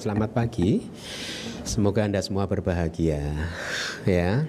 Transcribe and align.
selamat 0.00 0.32
pagi. 0.32 0.80
Semoga 1.60 2.08
Anda 2.08 2.24
semua 2.24 2.48
berbahagia. 2.48 3.20
Ya. 4.08 4.48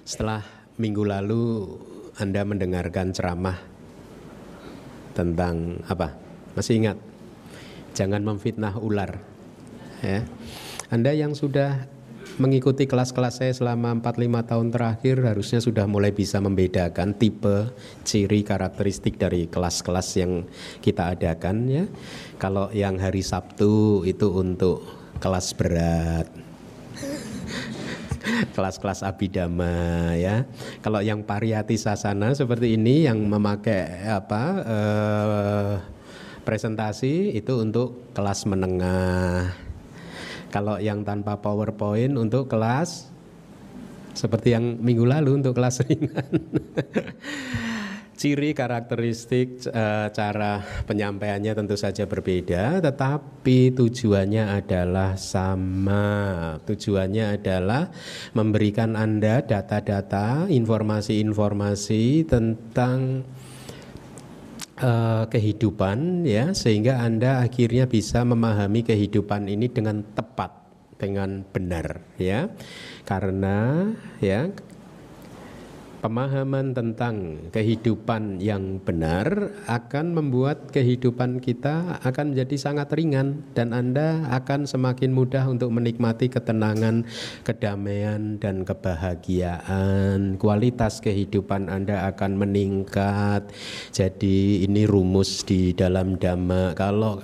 Setelah 0.00 0.40
minggu 0.80 1.04
lalu 1.04 1.76
Anda 2.16 2.40
mendengarkan 2.48 3.12
ceramah 3.12 3.60
tentang 5.12 5.84
apa? 5.84 6.16
Masih 6.56 6.80
ingat? 6.80 6.96
Jangan 7.92 8.24
memfitnah 8.24 8.80
ular. 8.80 9.20
Ya. 10.00 10.24
Anda 10.88 11.12
yang 11.12 11.36
sudah 11.36 11.84
mengikuti 12.40 12.88
kelas-kelas 12.88 13.44
saya 13.44 13.52
selama 13.52 14.00
4-5 14.00 14.48
tahun 14.48 14.68
terakhir 14.72 15.16
harusnya 15.28 15.60
sudah 15.60 15.84
mulai 15.84 16.08
bisa 16.08 16.40
membedakan 16.40 17.12
tipe 17.12 17.68
ciri 18.02 18.40
karakteristik 18.40 19.20
dari 19.20 19.44
kelas-kelas 19.44 20.08
yang 20.16 20.48
kita 20.80 21.12
adakan 21.12 21.68
ya. 21.68 21.84
Kalau 22.40 22.72
yang 22.72 22.96
hari 22.96 23.20
Sabtu 23.20 24.02
itu 24.08 24.32
untuk 24.32 24.80
kelas 25.20 25.52
berat. 25.52 26.26
kelas-kelas 28.56 29.04
abidama 29.04 30.16
ya. 30.16 30.48
Kalau 30.80 31.04
yang 31.04 31.20
pariyati 31.20 31.76
sasana 31.76 32.32
seperti 32.32 32.80
ini 32.80 33.04
yang 33.04 33.20
memakai 33.20 34.08
apa 34.08 34.42
eh, 34.64 35.72
presentasi 36.48 37.36
itu 37.36 37.52
untuk 37.60 38.10
kelas 38.16 38.48
menengah 38.48 39.69
kalau 40.50 40.76
yang 40.82 41.06
tanpa 41.06 41.38
PowerPoint 41.38 42.18
untuk 42.18 42.50
kelas 42.50 43.10
seperti 44.14 44.52
yang 44.52 44.78
minggu 44.82 45.06
lalu 45.06 45.40
untuk 45.40 45.54
kelas 45.56 45.80
ringan. 45.86 46.30
Ciri 48.20 48.52
karakteristik 48.52 49.64
e, 49.64 49.84
cara 50.12 50.60
penyampaiannya 50.84 51.56
tentu 51.56 51.72
saja 51.72 52.04
berbeda, 52.04 52.84
tetapi 52.84 53.72
tujuannya 53.72 54.60
adalah 54.60 55.16
sama. 55.16 56.60
Tujuannya 56.60 57.40
adalah 57.40 57.88
memberikan 58.36 58.92
Anda 58.92 59.40
data-data, 59.40 60.52
informasi-informasi 60.52 62.28
tentang 62.28 63.24
uh, 64.80 65.24
kehidupan 65.28 66.24
ya 66.26 66.56
sehingga 66.56 67.04
Anda 67.04 67.44
akhirnya 67.44 67.86
bisa 67.86 68.24
memahami 68.24 68.82
kehidupan 68.82 69.46
ini 69.46 69.68
dengan 69.68 70.02
tepat 70.16 70.50
dengan 71.00 71.44
benar 71.48 72.04
ya. 72.20 72.52
Karena 73.08 73.88
ya 74.20 74.52
Pemahaman 76.00 76.72
tentang 76.72 77.36
kehidupan 77.52 78.40
yang 78.40 78.80
benar 78.80 79.52
akan 79.68 80.16
membuat 80.16 80.72
kehidupan 80.72 81.44
kita 81.44 82.00
akan 82.00 82.32
menjadi 82.32 82.56
sangat 82.56 82.88
ringan 82.96 83.44
dan 83.52 83.76
Anda 83.76 84.24
akan 84.32 84.64
semakin 84.64 85.12
mudah 85.12 85.44
untuk 85.44 85.68
menikmati 85.68 86.32
ketenangan, 86.32 87.04
kedamaian 87.44 88.40
dan 88.40 88.64
kebahagiaan. 88.64 90.40
Kualitas 90.40 91.04
kehidupan 91.04 91.68
Anda 91.68 92.08
akan 92.08 92.48
meningkat. 92.48 93.52
Jadi 93.92 94.64
ini 94.64 94.88
rumus 94.88 95.44
di 95.44 95.76
dalam 95.76 96.16
dhamma. 96.16 96.72
Kalau 96.80 97.20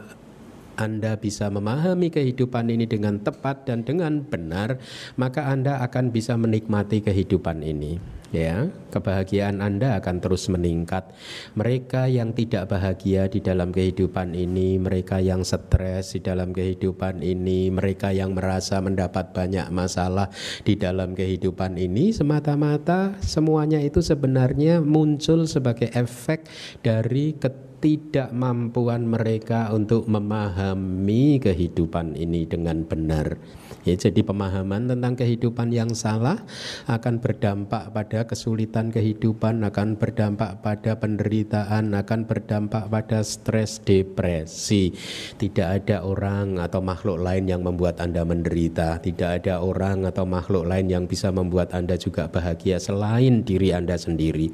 anda 0.77 1.17
bisa 1.17 1.49
memahami 1.49 2.13
kehidupan 2.13 2.69
ini 2.69 2.85
dengan 2.85 3.17
tepat 3.17 3.65
dan 3.65 3.81
dengan 3.81 4.21
benar, 4.21 4.77
maka 5.17 5.49
Anda 5.49 5.81
akan 5.81 6.13
bisa 6.13 6.37
menikmati 6.37 7.01
kehidupan 7.01 7.65
ini. 7.65 8.16
Ya, 8.35 8.75
kebahagiaan 8.91 9.63
Anda 9.63 10.03
akan 10.03 10.19
terus 10.19 10.51
meningkat. 10.51 11.15
Mereka 11.55 12.11
yang 12.11 12.35
tidak 12.35 12.75
bahagia 12.75 13.31
di 13.31 13.39
dalam 13.39 13.71
kehidupan 13.71 14.35
ini, 14.35 14.83
mereka 14.83 15.23
yang 15.23 15.47
stres 15.47 16.19
di 16.19 16.21
dalam 16.27 16.51
kehidupan 16.51 17.23
ini, 17.23 17.71
mereka 17.71 18.11
yang 18.11 18.35
merasa 18.35 18.83
mendapat 18.83 19.31
banyak 19.31 19.71
masalah 19.71 20.27
di 20.67 20.75
dalam 20.75 21.15
kehidupan 21.15 21.79
ini, 21.79 22.11
semata-mata 22.11 23.15
semuanya 23.23 23.79
itu 23.79 24.03
sebenarnya 24.03 24.83
muncul 24.83 25.47
sebagai 25.47 25.95
efek 25.95 26.51
dari 26.83 27.39
ketidakmampuan 27.39 29.07
mereka 29.07 29.71
untuk 29.71 30.11
memahami 30.11 31.39
kehidupan 31.39 32.19
ini 32.19 32.43
dengan 32.43 32.83
benar. 32.83 33.39
Ya, 33.87 33.95
jadi 33.95 34.27
pemahaman 34.27 34.91
tentang 34.91 35.15
kehidupan 35.15 35.71
yang 35.71 35.95
salah 35.95 36.43
akan 36.91 37.23
berdampak 37.23 37.95
pada 37.95 38.27
kesulitan 38.27 38.91
kehidupan, 38.91 39.63
akan 39.63 39.95
berdampak 39.95 40.59
pada 40.59 40.99
penderitaan, 40.99 41.95
akan 41.95 42.27
berdampak 42.27 42.91
pada 42.91 43.23
stres, 43.23 43.79
depresi. 43.79 44.91
Tidak 45.39 45.63
ada 45.63 46.03
orang 46.03 46.59
atau 46.59 46.83
makhluk 46.83 47.23
lain 47.23 47.47
yang 47.47 47.63
membuat 47.63 48.03
Anda 48.03 48.27
menderita, 48.27 48.99
tidak 48.99 49.47
ada 49.47 49.63
orang 49.63 50.03
atau 50.03 50.27
makhluk 50.27 50.67
lain 50.67 50.91
yang 50.91 51.05
bisa 51.07 51.31
membuat 51.31 51.71
Anda 51.71 51.95
juga 51.95 52.27
bahagia 52.27 52.83
selain 52.83 53.47
diri 53.47 53.71
Anda 53.71 53.95
sendiri. 53.95 54.51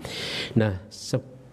Nah, 0.60 0.76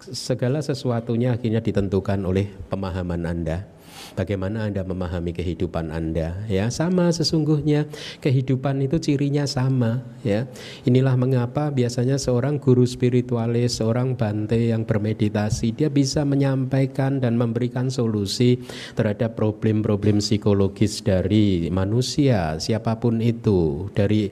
segala 0.04 0.60
sesuatunya 0.60 1.40
akhirnya 1.40 1.64
ditentukan 1.64 2.28
oleh 2.28 2.52
pemahaman 2.68 3.24
Anda 3.24 3.79
bagaimana 4.14 4.70
Anda 4.70 4.86
memahami 4.86 5.34
kehidupan 5.36 5.90
Anda 5.94 6.46
ya? 6.48 6.70
Sama 6.70 7.10
sesungguhnya 7.10 7.90
kehidupan 8.24 8.82
itu 8.86 9.02
cirinya 9.02 9.44
sama 9.50 10.06
ya. 10.22 10.46
Inilah 10.86 11.18
mengapa 11.18 11.70
biasanya 11.74 12.22
seorang 12.22 12.62
guru 12.62 12.86
spiritualis 12.86 13.82
seorang 13.82 14.14
bante 14.16 14.70
yang 14.70 14.86
bermeditasi 14.86 15.74
dia 15.74 15.90
bisa 15.90 16.24
menyampaikan 16.24 17.18
dan 17.22 17.36
memberikan 17.36 17.90
solusi 17.90 18.62
terhadap 18.94 19.36
problem-problem 19.38 20.22
psikologis 20.24 21.02
dari 21.02 21.68
manusia 21.74 22.62
siapa 22.62 22.98
pun 23.02 23.20
itu. 23.20 23.90
Dari 23.94 24.30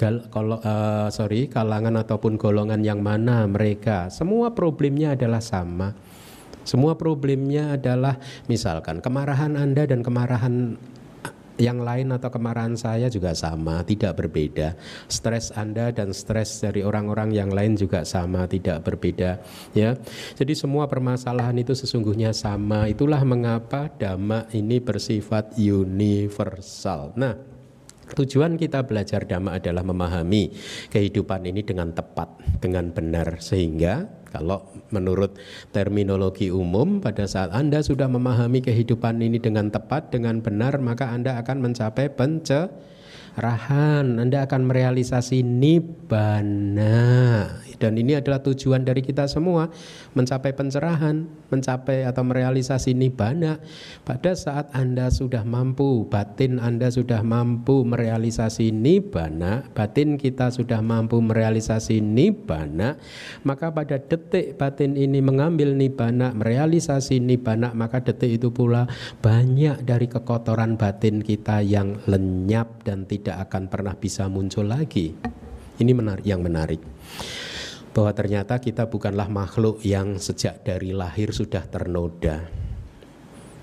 gal, 0.00 0.26
kalau 0.32 0.58
uh, 0.60 1.08
sorry 1.12 1.46
kalangan 1.48 2.00
ataupun 2.00 2.36
golongan 2.40 2.80
yang 2.82 3.00
mana 3.00 3.44
mereka. 3.44 4.08
Semua 4.08 4.52
problemnya 4.52 5.14
adalah 5.14 5.40
sama 5.44 6.13
semua 6.64 6.96
problemnya 6.96 7.76
adalah 7.76 8.18
misalkan 8.48 9.04
kemarahan 9.04 9.54
Anda 9.54 9.84
dan 9.84 10.00
kemarahan 10.00 10.76
yang 11.54 11.86
lain 11.86 12.10
atau 12.10 12.34
kemarahan 12.34 12.74
saya 12.74 13.06
juga 13.06 13.30
sama, 13.30 13.86
tidak 13.86 14.18
berbeda. 14.18 14.74
Stres 15.06 15.54
Anda 15.54 15.94
dan 15.94 16.10
stres 16.10 16.58
dari 16.58 16.82
orang-orang 16.82 17.30
yang 17.30 17.54
lain 17.54 17.78
juga 17.78 18.02
sama, 18.02 18.50
tidak 18.50 18.82
berbeda, 18.82 19.38
ya. 19.70 19.94
Jadi 20.34 20.52
semua 20.58 20.90
permasalahan 20.90 21.54
itu 21.62 21.70
sesungguhnya 21.78 22.34
sama. 22.34 22.90
Itulah 22.90 23.22
mengapa 23.22 23.86
dhamma 23.86 24.50
ini 24.50 24.82
bersifat 24.82 25.54
universal. 25.54 27.14
Nah, 27.14 27.54
Tujuan 28.04 28.60
kita 28.60 28.84
belajar 28.84 29.24
dhamma 29.24 29.56
adalah 29.56 29.80
memahami 29.80 30.52
kehidupan 30.92 31.48
ini 31.48 31.64
dengan 31.64 31.88
tepat, 31.96 32.36
dengan 32.60 32.92
benar 32.92 33.40
sehingga 33.40 34.23
kalau 34.34 34.66
menurut 34.90 35.38
terminologi 35.70 36.50
umum 36.50 36.98
pada 36.98 37.22
saat 37.30 37.54
Anda 37.54 37.86
sudah 37.86 38.10
memahami 38.10 38.66
kehidupan 38.66 39.22
ini 39.22 39.38
dengan 39.38 39.70
tepat, 39.70 40.10
dengan 40.10 40.42
benar, 40.42 40.82
maka 40.82 41.14
Anda 41.14 41.38
akan 41.38 41.70
mencapai 41.70 42.10
pencerahan. 42.10 42.93
Anda 43.34 44.46
akan 44.46 44.70
merealisasi 44.70 45.42
nibbana 45.42 46.94
dan 47.84 47.98
ini 47.98 48.16
adalah 48.18 48.40
tujuan 48.42 48.86
dari 48.86 49.02
kita 49.02 49.26
semua 49.26 49.70
mencapai 50.14 50.54
pencerahan, 50.54 51.26
mencapai 51.50 52.06
atau 52.06 52.22
merealisasi 52.24 52.94
nibbana. 52.94 53.58
Pada 54.06 54.32
saat 54.32 54.70
Anda 54.72 55.10
sudah 55.10 55.42
mampu, 55.44 56.06
batin 56.08 56.62
Anda 56.62 56.88
sudah 56.88 57.20
mampu 57.20 57.82
merealisasi 57.84 58.70
nibbana, 58.72 59.68
batin 59.74 60.16
kita 60.16 60.48
sudah 60.54 60.80
mampu 60.80 61.18
merealisasi 61.18 62.00
nibbana, 62.00 62.96
maka 63.42 63.68
pada 63.74 63.98
detik 63.98 64.56
batin 64.56 64.94
ini 64.96 65.18
mengambil 65.20 65.74
nibbana, 65.74 66.32
merealisasi 66.32 67.18
nibbana, 67.20 67.74
maka 67.74 68.00
detik 68.00 68.40
itu 68.40 68.48
pula 68.48 68.86
banyak 69.20 69.82
dari 69.82 70.06
kekotoran 70.06 70.78
batin 70.78 71.20
kita 71.20 71.60
yang 71.60 71.98
lenyap 72.06 72.80
dan 72.86 73.04
tidak 73.04 73.23
akan 73.32 73.72
pernah 73.72 73.96
bisa 73.96 74.28
muncul 74.28 74.68
lagi. 74.68 75.16
Ini 75.80 75.92
menarik, 75.96 76.24
yang 76.28 76.44
menarik 76.44 76.84
bahwa 77.94 78.10
ternyata 78.10 78.58
kita 78.58 78.90
bukanlah 78.90 79.30
makhluk 79.30 79.78
yang 79.86 80.18
sejak 80.18 80.66
dari 80.66 80.90
lahir 80.90 81.30
sudah 81.30 81.62
ternoda. 81.70 82.50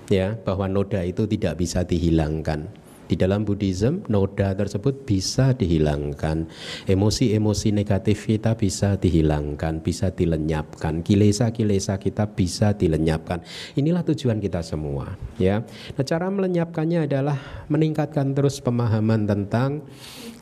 Ya, 0.08 0.34
bahwa 0.40 0.66
noda 0.66 1.04
itu 1.04 1.28
tidak 1.28 1.60
bisa 1.60 1.84
dihilangkan. 1.84 2.81
Di 3.06 3.18
dalam 3.18 3.44
Buddhism, 3.44 4.06
noda 4.08 4.54
tersebut 4.56 5.04
bisa 5.04 5.52
dihilangkan. 5.52 6.48
Emosi-emosi 6.88 7.74
negatif 7.74 8.24
kita 8.30 8.56
bisa 8.56 8.96
dihilangkan, 8.96 9.84
bisa 9.84 10.14
dilenyapkan. 10.14 11.04
Kilesa-kilesa 11.04 12.00
kita 12.00 12.32
bisa 12.32 12.72
dilenyapkan. 12.72 13.44
Inilah 13.76 14.06
tujuan 14.06 14.40
kita 14.40 14.64
semua, 14.64 15.18
ya. 15.36 15.60
Nah, 15.98 16.04
cara 16.06 16.30
melenyapkannya 16.30 17.04
adalah 17.04 17.66
meningkatkan 17.68 18.32
terus 18.32 18.62
pemahaman 18.64 19.28
tentang 19.28 19.84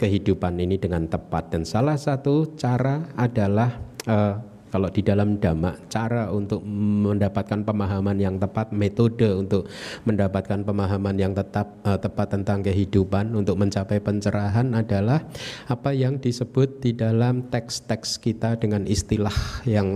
kehidupan 0.01 0.56
ini 0.56 0.81
dengan 0.81 1.05
tepat 1.05 1.53
dan 1.53 1.69
salah 1.69 2.01
satu 2.01 2.56
cara 2.56 3.05
adalah 3.21 3.77
uh, 4.09 4.41
Kalau 4.70 4.87
di 4.87 5.02
dalam 5.02 5.34
dhamma, 5.43 5.75
cara 5.90 6.31
untuk 6.31 6.62
mendapatkan 6.64 7.67
pemahaman 7.67 8.14
yang 8.22 8.38
tepat, 8.38 8.70
metode 8.70 9.26
untuk 9.26 9.67
mendapatkan 10.06 10.62
pemahaman 10.62 11.19
yang 11.19 11.34
tetap 11.34 11.75
uh, 11.82 11.99
tepat 11.99 12.38
tentang 12.38 12.62
kehidupan 12.62 13.34
untuk 13.34 13.58
mencapai 13.58 13.99
pencerahan 13.99 14.70
adalah 14.78 15.26
apa 15.67 15.90
yang 15.90 16.22
disebut 16.22 16.87
di 16.87 16.94
dalam 16.94 17.50
teks-teks 17.50 18.22
kita 18.22 18.55
dengan 18.62 18.87
istilah 18.87 19.34
yang 19.67 19.90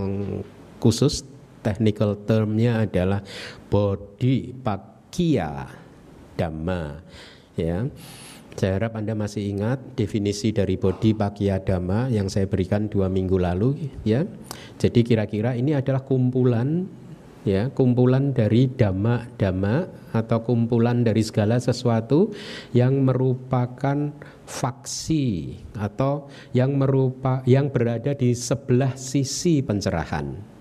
khusus, 0.82 1.22
technical 1.62 2.18
termnya 2.26 2.82
adalah 2.82 3.22
body 3.70 4.58
pakya 4.58 5.70
dhamma. 6.34 6.98
Ya. 7.54 7.86
Saya 8.54 8.78
harap 8.78 8.94
Anda 8.94 9.18
masih 9.18 9.50
ingat 9.50 9.98
definisi 9.98 10.54
dari 10.54 10.78
bodi 10.78 11.10
dhamma 11.10 12.06
yang 12.06 12.30
saya 12.30 12.46
berikan 12.46 12.86
dua 12.86 13.10
minggu 13.10 13.34
lalu 13.34 13.90
ya. 14.06 14.22
Jadi 14.78 15.02
kira-kira 15.02 15.58
ini 15.58 15.74
adalah 15.74 16.06
kumpulan 16.06 16.86
ya, 17.42 17.74
kumpulan 17.74 18.30
dari 18.30 18.70
dhamma-dhamma 18.70 20.06
atau 20.14 20.38
kumpulan 20.46 21.02
dari 21.02 21.26
segala 21.26 21.58
sesuatu 21.58 22.30
yang 22.70 23.02
merupakan 23.02 24.14
faksi 24.46 25.58
atau 25.74 26.30
yang 26.54 26.78
merupa 26.78 27.42
yang 27.50 27.74
berada 27.74 28.14
di 28.14 28.38
sebelah 28.38 28.94
sisi 28.94 29.66
pencerahan 29.66 30.53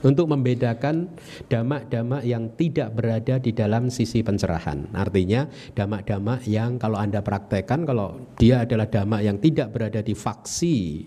untuk 0.00 0.32
membedakan 0.32 1.12
damak-damak 1.48 2.22
yang 2.24 2.52
tidak 2.56 2.96
berada 2.96 3.36
di 3.36 3.52
dalam 3.52 3.92
sisi 3.92 4.24
pencerahan. 4.24 4.90
Artinya 4.96 5.48
damak-damak 5.76 6.46
yang 6.48 6.80
kalau 6.80 6.96
Anda 6.96 7.20
praktekkan 7.20 7.84
kalau 7.84 8.20
dia 8.40 8.64
adalah 8.64 8.88
damak 8.88 9.20
yang 9.24 9.36
tidak 9.38 9.72
berada 9.72 10.00
di 10.00 10.16
faksi 10.16 11.06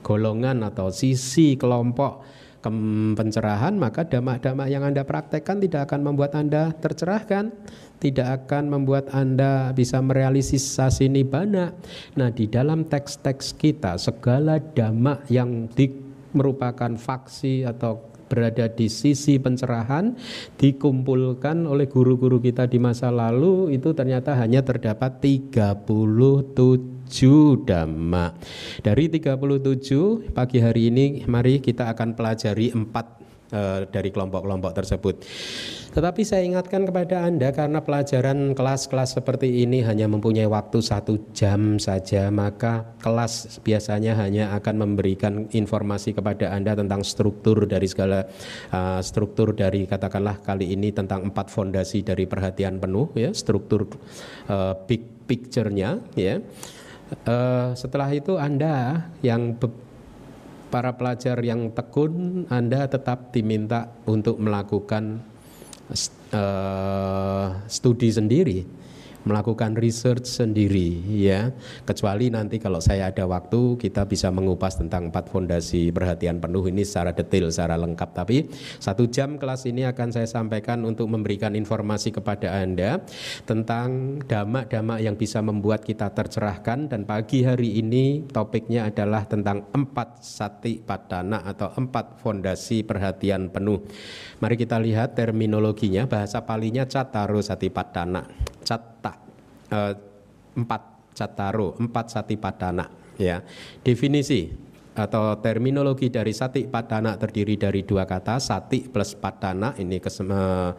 golongan 0.00 0.64
atau 0.64 0.88
sisi 0.88 1.60
kelompok 1.60 2.24
pencerahan 3.16 3.72
maka 3.80 4.04
damak-damak 4.04 4.68
yang 4.68 4.84
Anda 4.84 5.00
praktekkan 5.04 5.64
tidak 5.64 5.88
akan 5.88 6.12
membuat 6.12 6.36
Anda 6.36 6.76
tercerahkan 6.76 7.56
tidak 8.00 8.44
akan 8.44 8.72
membuat 8.72 9.12
Anda 9.12 9.76
bisa 9.76 10.00
merealisasi 10.00 11.12
nibana. 11.12 11.76
Nah, 12.16 12.32
di 12.32 12.48
dalam 12.48 12.88
teks-teks 12.88 13.52
kita 13.54 14.00
segala 14.00 14.56
damak 14.56 15.28
yang 15.28 15.68
di, 15.68 15.92
merupakan 16.32 16.96
faksi 16.96 17.68
atau 17.68 18.09
berada 18.30 18.70
di 18.70 18.86
sisi 18.86 19.42
pencerahan 19.42 20.14
dikumpulkan 20.54 21.66
oleh 21.66 21.90
guru-guru 21.90 22.38
kita 22.38 22.70
di 22.70 22.78
masa 22.78 23.10
lalu 23.10 23.74
itu 23.74 23.90
ternyata 23.90 24.38
hanya 24.38 24.62
terdapat 24.62 25.18
37 25.18 25.84
dhamma. 27.66 28.26
Dari 28.80 29.04
37 29.10 30.30
pagi 30.30 30.62
hari 30.62 30.94
ini 30.94 31.26
mari 31.26 31.58
kita 31.58 31.90
akan 31.90 32.14
pelajari 32.14 32.70
empat 32.70 33.19
uh, 33.52 33.86
dari 33.86 34.10
kelompok-kelompok 34.10 34.72
tersebut. 34.74 35.22
Tetapi 35.90 36.22
saya 36.22 36.46
ingatkan 36.46 36.86
kepada 36.86 37.26
Anda 37.26 37.50
karena 37.50 37.82
pelajaran 37.82 38.54
kelas-kelas 38.54 39.18
seperti 39.18 39.66
ini 39.66 39.82
hanya 39.82 40.06
mempunyai 40.06 40.46
waktu 40.46 40.78
satu 40.78 41.34
jam 41.34 41.82
saja, 41.82 42.30
maka 42.30 42.94
kelas 43.02 43.58
biasanya 43.66 44.14
hanya 44.14 44.54
akan 44.54 44.86
memberikan 44.86 45.50
informasi 45.50 46.14
kepada 46.14 46.54
Anda 46.54 46.78
tentang 46.78 47.02
struktur 47.02 47.66
dari 47.66 47.90
segala 47.90 48.30
uh, 48.70 49.02
struktur 49.02 49.50
dari 49.50 49.90
katakanlah 49.90 50.38
kali 50.46 50.70
ini 50.70 50.94
tentang 50.94 51.26
empat 51.34 51.50
fondasi 51.50 52.06
dari 52.06 52.30
perhatian 52.30 52.78
penuh, 52.78 53.10
ya 53.18 53.34
struktur 53.34 53.90
uh, 54.46 54.78
big 54.86 55.26
picture-nya, 55.26 55.98
ya. 56.14 56.38
Uh, 57.26 57.74
setelah 57.74 58.06
itu 58.14 58.38
Anda 58.38 59.10
yang 59.26 59.58
para 60.70 60.94
pelajar 60.94 61.36
yang 61.42 61.74
tekun 61.74 62.46
Anda 62.46 62.86
tetap 62.86 63.34
diminta 63.34 63.90
untuk 64.06 64.38
melakukan 64.38 65.20
uh, 66.32 67.46
studi 67.66 68.08
sendiri 68.14 68.58
melakukan 69.24 69.76
research 69.76 70.24
sendiri 70.24 70.96
ya. 71.08 71.52
Kecuali 71.84 72.32
nanti 72.32 72.56
kalau 72.56 72.80
saya 72.80 73.12
ada 73.12 73.28
waktu 73.28 73.76
kita 73.76 74.08
bisa 74.08 74.32
mengupas 74.32 74.80
tentang 74.80 75.12
empat 75.12 75.28
fondasi 75.28 75.92
perhatian 75.92 76.40
penuh 76.40 76.64
ini 76.68 76.86
secara 76.86 77.12
detail 77.12 77.52
secara 77.52 77.76
lengkap. 77.76 78.10
Tapi 78.16 78.48
satu 78.80 79.08
jam 79.10 79.36
kelas 79.36 79.68
ini 79.68 79.84
akan 79.84 80.08
saya 80.14 80.28
sampaikan 80.28 80.82
untuk 80.86 81.10
memberikan 81.12 81.52
informasi 81.52 82.14
kepada 82.14 82.60
anda 82.60 83.04
tentang 83.44 84.20
damak-damak 84.24 85.04
yang 85.04 85.16
bisa 85.16 85.44
membuat 85.44 85.84
kita 85.84 86.12
tercerahkan. 86.12 86.88
Dan 86.88 87.04
pagi 87.04 87.44
hari 87.44 87.80
ini 87.80 88.24
topiknya 88.24 88.88
adalah 88.88 89.28
tentang 89.28 89.68
empat 89.72 90.24
sati 90.24 90.80
padana 90.80 91.44
atau 91.44 91.68
empat 91.76 92.20
fondasi 92.24 92.82
perhatian 92.84 93.52
penuh. 93.52 93.84
Mari 94.40 94.56
kita 94.56 94.80
lihat 94.80 95.12
terminologinya. 95.12 96.08
Bahasa 96.08 96.42
palinya 96.44 96.88
cataro 96.88 97.40
sati 97.44 97.68
padana 97.68 98.24
catta 98.62 99.12
eh, 99.70 99.94
empat 100.56 100.82
cataro 101.14 101.76
empat 101.78 102.06
sati 102.10 102.34
padana 102.40 102.86
ya. 103.20 103.44
Definisi 103.84 104.70
atau 104.90 105.38
terminologi 105.38 106.10
dari 106.10 106.34
sati 106.34 106.66
padana 106.66 107.14
terdiri 107.14 107.54
dari 107.54 107.86
dua 107.86 108.04
kata 108.04 108.42
sati 108.42 108.90
plus 108.90 109.14
padana 109.14 109.72
ini 109.78 110.02
kesema, 110.02 110.74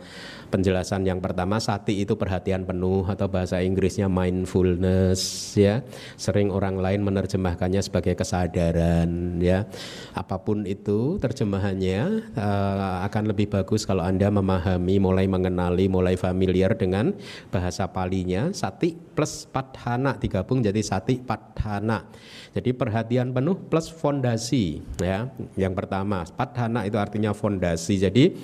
penjelasan 0.52 1.08
yang 1.08 1.24
pertama 1.24 1.58
sati 1.64 2.04
itu 2.04 2.20
perhatian 2.20 2.68
penuh 2.68 3.08
atau 3.08 3.32
bahasa 3.32 3.64
Inggrisnya 3.64 4.12
mindfulness 4.12 5.56
ya 5.56 5.80
sering 6.20 6.52
orang 6.52 6.76
lain 6.78 7.02
menerjemahkannya 7.08 7.80
sebagai 7.80 8.20
kesadaran 8.20 9.40
ya 9.40 9.66
apa 10.12 10.44
pun 10.44 10.68
itu 10.68 11.16
terjemahannya 11.24 12.30
uh, 12.36 13.08
akan 13.08 13.32
lebih 13.32 13.48
bagus 13.48 13.88
kalau 13.88 14.04
anda 14.04 14.28
memahami 14.28 15.00
mulai 15.00 15.26
mengenali 15.32 15.88
mulai 15.88 16.20
familiar 16.20 16.76
dengan 16.76 17.16
bahasa 17.48 17.88
palinya 17.88 18.52
sati 18.52 18.94
plus 18.94 19.48
padhana 19.48 20.20
digabung 20.20 20.60
jadi 20.60 20.84
sati 20.84 21.24
padhana 21.24 22.12
jadi 22.52 22.76
perhatian 22.76 23.32
penuh 23.32 23.56
plus 23.56 23.88
fondasi 23.88 24.84
ya. 25.00 25.32
Yang 25.56 25.74
pertama, 25.84 26.28
padhana 26.28 26.84
itu 26.84 27.00
artinya 27.00 27.32
fondasi. 27.32 27.96
Jadi 27.96 28.36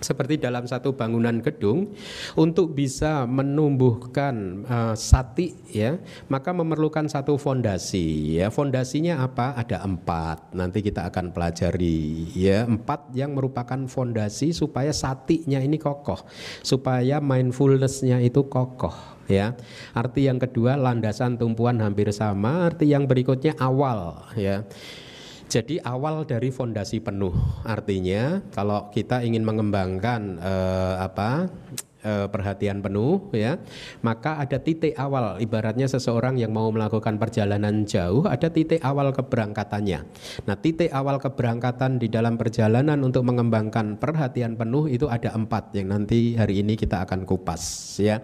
seperti 0.00 0.40
dalam 0.40 0.64
satu 0.64 0.96
bangunan 0.96 1.38
gedung 1.44 1.92
untuk 2.34 2.72
bisa 2.74 3.28
menumbuhkan 3.28 4.64
uh, 4.66 4.94
sati 4.96 5.54
ya. 5.70 6.00
Maka 6.26 6.50
memerlukan 6.56 7.06
satu 7.06 7.36
fondasi 7.36 8.40
ya. 8.40 8.48
Fondasinya 8.48 9.22
apa? 9.22 9.54
Ada 9.54 9.84
empat. 9.84 10.56
Nanti 10.56 10.80
kita 10.80 11.06
akan 11.12 11.30
pelajari 11.30 12.32
ya. 12.34 12.66
Empat 12.66 13.12
yang 13.14 13.36
merupakan 13.36 13.78
fondasi 13.86 14.56
supaya 14.56 14.90
satinya 14.90 15.60
ini 15.60 15.76
kokoh 15.76 16.24
supaya 16.64 17.20
mindfulnessnya 17.20 18.18
itu 18.24 18.48
kokoh 18.48 19.20
ya. 19.30 19.54
Arti 19.94 20.26
yang 20.26 20.42
kedua 20.42 20.74
landasan 20.74 21.38
tumpuan 21.38 21.78
hampir 21.78 22.10
sama, 22.10 22.66
arti 22.66 22.90
yang 22.90 23.06
berikutnya 23.06 23.54
awal 23.62 24.26
ya. 24.34 24.66
Jadi 25.50 25.82
awal 25.82 26.22
dari 26.30 26.54
fondasi 26.54 27.02
penuh. 27.02 27.34
Artinya 27.66 28.38
kalau 28.54 28.86
kita 28.94 29.26
ingin 29.26 29.42
mengembangkan 29.42 30.38
eh, 30.38 30.94
apa 31.02 31.50
eh, 32.06 32.30
perhatian 32.30 32.78
penuh 32.78 33.34
ya, 33.34 33.58
maka 33.98 34.38
ada 34.38 34.62
titik 34.62 34.94
awal. 34.94 35.42
Ibaratnya 35.42 35.90
seseorang 35.90 36.38
yang 36.38 36.54
mau 36.54 36.70
melakukan 36.70 37.18
perjalanan 37.18 37.82
jauh, 37.82 38.30
ada 38.30 38.46
titik 38.46 38.78
awal 38.86 39.10
keberangkatannya. 39.10 40.06
Nah, 40.46 40.54
titik 40.54 40.94
awal 40.94 41.18
keberangkatan 41.18 41.98
di 41.98 42.06
dalam 42.06 42.38
perjalanan 42.38 43.02
untuk 43.02 43.26
mengembangkan 43.26 43.98
perhatian 43.98 44.54
penuh 44.54 44.86
itu 44.86 45.10
ada 45.10 45.34
empat 45.34 45.74
yang 45.74 45.90
nanti 45.90 46.38
hari 46.38 46.62
ini 46.62 46.78
kita 46.78 47.02
akan 47.02 47.26
kupas 47.26 47.98
ya. 47.98 48.22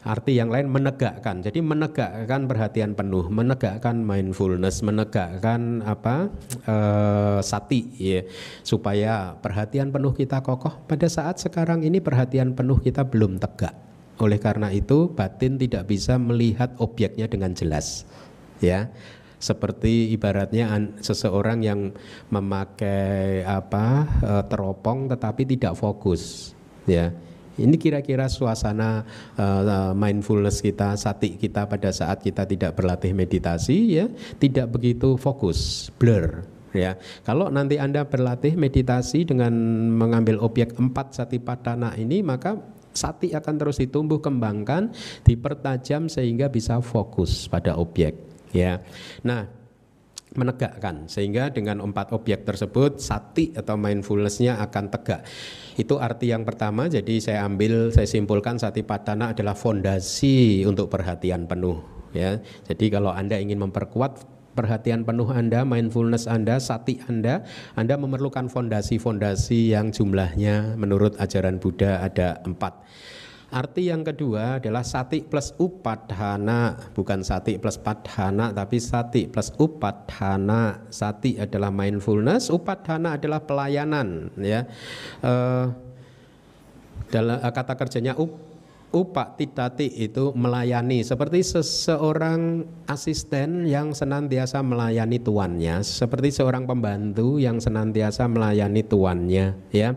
Arti 0.00 0.40
yang 0.40 0.48
lain 0.48 0.72
menegakkan. 0.72 1.44
Jadi 1.44 1.60
menegakkan 1.60 2.48
perhatian 2.48 2.96
penuh, 2.96 3.28
menegakkan 3.28 4.00
mindfulness, 4.00 4.80
menegakkan 4.80 5.84
apa 5.84 6.32
uh, 6.64 7.44
sati 7.44 7.84
ya 8.00 8.24
supaya 8.64 9.36
perhatian 9.36 9.92
penuh 9.92 10.16
kita 10.16 10.40
kokoh. 10.40 10.72
Pada 10.88 11.04
saat 11.04 11.36
sekarang 11.36 11.84
ini 11.84 12.00
perhatian 12.00 12.56
penuh 12.56 12.80
kita 12.80 13.04
belum 13.04 13.36
tegak. 13.36 13.76
Oleh 14.24 14.40
karena 14.40 14.72
itu 14.72 15.12
batin 15.12 15.60
tidak 15.60 15.84
bisa 15.92 16.16
melihat 16.16 16.72
objeknya 16.80 17.28
dengan 17.28 17.52
jelas. 17.52 18.08
Ya, 18.60 18.88
seperti 19.36 20.12
ibaratnya 20.16 20.68
seseorang 21.00 21.60
yang 21.60 21.92
memakai 22.28 23.44
apa 23.44 24.08
eh, 24.20 24.44
teropong 24.48 25.08
tetapi 25.08 25.48
tidak 25.48 25.76
fokus 25.80 26.52
ya 26.84 27.12
ini 27.58 27.74
kira-kira 27.74 28.30
suasana 28.30 29.02
uh, 29.34 29.90
mindfulness 29.96 30.62
kita, 30.62 30.94
sati 30.94 31.34
kita 31.34 31.66
pada 31.66 31.90
saat 31.90 32.22
kita 32.22 32.46
tidak 32.46 32.78
berlatih 32.78 33.10
meditasi 33.10 33.98
ya, 33.98 34.06
tidak 34.38 34.70
begitu 34.70 35.18
fokus, 35.18 35.90
blur 35.98 36.46
ya. 36.70 36.94
Kalau 37.26 37.50
nanti 37.50 37.76
Anda 37.76 38.06
berlatih 38.06 38.54
meditasi 38.54 39.26
dengan 39.26 39.52
mengambil 39.94 40.38
objek 40.38 40.78
empat 40.78 41.18
sati 41.18 41.42
padana 41.42 41.94
ini 41.98 42.22
maka 42.22 42.58
sati 42.90 43.30
akan 43.34 43.54
terus 43.58 43.78
ditumbuh 43.78 44.18
kembangkan, 44.18 44.90
dipertajam 45.22 46.10
sehingga 46.10 46.50
bisa 46.50 46.78
fokus 46.82 47.46
pada 47.46 47.78
objek 47.78 48.14
ya. 48.50 48.82
Nah, 49.22 49.59
menegakkan 50.38 51.10
sehingga 51.10 51.50
dengan 51.50 51.82
empat 51.82 52.14
objek 52.14 52.46
tersebut 52.46 53.02
sati 53.02 53.50
atau 53.50 53.74
mindfulnessnya 53.74 54.62
akan 54.62 54.86
tegak 54.94 55.26
itu 55.74 55.98
arti 55.98 56.30
yang 56.30 56.46
pertama 56.46 56.86
jadi 56.86 57.18
saya 57.18 57.38
ambil 57.50 57.90
saya 57.90 58.06
simpulkan 58.06 58.54
sati 58.54 58.86
padana 58.86 59.34
adalah 59.34 59.58
fondasi 59.58 60.62
untuk 60.62 60.86
perhatian 60.86 61.50
penuh 61.50 61.82
ya 62.14 62.38
jadi 62.70 63.00
kalau 63.00 63.10
anda 63.10 63.42
ingin 63.42 63.58
memperkuat 63.58 64.40
perhatian 64.50 65.06
penuh 65.06 65.30
Anda, 65.30 65.62
mindfulness 65.62 66.26
Anda, 66.26 66.58
sati 66.58 66.98
Anda, 67.06 67.46
Anda 67.78 67.94
memerlukan 67.96 68.50
fondasi-fondasi 68.50 69.72
yang 69.72 69.94
jumlahnya 69.94 70.74
menurut 70.74 71.16
ajaran 71.16 71.62
Buddha 71.62 72.02
ada 72.02 72.42
empat. 72.44 72.82
Arti 73.50 73.90
yang 73.90 74.06
kedua 74.06 74.62
adalah 74.62 74.86
sati 74.86 75.26
plus 75.26 75.50
upadhana, 75.58 76.78
bukan 76.94 77.26
sati 77.26 77.58
plus 77.58 77.82
padhana 77.82 78.54
tapi 78.54 78.78
sati 78.78 79.26
plus 79.26 79.50
upadhana. 79.58 80.86
Sati 80.86 81.34
adalah 81.34 81.74
mindfulness, 81.74 82.46
upadhana 82.54 83.18
adalah 83.18 83.42
pelayanan 83.42 84.30
ya. 84.38 84.70
Uh, 85.18 85.66
dalam 87.10 87.42
kata 87.42 87.74
kerjanya 87.74 88.14
up 88.14 88.50
upak 88.90 89.38
titati 89.38 89.86
itu 90.02 90.34
melayani 90.34 91.06
seperti 91.06 91.46
seseorang 91.46 92.66
asisten 92.90 93.66
yang 93.66 93.94
senantiasa 93.94 94.66
melayani 94.66 95.22
tuannya 95.22 95.86
seperti 95.86 96.34
seorang 96.34 96.66
pembantu 96.66 97.38
yang 97.38 97.62
senantiasa 97.62 98.26
melayani 98.26 98.82
tuannya 98.82 99.54
ya 99.70 99.94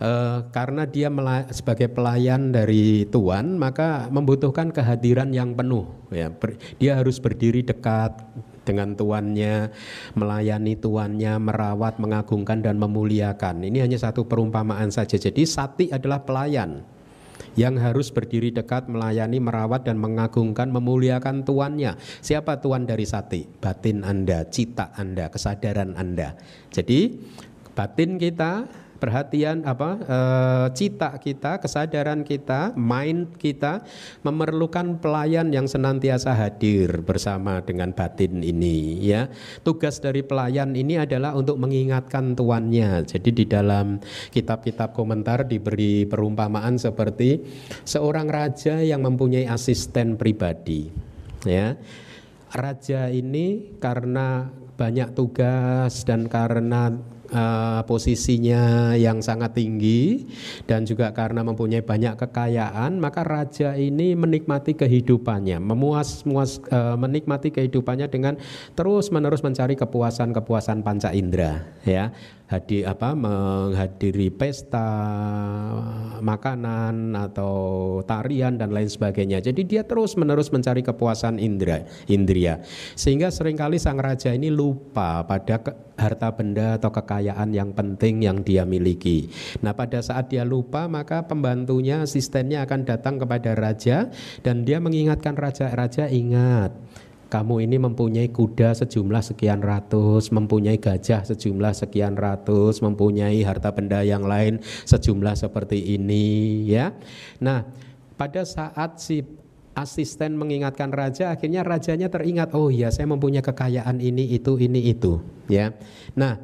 Uh, 0.00 0.48
karena 0.48 0.88
dia 0.88 1.12
sebagai 1.52 1.92
pelayan 1.92 2.56
dari 2.56 3.04
Tuhan 3.12 3.60
maka 3.60 4.08
membutuhkan 4.08 4.72
kehadiran 4.72 5.28
yang 5.28 5.52
penuh 5.52 5.84
ya. 6.08 6.32
Dia 6.80 6.96
harus 6.96 7.20
berdiri 7.20 7.60
dekat 7.60 8.16
dengan 8.64 8.96
tuannya 8.96 9.68
melayani 10.16 10.80
tuannya 10.80 11.36
merawat 11.36 12.00
mengagungkan 12.00 12.64
dan 12.64 12.80
memuliakan. 12.80 13.60
Ini 13.60 13.84
hanya 13.84 14.00
satu 14.00 14.24
perumpamaan 14.24 14.88
saja. 14.88 15.20
Jadi 15.20 15.44
sati 15.44 15.92
adalah 15.92 16.24
pelayan 16.24 16.80
yang 17.58 17.76
harus 17.76 18.08
berdiri 18.14 18.54
dekat 18.54 18.86
melayani 18.86 19.36
merawat 19.36 19.84
dan 19.84 19.98
mengagungkan 19.98 20.70
memuliakan 20.70 21.42
tuannya. 21.42 21.98
Siapa 22.22 22.62
tuan 22.62 22.86
dari 22.86 23.04
sati? 23.04 23.44
Batin 23.44 24.06
Anda 24.06 24.46
cita 24.46 24.94
Anda 24.94 25.28
kesadaran 25.28 25.98
Anda. 25.98 26.38
Jadi 26.70 27.20
batin 27.74 28.16
kita 28.16 28.70
perhatian 29.00 29.64
apa 29.64 29.96
e, 29.96 30.18
cita 30.76 31.16
kita, 31.16 31.56
kesadaran 31.58 32.22
kita, 32.22 32.76
mind 32.76 33.40
kita 33.40 33.80
memerlukan 34.20 35.00
pelayan 35.00 35.48
yang 35.50 35.64
senantiasa 35.64 36.36
hadir 36.36 37.00
bersama 37.00 37.64
dengan 37.64 37.96
batin 37.96 38.44
ini 38.44 39.00
ya. 39.00 39.32
Tugas 39.64 39.98
dari 40.04 40.20
pelayan 40.20 40.76
ini 40.76 41.00
adalah 41.00 41.32
untuk 41.32 41.56
mengingatkan 41.56 42.36
tuannya. 42.36 43.08
Jadi 43.08 43.30
di 43.32 43.44
dalam 43.48 43.98
kitab-kitab 44.30 44.92
komentar 44.92 45.48
diberi 45.48 46.04
perumpamaan 46.04 46.76
seperti 46.76 47.40
seorang 47.88 48.28
raja 48.28 48.84
yang 48.84 49.00
mempunyai 49.00 49.48
asisten 49.48 50.20
pribadi 50.20 50.92
ya. 51.48 51.74
Raja 52.50 53.08
ini 53.14 53.78
karena 53.78 54.50
banyak 54.74 55.12
tugas 55.14 56.02
dan 56.02 56.26
karena 56.26 56.90
uh, 57.32 57.80
posisinya 57.86 58.94
yang 58.94 59.22
sangat 59.24 59.56
tinggi 59.56 60.26
dan 60.66 60.84
juga 60.84 61.10
karena 61.14 61.42
mempunyai 61.46 61.82
banyak 61.82 62.18
kekayaan 62.18 62.98
maka 62.98 63.22
raja 63.24 63.74
ini 63.74 64.14
menikmati 64.14 64.74
kehidupannya 64.76 65.62
memuas 65.62 66.22
muas 66.26 66.60
uh, 66.70 66.94
menikmati 66.98 67.54
kehidupannya 67.54 68.10
dengan 68.10 68.36
terus 68.74 69.08
menerus 69.14 69.42
mencari 69.42 69.74
kepuasan-kepuasan 69.78 70.82
panca 70.82 71.10
indera 71.14 71.64
ya 71.86 72.12
hadir 72.50 72.82
apa 72.90 73.14
menghadiri 73.14 74.34
pesta 74.34 74.90
makanan 76.18 77.14
atau 77.14 77.54
tarian 78.02 78.58
dan 78.58 78.74
lain 78.74 78.90
sebagainya. 78.90 79.38
Jadi 79.38 79.62
dia 79.62 79.86
terus 79.86 80.18
menerus 80.18 80.50
mencari 80.50 80.82
kepuasan 80.82 81.38
indera 81.38 81.86
indria 82.10 82.58
sehingga 82.98 83.30
sering 83.30 83.54
kali 83.54 83.78
sang 83.78 84.02
raja 84.02 84.34
ini 84.34 84.50
lupa 84.50 85.22
pada 85.22 85.62
ke, 85.62 85.70
harta 85.94 86.34
benda 86.34 86.74
atau 86.74 86.90
kekayaan 86.90 87.54
yang 87.54 87.70
penting 87.70 88.26
yang 88.26 88.42
dia 88.42 88.66
miliki. 88.66 89.30
Nah, 89.62 89.70
pada 89.76 90.02
saat 90.02 90.26
dia 90.32 90.42
lupa 90.42 90.90
maka 90.90 91.22
pembantunya 91.22 92.02
asistennya 92.02 92.66
akan 92.66 92.82
datang 92.82 93.22
kepada 93.22 93.54
raja 93.54 94.10
dan 94.42 94.66
dia 94.66 94.82
mengingatkan 94.82 95.38
raja, 95.38 95.70
raja 95.70 96.10
ingat 96.10 96.74
kamu 97.30 97.62
ini 97.62 97.78
mempunyai 97.78 98.28
kuda 98.34 98.74
sejumlah 98.74 99.22
sekian 99.22 99.62
ratus, 99.62 100.34
mempunyai 100.34 100.82
gajah 100.82 101.22
sejumlah 101.22 101.72
sekian 101.72 102.18
ratus, 102.18 102.82
mempunyai 102.82 103.38
harta 103.46 103.70
benda 103.70 104.02
yang 104.02 104.26
lain 104.26 104.58
sejumlah 104.84 105.38
seperti 105.38 105.94
ini 105.94 106.66
ya. 106.66 106.90
Nah, 107.38 107.62
pada 108.18 108.42
saat 108.42 108.98
si 108.98 109.22
asisten 109.78 110.34
mengingatkan 110.34 110.90
raja, 110.90 111.30
akhirnya 111.30 111.62
rajanya 111.62 112.10
teringat, 112.10 112.50
oh 112.58 112.68
iya 112.68 112.90
saya 112.90 113.06
mempunyai 113.06 113.40
kekayaan 113.40 114.02
ini 114.02 114.34
itu 114.34 114.58
ini 114.58 114.90
itu 114.90 115.22
ya. 115.46 115.70
Nah, 116.18 116.36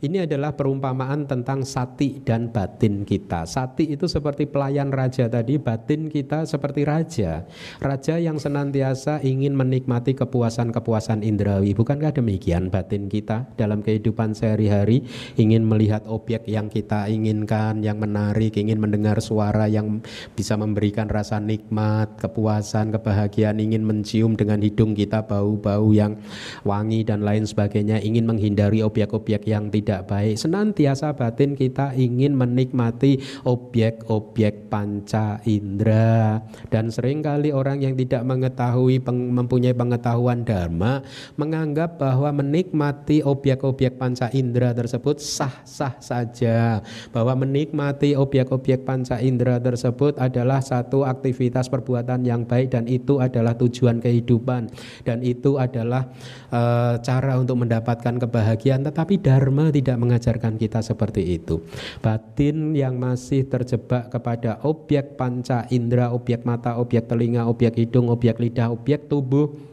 ini 0.00 0.24
adalah 0.24 0.56
perumpamaan 0.56 1.28
tentang 1.28 1.60
sati 1.68 2.24
dan 2.24 2.48
batin 2.48 3.04
kita. 3.04 3.44
Sati 3.44 3.92
itu 3.92 4.08
seperti 4.08 4.48
pelayan 4.48 4.88
raja 4.88 5.28
tadi, 5.28 5.60
batin 5.60 6.08
kita 6.08 6.48
seperti 6.48 6.88
raja. 6.88 7.44
Raja 7.84 8.16
yang 8.16 8.40
senantiasa 8.40 9.20
ingin 9.20 9.52
menikmati 9.52 10.16
kepuasan-kepuasan 10.16 11.20
indrawi. 11.20 11.76
Bukankah 11.76 12.16
demikian 12.16 12.72
batin 12.72 13.12
kita 13.12 13.44
dalam 13.60 13.84
kehidupan 13.84 14.32
sehari-hari 14.32 15.04
ingin 15.36 15.68
melihat 15.68 16.08
objek 16.08 16.48
yang 16.48 16.72
kita 16.72 17.04
inginkan, 17.12 17.84
yang 17.84 18.00
menarik, 18.00 18.56
ingin 18.56 18.80
mendengar 18.80 19.20
suara 19.20 19.68
yang 19.68 20.00
bisa 20.32 20.56
memberikan 20.56 21.12
rasa 21.12 21.36
nikmat, 21.44 22.16
kepuasan, 22.16 22.88
kebahagiaan, 22.96 23.60
ingin 23.60 23.84
mencium 23.84 24.32
dengan 24.32 24.64
hidung 24.64 24.96
kita 24.96 25.28
bau-bau 25.28 25.92
yang 25.92 26.16
wangi 26.64 27.04
dan 27.04 27.20
lain 27.20 27.44
sebagainya, 27.44 28.00
ingin 28.00 28.24
menghindari 28.24 28.80
objek-objek 28.80 29.44
yang 29.44 29.68
tidak 29.68 29.89
tidak 29.90 30.06
baik. 30.06 30.38
Senantiasa 30.38 31.18
batin 31.18 31.58
kita 31.58 31.98
ingin 31.98 32.38
menikmati 32.38 33.18
objek-objek 33.42 34.70
panca 34.70 35.42
indera 35.42 36.38
dan 36.70 36.94
sering 36.94 37.26
kali 37.26 37.50
orang 37.50 37.82
yang 37.82 37.98
tidak 37.98 38.22
mengetahui 38.22 39.02
mempunyai 39.02 39.74
pengetahuan 39.74 40.46
dharma 40.46 41.02
menganggap 41.34 41.98
bahwa 41.98 42.30
menikmati 42.38 43.26
objek-objek 43.26 43.98
panca 43.98 44.30
indera 44.30 44.70
tersebut 44.70 45.18
sah-sah 45.18 45.98
saja. 45.98 46.86
Bahwa 47.10 47.34
menikmati 47.42 48.14
objek-objek 48.14 48.86
panca 48.86 49.18
indera 49.18 49.58
tersebut 49.58 50.22
adalah 50.22 50.62
satu 50.62 51.02
aktivitas 51.02 51.66
perbuatan 51.66 52.22
yang 52.22 52.46
baik 52.46 52.70
dan 52.78 52.86
itu 52.86 53.18
adalah 53.18 53.58
tujuan 53.58 53.98
kehidupan 53.98 54.70
dan 55.02 55.18
itu 55.26 55.58
adalah 55.58 56.06
uh, 56.54 56.94
cara 57.02 57.42
untuk 57.42 57.58
mendapatkan 57.66 58.22
kebahagiaan 58.22 58.86
tetapi 58.86 59.18
dharma 59.18 59.72
tidak 59.72 59.79
mengajarkan 59.80 60.60
kita 60.60 60.84
seperti 60.84 61.40
itu. 61.40 61.64
Batin 62.04 62.76
yang 62.76 63.00
masih 63.00 63.48
terjebak 63.48 64.12
kepada 64.12 64.60
objek 64.68 65.16
panca 65.16 65.64
indera, 65.72 66.12
objek 66.12 66.44
mata, 66.44 66.76
objek 66.76 67.08
telinga, 67.08 67.48
objek 67.48 67.80
hidung, 67.80 68.12
objek 68.12 68.36
lidah, 68.36 68.68
objek 68.68 69.08
tubuh, 69.08 69.69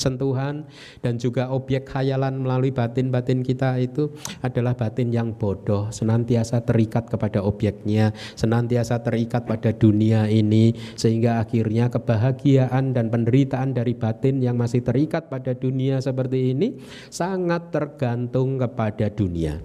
sentuhan 0.00 0.64
dan 1.04 1.20
juga 1.20 1.52
objek 1.52 1.84
khayalan 1.92 2.40
melalui 2.40 2.72
batin-batin 2.72 3.44
kita 3.44 3.76
itu 3.76 4.08
adalah 4.40 4.72
batin 4.72 5.12
yang 5.12 5.36
bodoh, 5.36 5.92
senantiasa 5.92 6.64
terikat 6.64 7.12
kepada 7.12 7.44
objeknya, 7.44 8.16
senantiasa 8.34 9.04
terikat 9.04 9.44
pada 9.44 9.76
dunia 9.76 10.24
ini 10.32 10.72
sehingga 10.96 11.44
akhirnya 11.44 11.92
kebahagiaan 11.92 12.96
dan 12.96 13.12
penderitaan 13.12 13.76
dari 13.76 13.92
batin 13.92 14.40
yang 14.40 14.56
masih 14.56 14.80
terikat 14.80 15.28
pada 15.28 15.52
dunia 15.52 16.00
seperti 16.00 16.56
ini 16.56 16.80
sangat 17.12 17.68
tergantung 17.68 18.56
kepada 18.56 19.12
dunia. 19.12 19.60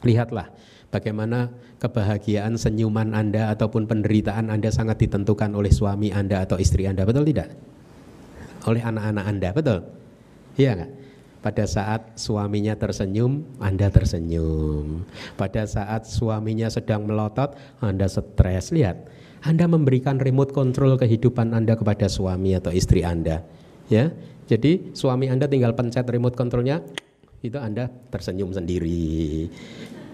Lihatlah 0.00 0.48
bagaimana 0.88 1.52
kebahagiaan 1.76 2.56
senyuman 2.56 3.12
Anda 3.12 3.52
ataupun 3.52 3.84
penderitaan 3.84 4.48
Anda 4.48 4.72
sangat 4.72 5.02
ditentukan 5.04 5.52
oleh 5.52 5.68
suami 5.68 6.08
Anda 6.14 6.46
atau 6.46 6.56
istri 6.56 6.88
Anda, 6.88 7.04
betul 7.04 7.28
tidak? 7.28 7.75
Oleh 8.66 8.82
anak-anak 8.82 9.24
Anda, 9.24 9.48
betul? 9.54 9.78
Iya 10.58 10.70
enggak? 10.76 10.92
Pada 11.46 11.62
saat 11.62 12.18
suaminya 12.18 12.74
tersenyum, 12.74 13.46
Anda 13.62 13.86
tersenyum. 13.86 15.06
Pada 15.38 15.62
saat 15.62 16.02
suaminya 16.02 16.66
sedang 16.66 17.06
melotot, 17.06 17.54
Anda 17.78 18.10
stres. 18.10 18.74
Lihat, 18.74 19.06
Anda 19.46 19.70
memberikan 19.70 20.18
remote 20.18 20.50
control 20.50 20.98
kehidupan 20.98 21.54
Anda 21.54 21.78
kepada 21.78 22.10
suami 22.10 22.58
atau 22.58 22.74
istri 22.74 23.06
Anda. 23.06 23.46
Ya, 23.86 24.10
jadi 24.50 24.90
suami 24.90 25.30
Anda 25.30 25.46
tinggal 25.46 25.78
pencet 25.78 26.10
remote 26.10 26.34
controlnya, 26.34 26.82
itu 27.46 27.54
Anda 27.62 27.86
tersenyum 28.10 28.50
sendiri. 28.50 29.46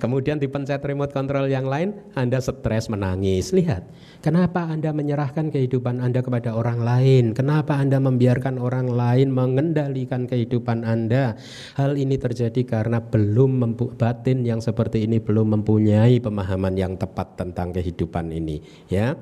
Kemudian 0.02 0.42
dipencet 0.42 0.82
remote 0.82 1.14
control 1.14 1.46
yang 1.46 1.70
lain, 1.70 1.94
Anda 2.18 2.42
stres 2.42 2.90
menangis. 2.90 3.54
Lihat, 3.54 3.86
kenapa 4.18 4.66
Anda 4.66 4.90
menyerahkan 4.90 5.54
kehidupan 5.54 6.02
Anda 6.02 6.26
kepada 6.26 6.58
orang 6.58 6.82
lain? 6.82 7.38
Kenapa 7.38 7.78
Anda 7.78 8.02
membiarkan 8.02 8.58
orang 8.58 8.90
lain 8.90 9.30
mengendalikan 9.30 10.26
kehidupan 10.26 10.82
Anda? 10.82 11.38
Hal 11.78 11.94
ini 11.94 12.18
terjadi 12.18 12.66
karena 12.66 12.98
belum 12.98 13.78
batin 13.94 14.42
yang 14.42 14.58
seperti 14.58 15.06
ini 15.06 15.22
belum 15.22 15.62
mempunyai 15.62 16.18
pemahaman 16.18 16.74
yang 16.74 16.98
tepat 16.98 17.38
tentang 17.38 17.70
kehidupan 17.70 18.34
ini, 18.34 18.58
ya. 18.90 19.14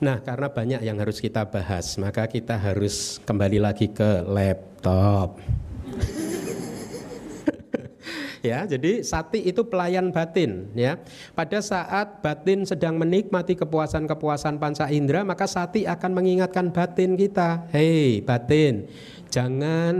Nah, 0.00 0.24
karena 0.24 0.48
banyak 0.48 0.80
yang 0.80 0.96
harus 0.96 1.20
kita 1.20 1.44
bahas, 1.52 1.92
maka 2.00 2.24
kita 2.24 2.56
harus 2.56 3.20
kembali 3.20 3.60
lagi 3.60 3.92
ke 3.92 4.24
laptop 4.24 5.36
ya. 8.46 8.64
Jadi 8.64 9.02
sati 9.02 9.42
itu 9.42 9.66
pelayan 9.66 10.14
batin 10.14 10.70
ya. 10.78 11.02
Pada 11.34 11.58
saat 11.58 12.22
batin 12.22 12.62
sedang 12.62 12.94
menikmati 12.96 13.58
kepuasan-kepuasan 13.58 14.62
panca 14.62 14.86
indera, 14.88 15.26
maka 15.26 15.50
sati 15.50 15.84
akan 15.84 16.10
mengingatkan 16.14 16.70
batin 16.70 17.18
kita, 17.18 17.66
"Hei, 17.74 18.22
batin, 18.22 18.86
jangan 19.28 19.96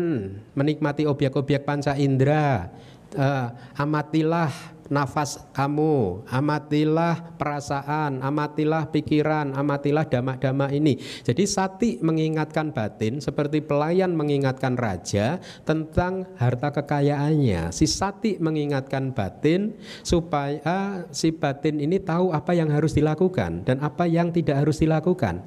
menikmati 0.54 1.04
objek-objek 1.04 1.66
panca 1.66 1.98
indera. 1.98 2.70
Uh, 3.16 3.48
amatilah 3.78 4.75
nafas 4.88 5.42
kamu, 5.52 6.26
amatilah 6.30 7.36
perasaan, 7.36 8.22
amatilah 8.22 8.88
pikiran, 8.90 9.54
amatilah 9.54 10.06
damak-damak 10.06 10.70
ini. 10.74 10.98
Jadi 11.22 11.44
sati 11.46 11.90
mengingatkan 12.02 12.70
batin 12.70 13.18
seperti 13.18 13.62
pelayan 13.62 14.14
mengingatkan 14.14 14.78
raja 14.78 15.42
tentang 15.66 16.26
harta 16.38 16.70
kekayaannya. 16.70 17.74
Si 17.74 17.86
sati 17.90 18.38
mengingatkan 18.38 19.10
batin 19.10 19.74
supaya 20.06 21.06
si 21.10 21.34
batin 21.34 21.82
ini 21.82 21.98
tahu 21.98 22.30
apa 22.30 22.54
yang 22.54 22.70
harus 22.70 22.94
dilakukan 22.94 23.66
dan 23.66 23.82
apa 23.82 24.06
yang 24.06 24.30
tidak 24.30 24.62
harus 24.62 24.78
dilakukan. 24.78 25.42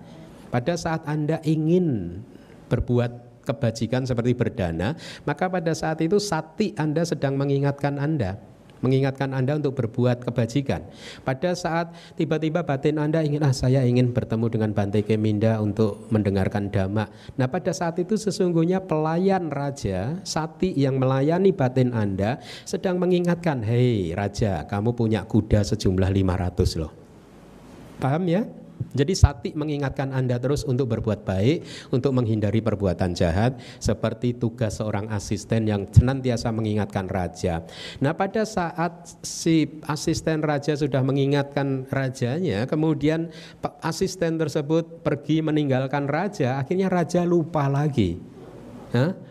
Pada 0.50 0.74
saat 0.74 1.06
Anda 1.06 1.38
ingin 1.46 2.20
berbuat 2.74 3.46
kebajikan 3.46 4.06
seperti 4.06 4.34
berdana, 4.34 4.98
maka 5.26 5.50
pada 5.50 5.74
saat 5.74 6.02
itu 6.02 6.18
sati 6.18 6.74
Anda 6.78 7.06
sedang 7.06 7.38
mengingatkan 7.38 7.98
Anda 7.98 8.49
mengingatkan 8.80 9.32
Anda 9.36 9.60
untuk 9.60 9.76
berbuat 9.80 10.24
kebajikan. 10.24 10.88
Pada 11.24 11.56
saat 11.56 11.92
tiba-tiba 12.16 12.64
batin 12.64 13.00
Anda 13.00 13.24
ingin, 13.24 13.44
ah 13.44 13.54
saya 13.56 13.84
ingin 13.84 14.12
bertemu 14.12 14.46
dengan 14.52 14.70
Bante 14.72 15.04
Keminda 15.04 15.60
untuk 15.60 16.08
mendengarkan 16.12 16.72
dhamma. 16.72 17.08
Nah 17.36 17.48
pada 17.48 17.72
saat 17.76 18.00
itu 18.00 18.16
sesungguhnya 18.16 18.84
pelayan 18.84 19.52
raja, 19.52 20.20
sati 20.24 20.72
yang 20.76 21.00
melayani 21.00 21.52
batin 21.52 21.92
Anda 21.92 22.40
sedang 22.64 23.00
mengingatkan, 23.02 23.64
hei 23.64 24.12
raja 24.16 24.64
kamu 24.68 24.96
punya 24.96 25.24
kuda 25.28 25.64
sejumlah 25.64 26.10
500 26.12 26.82
loh. 26.82 26.92
Paham 28.00 28.24
ya? 28.32 28.48
Jadi 28.90 29.14
sati 29.14 29.50
mengingatkan 29.54 30.10
Anda 30.12 30.42
terus 30.42 30.66
untuk 30.66 30.90
berbuat 30.90 31.22
baik, 31.24 31.58
untuk 31.94 32.12
menghindari 32.16 32.60
perbuatan 32.60 33.14
jahat, 33.14 33.62
seperti 33.78 34.34
tugas 34.36 34.82
seorang 34.82 35.12
asisten 35.14 35.70
yang 35.70 35.86
senantiasa 35.90 36.50
mengingatkan 36.50 37.06
raja. 37.06 37.62
Nah, 38.02 38.18
pada 38.18 38.44
saat 38.44 39.20
si 39.22 39.80
asisten 39.86 40.42
raja 40.42 40.74
sudah 40.74 41.06
mengingatkan 41.06 41.86
rajanya, 41.94 42.66
kemudian 42.66 43.30
asisten 43.86 44.42
tersebut 44.42 45.06
pergi 45.06 45.46
meninggalkan 45.46 46.10
raja, 46.10 46.58
akhirnya 46.58 46.90
raja 46.90 47.22
lupa 47.24 47.70
lagi 47.70 48.39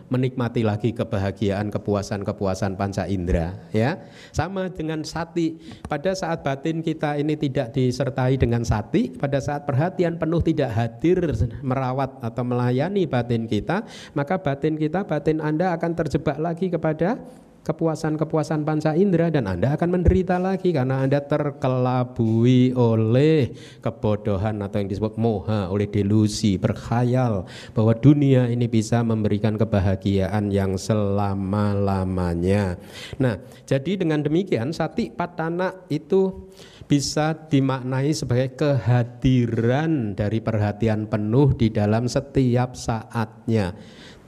menikmati 0.09 0.65
lagi 0.65 0.95
kebahagiaan, 0.95 1.69
kepuasan, 1.69 2.25
kepuasan 2.25 2.73
panca 2.79 3.05
indera, 3.05 3.53
ya. 3.69 3.99
Sama 4.33 4.71
dengan 4.71 5.05
sati. 5.05 5.59
Pada 5.85 6.15
saat 6.17 6.41
batin 6.41 6.81
kita 6.81 7.19
ini 7.19 7.37
tidak 7.37 7.75
disertai 7.75 8.39
dengan 8.39 8.65
sati, 8.65 9.13
pada 9.13 9.37
saat 9.37 9.69
perhatian 9.69 10.17
penuh 10.17 10.41
tidak 10.41 10.73
hadir 10.73 11.21
merawat 11.61 12.17
atau 12.23 12.43
melayani 12.43 13.05
batin 13.05 13.45
kita, 13.45 13.85
maka 14.17 14.41
batin 14.41 14.75
kita, 14.79 15.05
batin 15.05 15.43
Anda 15.43 15.75
akan 15.77 15.91
terjebak 15.93 16.41
lagi 16.41 16.71
kepada 16.73 17.19
kepuasan-kepuasan 17.63 18.63
panca 18.63 18.95
indera 18.95 19.29
dan 19.29 19.47
Anda 19.47 19.73
akan 19.75 19.89
menderita 19.99 20.39
lagi 20.39 20.71
karena 20.71 21.03
Anda 21.05 21.21
terkelabui 21.21 22.73
oleh 22.73 23.51
kebodohan 23.83 24.63
atau 24.63 24.79
yang 24.79 24.89
disebut 24.89 25.17
moha, 25.19 25.69
oleh 25.69 25.87
delusi, 25.91 26.57
berkhayal 26.57 27.45
bahwa 27.75 27.93
dunia 27.95 28.47
ini 28.47 28.67
bisa 28.71 29.03
memberikan 29.03 29.57
kebahagiaan 29.59 30.49
yang 30.49 30.77
selama-lamanya. 30.79 32.77
Nah, 33.19 33.37
jadi 33.67 33.99
dengan 33.99 34.23
demikian 34.23 34.71
sati 34.71 35.11
patana 35.11 35.75
itu 35.91 36.47
bisa 36.89 37.37
dimaknai 37.37 38.09
sebagai 38.17 38.57
kehadiran 38.57 40.17
dari 40.17 40.41
perhatian 40.41 41.05
penuh 41.05 41.53
di 41.53 41.69
dalam 41.69 42.09
setiap 42.09 42.73
saatnya 42.73 43.77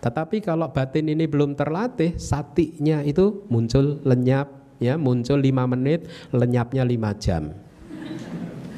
tetapi 0.01 0.41
kalau 0.41 0.73
batin 0.73 1.13
ini 1.13 1.29
belum 1.29 1.53
terlatih, 1.53 2.17
satinya 2.17 3.05
itu 3.05 3.45
muncul 3.53 4.01
lenyap, 4.01 4.49
ya 4.81 4.97
muncul 4.97 5.37
lima 5.37 5.69
menit, 5.69 6.09
lenyapnya 6.33 6.81
lima 6.81 7.13
jam. 7.13 7.53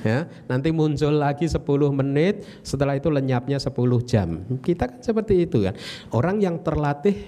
Ya, 0.03 0.27
nanti 0.51 0.75
muncul 0.75 1.15
lagi 1.15 1.47
10 1.47 1.63
menit, 1.95 2.43
setelah 2.59 2.99
itu 2.99 3.07
lenyapnya 3.07 3.55
10 3.55 4.03
jam. 4.03 4.43
Kita 4.59 4.91
kan 4.91 4.99
seperti 4.99 5.47
itu 5.47 5.63
kan. 5.63 5.79
Orang 6.11 6.43
yang 6.43 6.59
terlatih 6.59 7.23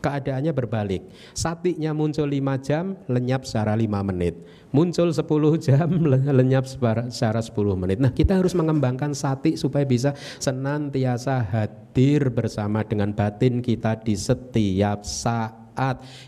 keadaannya 0.00 0.52
berbalik. 0.56 1.06
Satinya 1.36 1.92
muncul 1.92 2.26
5 2.26 2.66
jam, 2.66 2.96
lenyap 3.06 3.44
secara 3.46 3.76
5 3.76 3.86
menit 4.08 4.34
muncul 4.70 5.10
10 5.10 5.26
jam 5.66 5.88
lenyap 6.30 6.64
secara 6.66 7.40
10 7.42 7.54
menit. 7.78 7.98
Nah, 7.98 8.14
kita 8.14 8.38
harus 8.38 8.54
mengembangkan 8.54 9.12
sati 9.14 9.58
supaya 9.58 9.84
bisa 9.86 10.14
senantiasa 10.38 11.42
hadir 11.42 12.30
bersama 12.30 12.86
dengan 12.86 13.10
batin 13.14 13.60
kita 13.60 13.98
di 14.00 14.14
setiap 14.14 15.02
saat. 15.02 15.58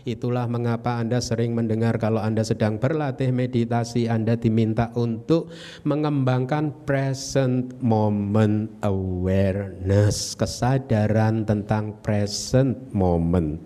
Itulah 0.03 0.49
mengapa 0.49 0.99
Anda 0.99 1.19
sering 1.19 1.53
mendengar 1.57 1.99
kalau 2.01 2.19
Anda 2.19 2.41
sedang 2.41 2.79
berlatih 2.81 3.31
meditasi 3.31 4.09
Anda 4.09 4.39
diminta 4.39 4.89
untuk 4.95 5.53
mengembangkan 5.83 6.85
present 6.87 7.75
moment 7.79 8.71
awareness, 8.81 10.33
kesadaran 10.33 11.45
tentang 11.47 11.99
present 12.01 12.91
moment. 12.91 13.59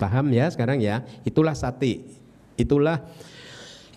Paham 0.00 0.32
ya 0.32 0.48
sekarang 0.48 0.80
ya? 0.80 1.04
Itulah 1.28 1.52
sati. 1.52 2.00
Itulah 2.56 3.00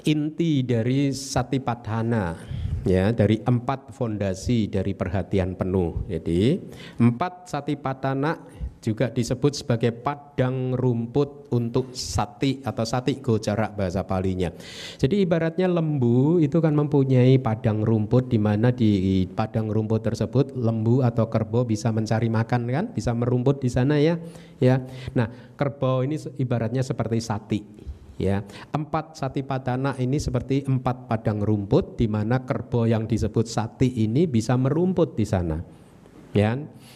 inti 0.04 0.64
dari 0.68 1.16
satipatthana 1.16 2.36
ya 2.84 3.16
dari 3.16 3.40
empat 3.40 3.96
fondasi 3.96 4.68
dari 4.68 4.92
perhatian 4.92 5.56
penuh. 5.56 6.04
Jadi 6.12 6.60
empat 7.00 7.48
satipatthana 7.48 8.53
juga 8.84 9.08
disebut 9.08 9.64
sebagai 9.64 9.96
padang 9.96 10.76
rumput 10.76 11.48
untuk 11.56 11.96
sati 11.96 12.60
atau 12.60 12.84
sati 12.84 13.24
gojarak 13.24 13.80
bahasa 13.80 14.04
palinya. 14.04 14.52
Jadi 15.00 15.24
ibaratnya 15.24 15.72
lembu 15.72 16.44
itu 16.44 16.60
kan 16.60 16.76
mempunyai 16.76 17.40
padang 17.40 17.80
rumput 17.80 18.28
di 18.28 18.36
mana 18.36 18.76
di 18.76 19.24
padang 19.32 19.72
rumput 19.72 20.04
tersebut 20.04 20.52
lembu 20.60 21.00
atau 21.00 21.32
kerbau 21.32 21.64
bisa 21.64 21.96
mencari 21.96 22.28
makan 22.28 22.68
kan, 22.68 22.86
bisa 22.92 23.16
merumput 23.16 23.64
di 23.64 23.72
sana 23.72 23.96
ya. 24.04 24.20
Ya. 24.60 24.84
Nah, 25.16 25.32
kerbau 25.56 26.04
ini 26.04 26.20
ibaratnya 26.36 26.84
seperti 26.84 27.24
sati 27.24 27.60
ya 28.14 28.46
empat 28.70 29.18
sati 29.18 29.42
padana 29.42 29.98
ini 29.98 30.22
seperti 30.22 30.70
empat 30.70 31.10
padang 31.10 31.42
rumput 31.42 31.98
di 31.98 32.06
mana 32.06 32.46
kerbau 32.46 32.86
yang 32.86 33.10
disebut 33.10 33.50
sati 33.50 33.90
ini 34.06 34.30
bisa 34.30 34.54
merumput 34.54 35.18
di 35.18 35.26
sana 35.26 35.58
ya 36.34 36.54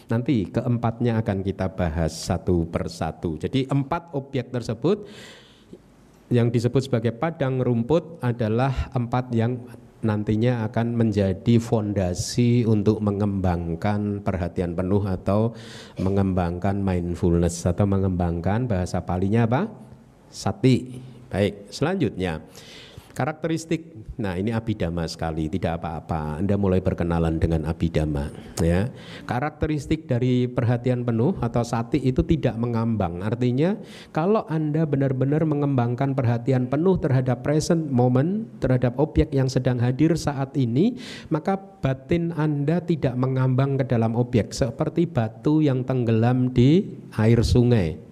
nanti 0.08 0.48
keempatnya 0.48 1.20
akan 1.20 1.44
kita 1.44 1.72
bahas 1.72 2.12
satu 2.12 2.64
persatu 2.68 3.36
jadi 3.36 3.68
empat 3.68 4.16
objek 4.16 4.50
tersebut 4.50 5.04
yang 6.28 6.52
disebut 6.52 6.84
sebagai 6.84 7.16
padang 7.16 7.60
rumput 7.64 8.20
adalah 8.20 8.92
empat 8.92 9.32
yang 9.32 9.56
nantinya 9.98 10.62
akan 10.70 10.94
menjadi 10.94 11.58
fondasi 11.58 12.62
untuk 12.68 13.02
mengembangkan 13.02 14.22
perhatian 14.22 14.76
penuh 14.78 15.02
atau 15.02 15.56
mengembangkan 15.98 16.78
mindfulness 16.78 17.66
atau 17.66 17.88
mengembangkan 17.88 18.70
bahasa 18.70 19.02
palinya 19.02 19.48
apa? 19.48 19.66
Sati. 20.30 21.00
Baik, 21.28 21.68
selanjutnya 21.68 22.40
karakteristik. 23.18 23.98
Nah, 24.22 24.38
ini 24.38 24.54
abidama 24.54 25.02
sekali, 25.10 25.50
tidak 25.50 25.82
apa-apa. 25.82 26.38
Anda 26.38 26.54
mulai 26.54 26.78
berkenalan 26.78 27.42
dengan 27.42 27.66
abidama, 27.66 28.30
ya. 28.62 28.86
Karakteristik 29.26 30.06
dari 30.06 30.46
perhatian 30.46 31.02
penuh 31.02 31.34
atau 31.42 31.66
sati 31.66 31.98
itu 31.98 32.22
tidak 32.22 32.54
mengambang. 32.54 33.26
Artinya, 33.26 33.74
kalau 34.14 34.46
Anda 34.46 34.86
benar-benar 34.86 35.42
mengembangkan 35.42 36.14
perhatian 36.14 36.70
penuh 36.70 36.94
terhadap 37.02 37.42
present 37.42 37.90
moment, 37.90 38.46
terhadap 38.62 38.94
objek 39.02 39.34
yang 39.34 39.50
sedang 39.50 39.82
hadir 39.82 40.14
saat 40.14 40.54
ini, 40.54 40.94
maka 41.34 41.58
batin 41.58 42.30
Anda 42.38 42.78
tidak 42.86 43.18
mengambang 43.18 43.82
ke 43.82 43.84
dalam 43.90 44.14
objek 44.14 44.54
seperti 44.54 45.10
batu 45.10 45.58
yang 45.58 45.82
tenggelam 45.82 46.54
di 46.54 46.86
air 47.18 47.42
sungai 47.42 48.07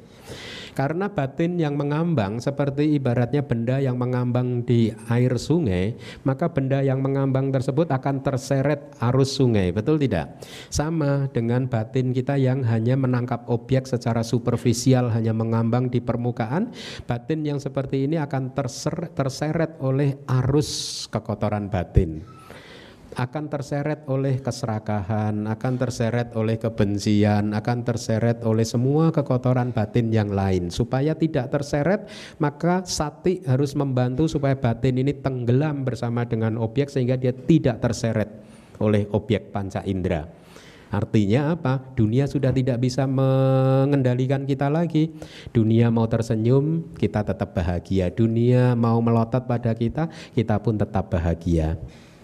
Karena 0.77 1.09
batin 1.09 1.57
yang 1.57 1.73
mengambang 1.81 2.37
seperti 2.37 3.01
ibaratnya 3.01 3.41
benda 3.41 3.81
yang 3.81 3.97
mengambang 3.97 4.61
di 4.61 4.93
air 5.09 5.41
sungai, 5.41 5.97
maka 6.29 6.53
benda 6.53 6.85
yang 6.85 7.01
mengambang 7.01 7.49
tersebut 7.49 7.89
akan 7.89 8.21
terseret 8.21 8.93
arus 9.01 9.41
sungai, 9.41 9.73
betul 9.73 9.97
tidak? 9.97 10.37
Sama 10.69 11.33
dengan 11.33 11.65
batin 11.65 12.13
kita 12.13 12.37
yang 12.37 12.61
hanya 12.69 12.93
menangkap 12.93 13.49
objek 13.49 13.89
secara 13.89 14.21
superficial, 14.21 15.09
hanya 15.09 15.33
mengambang 15.33 15.89
di 15.89 16.05
permukaan, 16.05 16.77
batin 17.09 17.41
yang 17.41 17.57
seperti 17.57 18.05
ini 18.05 18.21
akan 18.21 18.53
terseret, 18.53 19.17
terseret 19.17 19.81
oleh 19.81 20.21
arus 20.29 21.09
kekotoran 21.09 21.73
batin 21.73 22.37
akan 23.17 23.49
terseret 23.49 24.05
oleh 24.13 24.37
keserakahan, 24.45 25.49
akan 25.49 25.75
terseret 25.81 26.37
oleh 26.37 26.61
kebencian, 26.61 27.57
akan 27.57 27.79
terseret 27.81 28.45
oleh 28.45 28.69
semua 28.69 29.09
kekotoran 29.09 29.73
batin 29.73 30.13
yang 30.13 30.29
lain. 30.29 30.69
Supaya 30.69 31.17
tidak 31.17 31.49
terseret, 31.49 32.13
maka 32.37 32.85
sati 32.85 33.41
harus 33.49 33.73
membantu 33.73 34.29
supaya 34.29 34.53
batin 34.53 35.01
ini 35.01 35.17
tenggelam 35.17 35.89
bersama 35.89 36.29
dengan 36.29 36.61
objek 36.61 36.93
sehingga 36.93 37.17
dia 37.17 37.33
tidak 37.33 37.81
terseret 37.81 38.29
oleh 38.85 39.09
objek 39.17 39.49
panca 39.49 39.81
indera. 39.89 40.29
Artinya 40.87 41.57
apa? 41.57 41.83
Dunia 41.99 42.31
sudah 42.31 42.55
tidak 42.55 42.79
bisa 42.79 43.09
mengendalikan 43.11 44.47
kita 44.47 44.71
lagi. 44.71 45.11
Dunia 45.51 45.91
mau 45.91 46.07
tersenyum, 46.07 46.95
kita 46.95 47.27
tetap 47.27 47.57
bahagia. 47.57 48.13
Dunia 48.13 48.79
mau 48.79 49.01
melotot 49.03 49.43
pada 49.49 49.75
kita, 49.75 50.07
kita 50.37 50.63
pun 50.63 50.79
tetap 50.79 51.11
bahagia. 51.11 51.75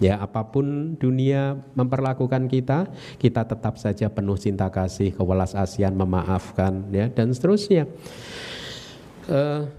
Ya, 0.00 0.18
apa 0.18 0.48
pun 0.50 0.98
dunia 0.98 1.62
memperlakukan 1.78 2.50
kita, 2.50 2.90
kita 3.22 3.46
tetap 3.46 3.78
saja 3.78 4.10
penuh 4.10 4.34
cinta 4.34 4.66
kasih, 4.66 5.14
kewelas 5.14 5.54
asian, 5.54 5.94
memaafkan, 5.94 6.90
ya, 6.90 7.06
dan 7.12 7.30
seterusnya. 7.30 7.86
Uh, 9.30 9.70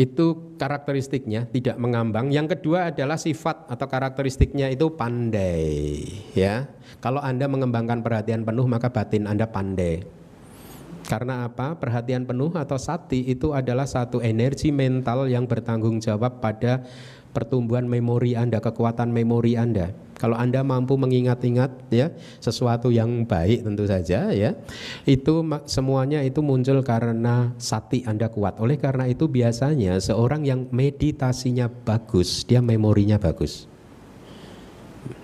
itu 0.00 0.56
karakteristiknya 0.56 1.44
tidak 1.52 1.76
mengambang. 1.76 2.32
Yang 2.32 2.56
kedua 2.56 2.88
adalah 2.88 3.20
sifat 3.20 3.68
atau 3.68 3.86
karakteristiknya 3.86 4.72
itu 4.72 4.88
pandai, 4.96 6.08
ya. 6.32 6.66
Kalau 7.04 7.20
Anda 7.20 7.46
mengembangkan 7.46 8.00
perhatian 8.00 8.42
penuh 8.42 8.64
maka 8.64 8.88
batin 8.88 9.28
Anda 9.28 9.44
pandai. 9.44 10.19
Karena 11.10 11.50
apa? 11.50 11.74
Perhatian 11.74 12.22
penuh 12.22 12.54
atau 12.54 12.78
sati 12.78 13.26
itu 13.26 13.50
adalah 13.50 13.82
satu 13.82 14.22
energi 14.22 14.70
mental 14.70 15.26
yang 15.26 15.42
bertanggung 15.42 15.98
jawab 15.98 16.38
pada 16.38 16.86
pertumbuhan 17.34 17.82
memori 17.82 18.38
Anda, 18.38 18.62
kekuatan 18.62 19.10
memori 19.10 19.58
Anda. 19.58 19.90
Kalau 20.14 20.38
Anda 20.38 20.62
mampu 20.62 20.94
mengingat-ingat 20.94 21.90
ya 21.90 22.14
sesuatu 22.38 22.94
yang 22.94 23.26
baik 23.26 23.66
tentu 23.66 23.90
saja 23.90 24.30
ya. 24.30 24.54
Itu 25.02 25.42
semuanya 25.66 26.22
itu 26.22 26.46
muncul 26.46 26.78
karena 26.86 27.58
sati 27.58 28.06
Anda 28.06 28.30
kuat. 28.30 28.62
Oleh 28.62 28.78
karena 28.78 29.10
itu 29.10 29.26
biasanya 29.26 29.98
seorang 29.98 30.46
yang 30.46 30.70
meditasinya 30.70 31.66
bagus, 31.66 32.46
dia 32.46 32.62
memorinya 32.62 33.18
bagus. 33.18 33.66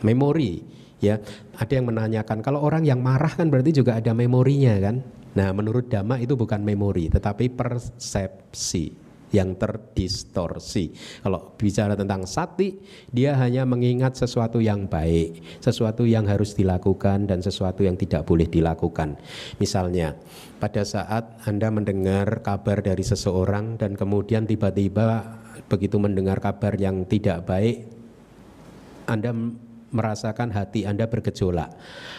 Memori 0.03 0.67
ya. 0.99 1.23
Ada 1.57 1.79
yang 1.79 1.95
menanyakan 1.95 2.43
kalau 2.43 2.59
orang 2.65 2.83
yang 2.83 2.99
marah 2.99 3.31
kan 3.31 3.47
berarti 3.49 3.71
juga 3.71 3.97
ada 4.03 4.11
memorinya 4.17 4.75
kan? 4.83 5.16
Nah, 5.37 5.53
menurut 5.53 5.93
Dhamma 5.93 6.17
itu 6.17 6.33
bukan 6.33 6.65
memori 6.65 7.13
tetapi 7.13 7.53
persepsi 7.53 9.07
yang 9.35 9.59
terdistorsi. 9.59 10.95
Kalau 11.21 11.53
bicara 11.59 11.99
tentang 11.99 12.25
sati, 12.25 12.79
dia 13.11 13.35
hanya 13.37 13.67
mengingat 13.67 14.15
sesuatu 14.15 14.63
yang 14.63 14.87
baik, 14.87 15.61
sesuatu 15.61 16.07
yang 16.07 16.31
harus 16.31 16.55
dilakukan 16.55 17.27
dan 17.27 17.43
sesuatu 17.43 17.83
yang 17.83 17.99
tidak 17.99 18.25
boleh 18.25 18.47
dilakukan. 18.47 19.19
Misalnya, 19.59 20.15
pada 20.63 20.87
saat 20.87 21.43
Anda 21.45 21.69
mendengar 21.69 22.41
kabar 22.41 22.81
dari 22.81 23.03
seseorang 23.03 23.77
dan 23.77 23.99
kemudian 23.99 24.47
tiba-tiba 24.47 25.43
begitu 25.67 25.99
mendengar 25.99 26.39
kabar 26.39 26.79
yang 26.79 27.05
tidak 27.05 27.45
baik, 27.45 27.91
Anda 29.11 29.35
merasakan 29.97 30.53
hati 30.53 30.85
Anda 30.85 31.09
bergejolak. 31.09 31.73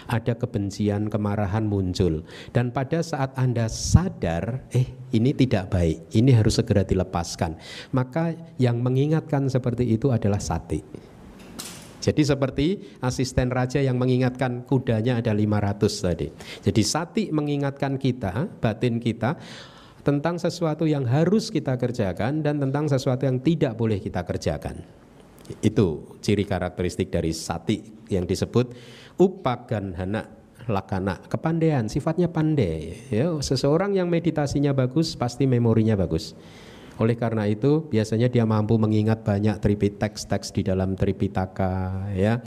Ada 0.10 0.34
kebencian, 0.34 1.14
kemarahan 1.14 1.70
muncul. 1.70 2.26
Dan 2.50 2.74
pada 2.74 3.06
saat 3.06 3.38
Anda 3.38 3.70
sadar, 3.70 4.66
eh 4.74 4.90
ini 5.14 5.38
tidak 5.38 5.70
baik, 5.70 6.10
ini 6.18 6.34
harus 6.34 6.58
segera 6.58 6.82
dilepaskan. 6.82 7.54
Maka 7.94 8.34
yang 8.58 8.82
mengingatkan 8.82 9.46
seperti 9.48 9.86
itu 9.86 10.10
adalah 10.10 10.42
sati. 10.42 10.82
Jadi 12.08 12.24
seperti 12.24 12.68
asisten 13.04 13.52
raja 13.52 13.84
yang 13.84 14.00
mengingatkan 14.00 14.64
kudanya 14.64 15.20
ada 15.20 15.36
500 15.36 15.92
tadi. 15.92 16.28
Jadi 16.64 16.82
sati 16.88 17.24
mengingatkan 17.36 18.00
kita, 18.00 18.48
batin 18.64 19.04
kita 19.04 19.36
tentang 20.08 20.40
sesuatu 20.40 20.88
yang 20.88 21.04
harus 21.04 21.52
kita 21.52 21.76
kerjakan 21.76 22.40
dan 22.40 22.64
tentang 22.64 22.88
sesuatu 22.88 23.28
yang 23.28 23.44
tidak 23.44 23.76
boleh 23.76 24.00
kita 24.00 24.24
kerjakan. 24.24 24.88
Itu 25.64 26.18
ciri 26.20 26.44
karakteristik 26.44 27.12
dari 27.12 27.32
sati 27.32 27.80
yang 28.12 28.28
disebut 28.28 28.76
upagan 29.18 29.96
hana 29.96 30.28
lakana 30.68 31.24
kepandaian 31.32 31.88
sifatnya 31.88 32.28
pandai. 32.28 33.00
Ya 33.08 33.32
seseorang 33.40 33.96
yang 33.96 34.12
meditasinya 34.12 34.76
bagus 34.76 35.16
pasti 35.16 35.48
memorinya 35.48 35.96
bagus. 35.96 36.36
Oleh 36.98 37.14
karena 37.14 37.46
itu 37.46 37.86
biasanya 37.88 38.28
dia 38.28 38.44
mampu 38.44 38.76
mengingat 38.76 39.22
banyak 39.22 39.62
teks-teks 39.62 40.50
di 40.52 40.66
dalam 40.66 40.98
Tripitaka 40.98 42.10
ya. 42.18 42.42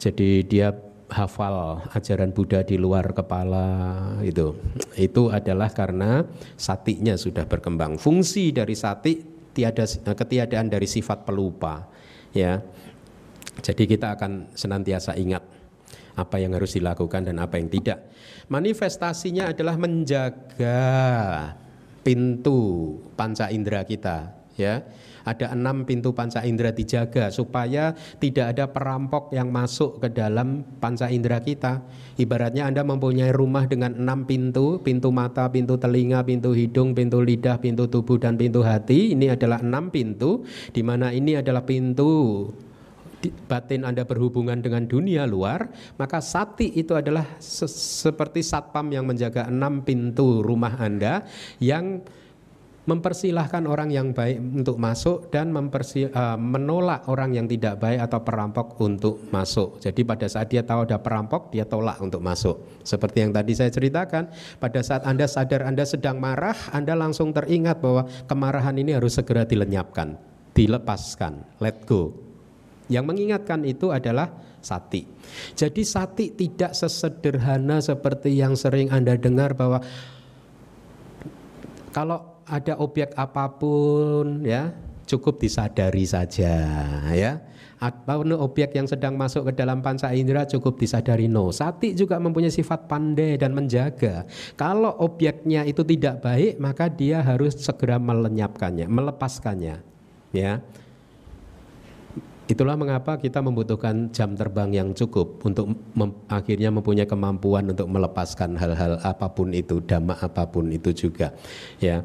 Jadi 0.00 0.42
dia 0.48 0.72
hafal 1.12 1.84
ajaran 1.92 2.32
Buddha 2.32 2.64
di 2.64 2.80
luar 2.80 3.12
kepala 3.12 3.68
itu. 4.24 4.56
Itu 4.96 5.28
adalah 5.28 5.68
karena 5.70 6.24
satinya 6.56 7.14
sudah 7.20 7.44
berkembang. 7.44 8.00
Fungsi 8.00 8.50
dari 8.50 8.72
sati 8.72 9.20
tiada 9.52 9.84
ketiadaan 10.16 10.72
dari 10.72 10.88
sifat 10.88 11.28
pelupa 11.28 11.84
ya. 12.36 12.60
Jadi 13.62 13.84
kita 13.84 14.16
akan 14.16 14.52
senantiasa 14.56 15.14
ingat 15.20 15.44
apa 16.12 16.36
yang 16.40 16.52
harus 16.52 16.76
dilakukan 16.76 17.28
dan 17.28 17.40
apa 17.40 17.56
yang 17.56 17.68
tidak. 17.72 18.12
Manifestasinya 18.48 19.52
adalah 19.52 19.76
menjaga 19.80 20.80
pintu 22.04 22.98
panca 23.16 23.48
indera 23.48 23.84
kita, 23.84 24.32
ya. 24.58 24.84
Ada 25.22 25.54
enam 25.54 25.86
pintu 25.86 26.10
panca 26.12 26.42
indera 26.42 26.74
dijaga 26.74 27.30
supaya 27.30 27.94
tidak 28.18 28.56
ada 28.56 28.64
perampok 28.70 29.30
yang 29.30 29.50
masuk 29.54 30.02
ke 30.02 30.08
dalam 30.10 30.66
panca 30.82 31.08
indera 31.08 31.38
kita. 31.38 31.82
Ibaratnya 32.18 32.68
Anda 32.68 32.82
mempunyai 32.82 33.30
rumah 33.30 33.66
dengan 33.70 33.94
enam 33.96 34.26
pintu, 34.26 34.82
pintu 34.82 35.14
mata, 35.14 35.48
pintu 35.48 35.78
telinga, 35.78 36.22
pintu 36.26 36.52
hidung, 36.52 36.92
pintu 36.92 37.22
lidah, 37.22 37.58
pintu 37.62 37.86
tubuh, 37.86 38.18
dan 38.18 38.34
pintu 38.34 38.60
hati. 38.62 39.14
Ini 39.14 39.34
adalah 39.38 39.62
enam 39.62 39.88
pintu, 39.88 40.44
di 40.74 40.82
mana 40.84 41.14
ini 41.14 41.38
adalah 41.38 41.62
pintu 41.62 42.48
batin 43.46 43.86
Anda 43.86 44.02
berhubungan 44.02 44.58
dengan 44.58 44.88
dunia 44.90 45.28
luar, 45.30 45.70
maka 45.94 46.18
sati 46.18 46.74
itu 46.74 46.98
adalah 46.98 47.38
se 47.38 47.70
seperti 48.02 48.42
satpam 48.42 48.90
yang 48.90 49.06
menjaga 49.06 49.46
enam 49.46 49.86
pintu 49.86 50.42
rumah 50.42 50.74
Anda 50.82 51.22
yang 51.62 52.02
mempersilahkan 52.82 53.62
orang 53.70 53.94
yang 53.94 54.10
baik 54.10 54.42
untuk 54.42 54.74
masuk 54.74 55.30
dan 55.30 55.54
uh, 55.54 56.34
menolak 56.34 57.06
orang 57.06 57.30
yang 57.30 57.46
tidak 57.46 57.78
baik 57.78 58.02
atau 58.02 58.20
perampok 58.26 58.74
untuk 58.82 59.22
masuk. 59.30 59.78
Jadi 59.78 60.02
pada 60.02 60.26
saat 60.26 60.50
dia 60.50 60.66
tahu 60.66 60.90
ada 60.90 60.98
perampok, 60.98 61.54
dia 61.54 61.62
tolak 61.62 62.02
untuk 62.02 62.18
masuk. 62.18 62.82
Seperti 62.82 63.22
yang 63.22 63.30
tadi 63.30 63.54
saya 63.54 63.70
ceritakan, 63.70 64.34
pada 64.58 64.82
saat 64.82 65.06
Anda 65.06 65.30
sadar 65.30 65.62
Anda 65.62 65.86
sedang 65.86 66.18
marah, 66.18 66.58
Anda 66.74 66.98
langsung 66.98 67.30
teringat 67.30 67.78
bahwa 67.78 68.10
kemarahan 68.26 68.74
ini 68.74 68.98
harus 68.98 69.14
segera 69.14 69.46
dilenyapkan, 69.46 70.18
dilepaskan, 70.50 71.62
let 71.62 71.86
go. 71.86 72.10
Yang 72.90 73.04
mengingatkan 73.06 73.62
itu 73.62 73.94
adalah 73.94 74.26
sati. 74.58 75.06
Jadi 75.54 75.86
sati 75.86 76.34
tidak 76.34 76.74
sesederhana 76.74 77.78
seperti 77.78 78.34
yang 78.34 78.58
sering 78.58 78.90
Anda 78.90 79.14
dengar 79.14 79.54
bahwa 79.54 79.78
kalau 81.94 82.31
ada 82.46 82.78
objek 82.78 83.14
apa 83.14 83.46
pun 83.58 84.42
ya 84.42 84.74
cukup 85.06 85.42
disadari 85.42 86.06
saja 86.06 86.54
ya. 87.12 87.42
Atau 87.82 88.22
objek 88.38 88.78
yang 88.78 88.86
sedang 88.86 89.18
masuk 89.18 89.50
ke 89.50 89.58
dalam 89.58 89.82
panca 89.82 90.14
indera 90.14 90.46
cukup 90.46 90.78
disadari 90.78 91.26
no. 91.26 91.50
Sati 91.50 91.98
juga 91.98 92.22
mempunyai 92.22 92.54
sifat 92.54 92.86
pandai 92.86 93.34
dan 93.34 93.50
menjaga. 93.58 94.22
Kalau 94.54 94.94
objeknya 95.02 95.66
itu 95.66 95.82
tidak 95.82 96.22
baik 96.22 96.62
maka 96.62 96.86
dia 96.86 97.18
harus 97.18 97.58
segera 97.58 97.98
melenyapkannya 97.98 98.86
melepaskannya 98.86 99.82
ya 100.32 100.64
Itulah 102.52 102.76
mengapa 102.76 103.16
kita 103.16 103.40
membutuhkan 103.40 104.12
jam 104.12 104.36
terbang 104.36 104.68
yang 104.76 104.92
cukup 104.92 105.40
untuk 105.40 105.72
mem 105.96 106.12
akhirnya 106.28 106.68
mempunyai 106.68 107.08
kemampuan 107.08 107.72
untuk 107.72 107.88
melepaskan 107.88 108.60
hal-hal 108.60 109.00
apa 109.00 109.32
pun 109.32 109.56
itu, 109.56 109.80
dhamma 109.80 110.20
apa 110.20 110.44
pun 110.52 110.68
itu 110.68 110.92
juga. 110.92 111.32
Ya. 111.80 112.04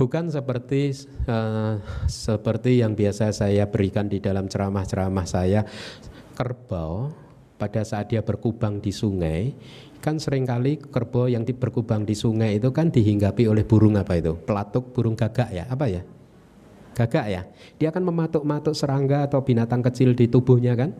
Bukan 0.00 0.32
seperti 0.32 0.96
uh, 1.28 1.76
seperti 2.08 2.80
yang 2.80 2.96
biasa 2.96 3.36
saya 3.36 3.68
berikan 3.68 4.08
di 4.08 4.16
dalam 4.16 4.48
ceramah-ceramah 4.48 5.28
saya 5.28 5.68
kerbau 6.32 7.12
pada 7.60 7.84
saat 7.84 8.08
dia 8.08 8.24
berkubang 8.24 8.80
di 8.80 8.96
sungai, 8.96 9.52
kan 10.00 10.16
sering 10.16 10.48
kali 10.48 10.80
kerbau 10.80 11.28
yang 11.28 11.44
berkubang 11.44 12.08
di 12.08 12.16
sungai 12.16 12.56
itu 12.56 12.72
kan 12.72 12.88
dihinggapi 12.88 13.44
oleh 13.44 13.68
burung 13.68 14.00
apa 14.00 14.16
itu? 14.16 14.40
Pelatuk 14.40 14.96
burung 14.96 15.12
gagak 15.12 15.52
ya, 15.52 15.68
apa 15.68 15.84
ya? 15.84 16.00
Gagak 16.96 17.26
ya. 17.28 17.42
Dia 17.76 17.92
akan 17.92 18.08
mematuk-matuk 18.08 18.72
serangga 18.72 19.28
atau 19.28 19.44
binatang 19.44 19.84
kecil 19.84 20.16
di 20.16 20.32
tubuhnya 20.32 20.72
kan? 20.72 20.96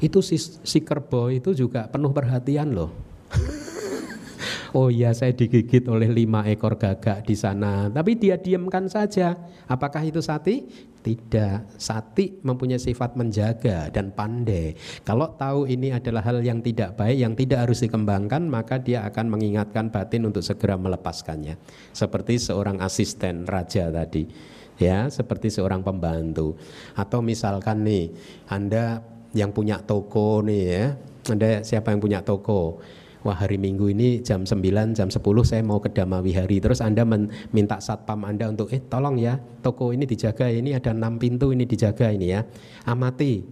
Itu 0.00 0.24
si, 0.24 0.40
si 0.40 0.80
kerbau 0.80 1.28
itu 1.28 1.52
juga 1.52 1.84
penuh 1.84 2.16
perhatian 2.16 2.72
loh. 2.72 2.88
oh 4.78 4.88
iya 4.88 5.12
saya 5.12 5.36
digigit 5.36 5.84
oleh 5.84 6.08
lima 6.08 6.48
ekor 6.48 6.80
gagak 6.80 7.28
di 7.28 7.36
sana. 7.36 7.92
Tapi 7.92 8.16
dia 8.16 8.40
diamkan 8.40 8.88
saja. 8.88 9.36
Apakah 9.68 10.00
itu 10.00 10.24
sati? 10.24 10.64
Tidak. 10.98 11.76
Sati 11.76 12.40
mempunyai 12.40 12.80
sifat 12.80 13.12
menjaga 13.12 13.92
dan 13.92 14.16
pandai. 14.16 14.72
Kalau 15.04 15.36
tahu 15.36 15.68
ini 15.68 15.92
adalah 15.92 16.24
hal 16.24 16.40
yang 16.40 16.64
tidak 16.64 16.96
baik, 16.96 17.16
yang 17.20 17.36
tidak 17.36 17.68
harus 17.68 17.84
dikembangkan, 17.84 18.48
maka 18.48 18.80
dia 18.80 19.04
akan 19.04 19.28
mengingatkan 19.36 19.92
batin 19.92 20.24
untuk 20.24 20.40
segera 20.40 20.80
melepaskannya. 20.80 21.60
Seperti 21.92 22.40
seorang 22.40 22.80
asisten 22.80 23.44
raja 23.44 23.92
tadi. 23.92 24.56
Ya, 24.78 25.10
seperti 25.10 25.50
seorang 25.50 25.82
pembantu. 25.82 26.54
Atau 26.94 27.18
misalkan 27.18 27.82
nih, 27.82 28.14
Anda 28.46 29.02
yang 29.34 29.50
punya 29.50 29.82
toko 29.82 30.40
nih 30.46 30.62
ya, 30.62 30.84
Anda 31.28 31.66
siapa 31.66 31.90
yang 31.90 31.98
punya 31.98 32.22
toko? 32.22 32.78
wah 33.26 33.34
hari 33.34 33.58
Minggu 33.58 33.90
ini 33.90 34.22
jam 34.22 34.46
9, 34.46 34.94
jam 34.94 35.08
10 35.10 35.20
saya 35.42 35.62
mau 35.64 35.82
ke 35.82 35.90
Damawihari. 35.90 36.62
Terus 36.62 36.78
Anda 36.78 37.02
minta 37.50 37.82
satpam 37.82 38.22
Anda 38.26 38.50
untuk 38.50 38.70
eh 38.70 38.82
tolong 38.82 39.18
ya 39.18 39.38
toko 39.62 39.90
ini 39.90 40.06
dijaga 40.06 40.46
ini 40.50 40.74
ada 40.74 40.94
enam 40.94 41.18
pintu 41.18 41.50
ini 41.50 41.66
dijaga 41.66 42.08
ini 42.14 42.32
ya. 42.34 42.46
Amati 42.86 43.42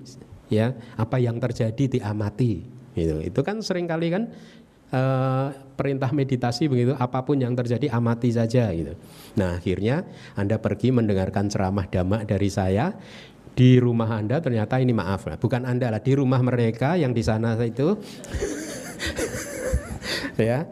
ya 0.46 0.74
apa 0.94 1.18
yang 1.18 1.42
terjadi 1.42 1.98
diamati 1.98 2.62
gitu. 2.94 3.20
Itu 3.20 3.40
kan 3.42 3.60
sering 3.60 3.90
kali 3.90 4.08
kan 4.08 4.30
Uh, 4.87 5.51
perintah 5.75 6.14
meditasi 6.14 6.70
begitu 6.70 6.94
apa 6.94 7.27
pun 7.27 7.35
yang 7.35 7.59
terjadi 7.59 7.90
amati 7.90 8.31
saja 8.31 8.70
gitu. 8.70 8.94
Nah 9.35 9.59
akhirnya 9.59 10.07
anda 10.38 10.62
pergi 10.62 10.94
mendengarkan 10.94 11.51
ceramah 11.51 11.90
damak 11.90 12.22
dari 12.31 12.46
saya 12.46 12.94
di 13.59 13.83
rumah 13.83 14.14
anda 14.14 14.38
ternyata 14.38 14.79
ini 14.79 14.94
maaf 14.94 15.27
bukan 15.42 15.66
anda 15.66 15.90
lah 15.90 15.99
di 15.99 16.14
rumah 16.14 16.38
mereka 16.38 16.94
yang 16.94 17.11
di 17.11 17.25
sana 17.27 17.59
itu 17.66 17.99
ya. 20.38 20.70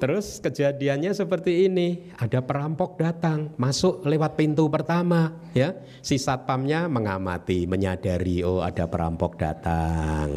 Terus 0.00 0.40
kejadiannya 0.40 1.12
seperti 1.12 1.68
ini, 1.68 2.08
ada 2.16 2.40
perampok 2.40 2.96
datang, 2.96 3.52
masuk 3.60 4.00
lewat 4.08 4.32
pintu 4.32 4.64
pertama, 4.72 5.36
ya. 5.52 5.76
Si 6.00 6.16
satpamnya 6.16 6.88
mengamati, 6.88 7.68
menyadari 7.68 8.40
oh 8.40 8.64
ada 8.64 8.88
perampok 8.88 9.36
datang. 9.36 10.32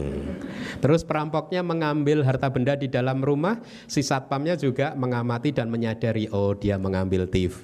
Terus 0.83 1.07
perampoknya 1.07 1.63
mengambil 1.63 2.27
harta 2.27 2.51
benda 2.51 2.75
di 2.75 2.91
dalam 2.91 3.23
rumah, 3.23 3.63
si 3.87 4.03
satpamnya 4.03 4.59
juga 4.59 4.99
mengamati 4.99 5.55
dan 5.55 5.71
menyadari 5.71 6.27
oh 6.35 6.51
dia 6.59 6.75
mengambil 6.75 7.23
TV. 7.31 7.63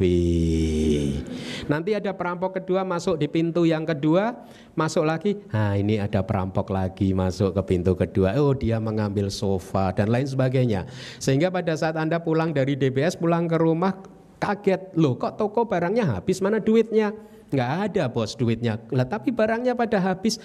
Nanti 1.67 1.99
ada 1.99 2.15
perampok 2.15 2.63
kedua 2.63 2.87
masuk 2.87 3.19
di 3.19 3.27
pintu 3.27 3.67
yang 3.67 3.83
kedua, 3.83 4.39
masuk 4.79 5.03
lagi, 5.03 5.35
nah 5.51 5.75
ini 5.75 5.99
ada 5.99 6.23
perampok 6.23 6.71
lagi 6.71 7.11
masuk 7.11 7.51
ke 7.51 7.75
pintu 7.75 7.99
kedua, 7.99 8.39
oh 8.39 8.55
dia 8.55 8.79
mengambil 8.79 9.27
sofa 9.27 9.91
dan 9.91 10.07
lain 10.07 10.23
sebagainya. 10.23 10.87
Sehingga 11.19 11.51
pada 11.51 11.75
saat 11.75 11.99
Anda 11.99 12.23
pulang 12.23 12.55
dari 12.55 12.79
DBS, 12.79 13.19
pulang 13.19 13.51
ke 13.51 13.59
rumah, 13.59 13.99
kaget, 14.39 14.95
loh 14.95 15.19
kok 15.19 15.35
toko 15.35 15.67
barangnya 15.67 16.15
habis, 16.15 16.39
mana 16.39 16.63
duitnya? 16.63 17.11
Nggak 17.49 17.71
ada 17.91 18.03
bos 18.07 18.37
duitnya. 18.37 18.79
Lah 18.93 19.09
tapi 19.09 19.33
barangnya 19.33 19.73
pada 19.73 19.99
habis. 19.99 20.37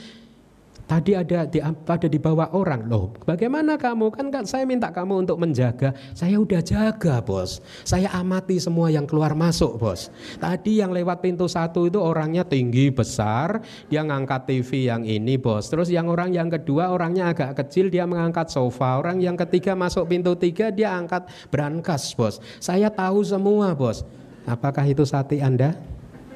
Tadi 0.84 1.16
ada 1.16 1.48
di, 1.48 1.64
pada 1.64 2.04
dibawa 2.04 2.52
orang 2.52 2.84
loh. 2.84 3.16
Bagaimana 3.24 3.80
kamu 3.80 4.12
kan 4.12 4.28
kan 4.28 4.44
saya 4.44 4.68
minta 4.68 4.92
kamu 4.92 5.24
untuk 5.24 5.40
menjaga. 5.40 5.96
Saya 6.12 6.36
udah 6.36 6.60
jaga 6.60 7.24
bos. 7.24 7.64
Saya 7.88 8.12
amati 8.12 8.60
semua 8.60 8.92
yang 8.92 9.08
keluar 9.08 9.32
masuk 9.32 9.80
bos. 9.80 10.12
Tadi 10.36 10.84
yang 10.84 10.92
lewat 10.92 11.24
pintu 11.24 11.48
satu 11.48 11.88
itu 11.88 11.96
orangnya 11.96 12.44
tinggi 12.44 12.92
besar. 12.92 13.64
Dia 13.88 14.04
ngangkat 14.04 14.44
TV 14.44 14.92
yang 14.92 15.08
ini 15.08 15.40
bos. 15.40 15.72
Terus 15.72 15.88
yang 15.88 16.12
orang 16.12 16.36
yang 16.36 16.52
kedua 16.52 16.92
orangnya 16.92 17.32
agak 17.32 17.64
kecil 17.64 17.88
dia 17.88 18.04
mengangkat 18.04 18.52
sofa. 18.52 19.00
Orang 19.00 19.24
yang 19.24 19.40
ketiga 19.40 19.72
masuk 19.72 20.04
pintu 20.12 20.36
tiga 20.36 20.68
dia 20.68 20.92
angkat 20.92 21.32
brankas 21.48 22.12
bos. 22.12 22.44
Saya 22.60 22.92
tahu 22.92 23.24
semua 23.24 23.72
bos. 23.72 24.04
Apakah 24.44 24.84
itu 24.84 25.08
sati 25.08 25.40
anda? 25.40 25.72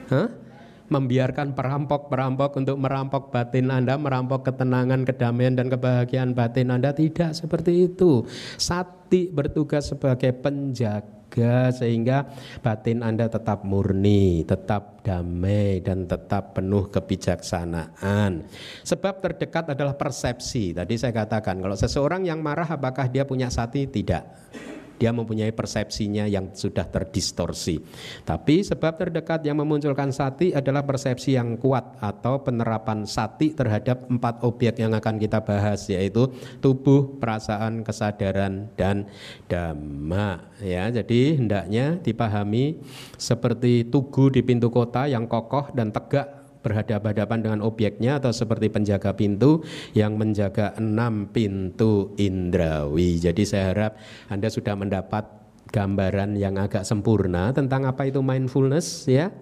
Hah? 0.08 0.47
Membiarkan 0.88 1.52
perampok-perampok 1.52 2.56
untuk 2.58 2.76
merampok 2.80 3.28
batin 3.32 3.68
Anda, 3.68 4.00
merampok 4.00 4.48
ketenangan, 4.48 5.04
kedamaian 5.04 5.54
dan 5.56 5.68
kebahagiaan 5.68 6.32
batin 6.32 6.72
Anda 6.72 6.96
tidak 6.96 7.36
seperti 7.36 7.92
itu. 7.92 8.24
Sati 8.56 9.28
bertugas 9.28 9.92
sebagai 9.92 10.32
penjaga 10.36 11.70
sehingga 11.72 12.28
batin 12.64 13.04
Anda 13.04 13.28
tetap 13.28 13.62
murni, 13.68 14.42
tetap 14.48 15.04
damai 15.04 15.84
dan 15.84 16.08
tetap 16.08 16.56
penuh 16.56 16.88
kebijaksanaan. 16.88 18.48
Sebab 18.84 19.20
terdekat 19.20 19.76
adalah 19.76 19.94
persepsi. 19.94 20.72
Tadi 20.72 20.96
saya 20.96 21.12
katakan 21.12 21.60
kalau 21.60 21.76
seseorang 21.76 22.24
yang 22.24 22.40
marah 22.40 22.66
apakah 22.66 23.06
dia 23.12 23.28
punya 23.28 23.52
sati? 23.52 23.84
Tidak. 23.84 24.24
Dia 24.98 25.14
mempunyai 25.14 25.54
persepsinya 25.54 26.26
yang 26.26 26.52
sudah 26.52 26.84
terdistorsi. 26.90 27.80
Tapi 28.26 28.66
sebab 28.66 28.98
terdekat 28.98 29.46
yang 29.46 29.62
memunculkan 29.62 30.10
sati 30.10 30.50
adalah 30.52 30.82
persepsi 30.82 31.38
yang 31.38 31.56
kuat 31.56 31.96
atau 32.02 32.42
penerapan 32.42 33.06
sati 33.06 33.54
terhadap 33.54 34.10
empat 34.10 34.42
objek 34.42 34.82
yang 34.82 34.92
akan 34.92 35.16
kita 35.16 35.40
bahas 35.40 35.86
yaitu 35.88 36.28
tubuh, 36.58 37.16
perasaan, 37.22 37.86
kesadaran 37.86 38.68
dan 38.74 39.06
dhamma. 39.46 40.50
Ya, 40.58 40.90
jadi 40.90 41.38
hendaknya 41.38 42.02
dipahami 42.02 42.82
seperti 43.14 43.86
tugu 43.86 44.28
di 44.28 44.42
pintu 44.42 44.68
kota 44.68 45.06
yang 45.06 45.30
kokoh 45.30 45.70
dan 45.72 45.94
tegak 45.94 46.37
berhadapan-hadapan 46.68 47.38
dengan 47.40 47.60
objeknya 47.64 48.20
atau 48.20 48.28
seperti 48.28 48.68
penjaga 48.68 49.16
pintu 49.16 49.64
yang 49.96 50.20
menjaga 50.20 50.76
enam 50.76 51.32
pintu 51.32 52.12
indrawi. 52.20 53.16
Jadi 53.16 53.42
saya 53.48 53.72
harap 53.72 53.92
Anda 54.28 54.52
sudah 54.52 54.76
mendapat 54.76 55.24
gambaran 55.72 56.36
yang 56.36 56.60
agak 56.60 56.84
sempurna 56.84 57.52
tentang 57.56 57.88
apa 57.88 58.04
itu 58.04 58.20
mindfulness 58.20 59.08
ya. 59.08 59.32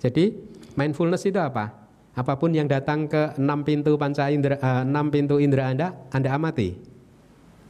Jadi 0.00 0.36
mindfulness 0.76 1.24
itu 1.24 1.40
apa? 1.40 1.88
Apa 2.16 2.40
pun 2.40 2.52
yang 2.56 2.64
datang 2.64 3.08
ke 3.08 3.36
enam 3.36 3.60
pintu 3.60 4.00
panca 4.00 4.32
indera, 4.32 4.56
uh, 4.60 4.84
enam 4.88 5.12
pintu 5.12 5.36
indera 5.36 5.68
Anda, 5.68 5.92
Anda 6.08 6.32
amati. 6.32 6.72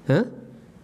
Hah? 0.07 0.23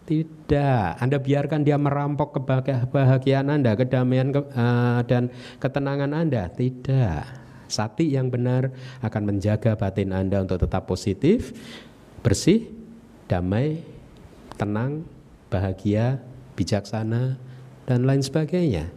Tidak, 0.03 0.99
Anda 0.99 1.23
biarkan 1.23 1.63
dia 1.63 1.79
merampok 1.79 2.43
kebahagiaan 2.43 3.47
Anda, 3.55 3.79
kedamaian 3.79 4.35
ke, 4.35 4.41
uh, 4.51 5.01
dan 5.07 5.31
ketenangan 5.63 6.11
Anda. 6.11 6.51
Tidak. 6.51 7.42
Sati 7.73 8.13
yang 8.13 8.29
benar 8.29 8.69
akan 9.01 9.23
menjaga 9.33 9.73
batin 9.75 10.13
Anda 10.13 10.45
untuk 10.45 10.61
tetap 10.61 10.85
positif, 10.85 11.57
bersih, 12.21 12.69
damai, 13.33 13.81
tenang, 14.61 15.09
bahagia, 15.49 16.21
bijaksana, 16.53 17.41
dan 17.89 18.05
lain 18.05 18.21
sebagainya. 18.21 18.93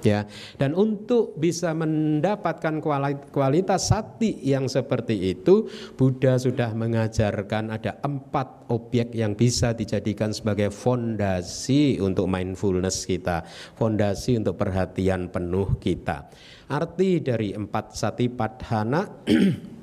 Ya 0.00 0.24
dan 0.56 0.72
untuk 0.72 1.36
bisa 1.36 1.76
mendapatkan 1.76 2.80
kualitas 3.28 3.92
sati 3.92 4.32
yang 4.40 4.64
seperti 4.64 5.36
itu 5.36 5.68
Buddha 5.92 6.40
sudah 6.40 6.72
mengajarkan 6.72 7.68
ada 7.68 8.00
empat 8.00 8.72
objek 8.72 9.12
yang 9.12 9.36
bisa 9.36 9.76
dijadikan 9.76 10.32
sebagai 10.32 10.72
fondasi 10.72 12.00
untuk 12.00 12.32
mindfulness 12.32 13.04
kita 13.04 13.44
fondasi 13.76 14.40
untuk 14.40 14.56
perhatian 14.56 15.28
penuh 15.28 15.76
kita 15.76 16.32
arti 16.70 17.18
dari 17.18 17.50
empat 17.50 17.98
sati 17.98 18.30
padhana 18.30 19.02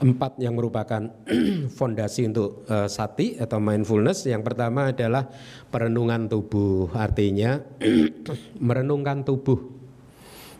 empat 0.00 0.40
yang 0.40 0.56
merupakan 0.56 1.12
fondasi 1.78 2.32
untuk 2.32 2.64
uh, 2.72 2.88
sati 2.88 3.36
atau 3.36 3.60
mindfulness. 3.60 4.24
Yang 4.24 4.42
pertama 4.48 4.88
adalah 4.90 5.28
perenungan 5.68 6.26
tubuh, 6.26 6.88
artinya 6.96 7.60
merenungkan 8.66 9.22
tubuh. 9.22 9.78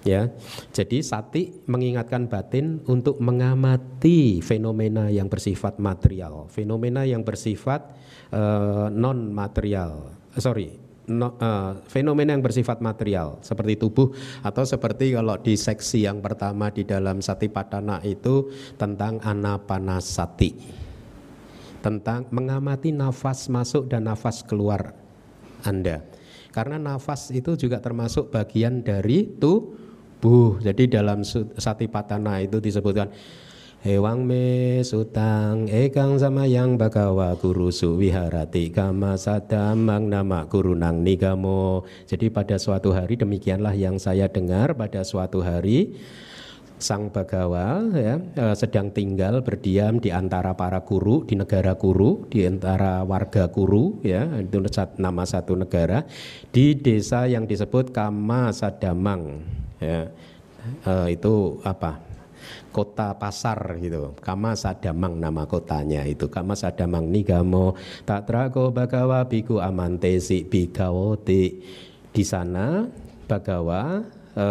Ya, 0.01 0.33
jadi 0.73 1.05
sati 1.05 1.61
mengingatkan 1.69 2.25
batin 2.25 2.81
untuk 2.89 3.21
mengamati 3.21 4.41
fenomena 4.41 5.13
yang 5.13 5.29
bersifat 5.29 5.77
material, 5.77 6.49
fenomena 6.49 7.05
yang 7.05 7.21
bersifat 7.21 7.85
uh, 8.33 8.41
eh, 8.41 8.97
non 8.97 9.29
material. 9.29 10.17
Sorry, 10.41 10.73
no, 11.11 11.35
uh, 11.43 11.83
fenomena 11.91 12.31
yang 12.33 12.41
bersifat 12.41 12.79
material 12.79 13.43
seperti 13.43 13.75
tubuh 13.75 14.15
atau 14.47 14.63
seperti 14.63 15.13
kalau 15.13 15.35
di 15.43 15.59
seksi 15.59 16.07
yang 16.07 16.23
pertama 16.23 16.71
di 16.71 16.87
dalam 16.87 17.19
sati 17.19 17.51
patana 17.51 17.99
itu 18.07 18.49
tentang 18.79 19.19
anapanasati. 19.19 20.79
Tentang 21.81 22.29
mengamati 22.31 22.93
nafas 22.95 23.49
masuk 23.51 23.89
dan 23.89 24.07
nafas 24.07 24.45
keluar 24.45 24.93
Anda. 25.67 26.05
Karena 26.53 26.77
nafas 26.77 27.33
itu 27.33 27.57
juga 27.57 27.81
termasuk 27.81 28.31
bagian 28.31 28.85
dari 28.85 29.25
tubuh. 29.25 30.61
Jadi 30.61 30.93
dalam 30.93 31.25
sati 31.57 31.89
patana 31.89 32.43
itu 32.45 32.61
disebutkan 32.61 33.09
Ewang 33.81 34.29
me 34.29 34.85
sutang 34.85 35.65
ekang 35.73 36.21
sama 36.21 36.45
yang 36.45 36.77
bakawa 36.77 37.33
guru 37.41 37.73
suwiharati 37.73 38.69
kama 38.69 39.17
sadamang 39.17 40.05
nama 40.05 40.45
nang 40.45 41.01
nigamo. 41.01 41.89
Jadi 42.05 42.29
pada 42.29 42.61
suatu 42.61 42.93
hari 42.93 43.17
demikianlah 43.17 43.73
yang 43.73 43.97
saya 43.97 44.29
dengar 44.29 44.77
pada 44.77 45.01
suatu 45.01 45.41
hari 45.41 45.97
sang 46.77 47.09
bagawa 47.09 47.89
ya, 47.97 48.21
eh, 48.21 48.53
sedang 48.53 48.93
tinggal 48.93 49.41
berdiam 49.41 49.97
di 49.97 50.13
antara 50.13 50.53
para 50.53 50.85
guru 50.85 51.25
di 51.25 51.41
negara 51.41 51.73
guru 51.73 52.29
di 52.29 52.45
antara 52.45 53.01
warga 53.01 53.49
guru 53.49 53.97
ya 54.05 54.29
itu 54.45 54.61
nama 55.01 55.25
satu 55.25 55.57
negara 55.57 56.05
di 56.53 56.77
desa 56.77 57.25
yang 57.25 57.49
disebut 57.49 57.97
Kama 57.97 58.53
Sadamang 58.53 59.41
ya 59.81 60.13
uh, 60.85 61.09
itu 61.09 61.61
apa 61.65 62.10
kota 62.71 63.15
pasar 63.19 63.79
gitu. 63.83 64.15
Kama 64.23 64.55
Sadamang 64.55 65.19
nama 65.19 65.45
kotanya 65.45 66.07
itu. 66.07 66.31
Kama 66.31 66.55
Sadamang 66.55 67.11
Nigamo 67.11 67.75
Tatrako 68.07 68.71
Bagawa 68.71 69.27
Biku 69.27 69.59
Amantesi 69.59 70.47
Bigawoti. 70.47 71.63
Di 72.11 72.25
sana 72.27 72.87
Bagawa 73.31 74.03
e, 74.35 74.47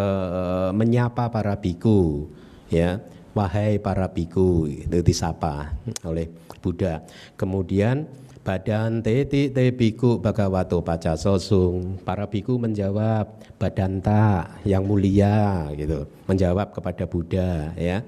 menyapa 0.72 1.28
para 1.28 1.56
biku 1.56 2.28
ya. 2.72 3.00
Wahai 3.30 3.78
para 3.78 4.10
biku 4.10 4.66
itu 4.66 5.06
disapa 5.06 5.70
oleh 6.02 6.26
Buddha. 6.58 7.06
Kemudian 7.38 8.10
badan 8.42 9.06
teti 9.06 9.54
te 9.54 9.70
biku 9.70 10.18
bagawato 10.18 10.82
paca 10.82 11.14
sosung 11.14 12.00
para 12.02 12.26
biku 12.26 12.58
menjawab 12.58 13.30
badanta 13.54 14.50
yang 14.66 14.82
mulia 14.82 15.70
gitu. 15.78 16.10
Menjawab 16.26 16.74
kepada 16.74 17.06
Buddha 17.06 17.70
ya. 17.78 18.02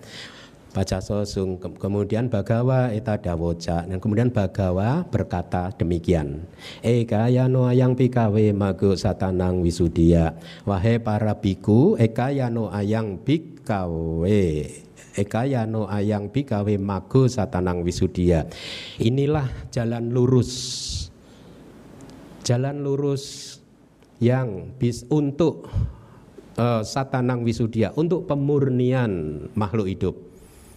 Baca 0.72 1.04
sosung 1.04 1.61
kemudian 1.61 2.32
bagawa 2.32 2.90
eta 2.96 3.20
dawoca 3.20 3.85
dan 3.85 4.00
kemudian 4.00 4.32
bagawa 4.32 5.04
berkata 5.04 5.68
demikian 5.76 6.48
eka 6.80 7.28
yano 7.28 7.68
ayang 7.68 7.92
pikawe 7.92 8.40
mago 8.56 8.96
satanang 8.96 9.61
wisudia 9.61 10.32
wahai 10.64 10.96
para 10.96 11.37
biku 11.37 12.00
eka 12.00 12.32
yano 12.32 12.72
ayang 12.72 13.20
pikawe 13.20 14.48
ekayano 15.16 15.88
ayang 15.88 16.29
bikawe 16.29 16.75
mago 16.81 17.29
satanang 17.29 17.85
wisudia. 17.85 18.48
Inilah 19.01 19.68
jalan 19.72 20.12
lurus. 20.12 20.53
Jalan 22.42 22.83
lurus 22.83 23.57
yang 24.18 24.75
bis 24.79 25.07
untuk 25.11 25.70
uh, 26.59 26.83
satanang 26.83 27.46
wisudia, 27.46 27.94
untuk 27.94 28.27
pemurnian 28.27 29.46
makhluk 29.55 29.87
hidup, 29.87 30.14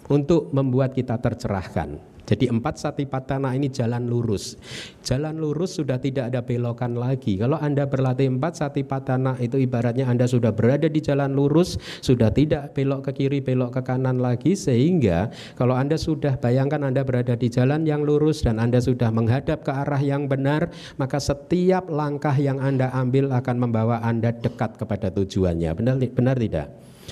untuk 0.10 0.54
membuat 0.54 0.94
kita 0.94 1.18
tercerahkan. 1.18 2.15
Jadi 2.26 2.50
empat 2.50 2.82
satipatthana 2.82 3.54
ini 3.54 3.70
jalan 3.70 4.10
lurus. 4.10 4.58
Jalan 5.06 5.38
lurus 5.38 5.78
sudah 5.78 6.02
tidak 6.02 6.34
ada 6.34 6.42
belokan 6.42 6.98
lagi. 6.98 7.38
Kalau 7.38 7.62
Anda 7.62 7.86
berlatih 7.86 8.34
empat 8.34 8.58
satipatthana 8.58 9.38
itu 9.40 9.62
ibaratnya 9.62 10.10
Anda 10.10 10.26
sudah 10.26 10.50
berada 10.50 10.90
di 10.90 11.00
jalan 11.00 11.38
lurus, 11.38 11.78
sudah 12.02 12.34
tidak 12.34 12.74
belok 12.74 13.10
ke 13.10 13.24
kiri, 13.24 13.40
belok 13.46 13.78
ke 13.78 13.82
kanan 13.86 14.18
lagi 14.18 14.58
sehingga 14.58 15.30
kalau 15.54 15.78
Anda 15.78 16.02
sudah 16.02 16.42
bayangkan 16.42 16.82
Anda 16.82 17.06
berada 17.06 17.38
di 17.38 17.48
jalan 17.48 17.86
yang 17.86 18.02
lurus 18.02 18.42
dan 18.42 18.58
Anda 18.58 18.82
sudah 18.82 19.14
menghadap 19.14 19.62
ke 19.62 19.72
arah 19.72 20.02
yang 20.02 20.26
benar, 20.26 20.74
maka 20.98 21.22
setiap 21.22 21.86
langkah 21.94 22.34
yang 22.34 22.58
Anda 22.58 22.90
ambil 22.90 23.30
akan 23.30 23.56
membawa 23.70 24.02
Anda 24.02 24.34
dekat 24.34 24.82
kepada 24.82 25.14
tujuannya. 25.14 25.72
Benar 25.78 25.96
benar 26.12 26.36
tidak? 26.42 26.68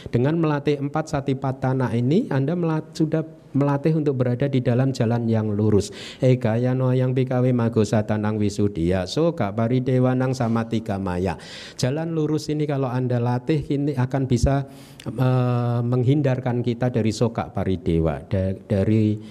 Dengan 0.09 0.37
melatih 0.37 0.79
empat 0.81 1.13
satipatthana 1.13 1.93
ini 1.93 2.29
Anda 2.29 2.55
sudah 2.93 3.43
melatih 3.53 3.93
untuk 3.95 4.17
berada 4.17 4.49
di 4.49 4.59
dalam 4.59 4.91
jalan 4.91 5.29
yang 5.29 5.53
lurus. 5.53 5.93
Eka 6.19 6.57
yano 6.57 6.91
yang 6.91 7.13
bikawe 7.13 7.47
magosatanang 7.53 8.41
wisudia 8.41 9.05
soka 9.05 9.53
paridewanang 9.53 10.33
sama 10.33 10.65
tiga 10.67 10.97
maya. 10.97 11.37
Jalan 11.77 12.17
lurus 12.17 12.49
ini 12.49 12.65
kalau 12.65 12.89
anda 12.89 13.21
latih 13.21 13.61
ini 13.69 13.93
akan 13.93 14.25
bisa 14.25 14.65
uh, 15.07 15.79
menghindarkan 15.85 16.65
kita 16.65 16.89
dari 16.89 17.13
soka 17.13 17.53
paridewa 17.53 18.25
da 18.25 18.57
dari 18.57 19.21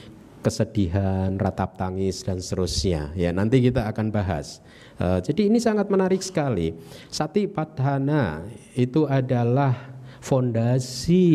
kesedihan, 0.42 1.38
ratap 1.38 1.78
tangis 1.78 2.26
dan 2.26 2.42
seterusnya. 2.42 3.14
Ya 3.14 3.30
nanti 3.30 3.62
kita 3.62 3.86
akan 3.86 4.10
bahas. 4.10 4.58
Uh, 4.98 5.22
jadi 5.22 5.46
ini 5.46 5.62
sangat 5.62 5.86
menarik 5.86 6.18
sekali. 6.18 6.74
Sati 7.10 7.46
padhana 7.46 8.42
itu 8.74 9.06
adalah 9.06 9.91
fondasi 10.22 11.26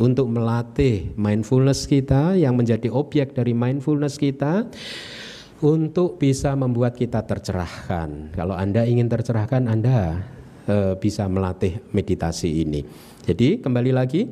untuk 0.00 0.32
melatih 0.32 1.12
mindfulness 1.14 1.84
kita 1.84 2.34
yang 2.40 2.56
menjadi 2.56 2.88
objek 2.88 3.36
dari 3.36 3.52
mindfulness 3.52 4.16
kita 4.16 4.64
untuk 5.60 6.16
bisa 6.16 6.56
membuat 6.56 6.96
kita 6.96 7.20
tercerahkan. 7.28 8.32
Kalau 8.32 8.56
Anda 8.56 8.88
ingin 8.88 9.12
tercerahkan, 9.12 9.68
Anda 9.68 10.24
e, 10.64 10.96
bisa 10.96 11.28
melatih 11.28 11.84
meditasi 11.92 12.64
ini. 12.64 12.80
Jadi 13.28 13.60
kembali 13.60 13.92
lagi 13.92 14.24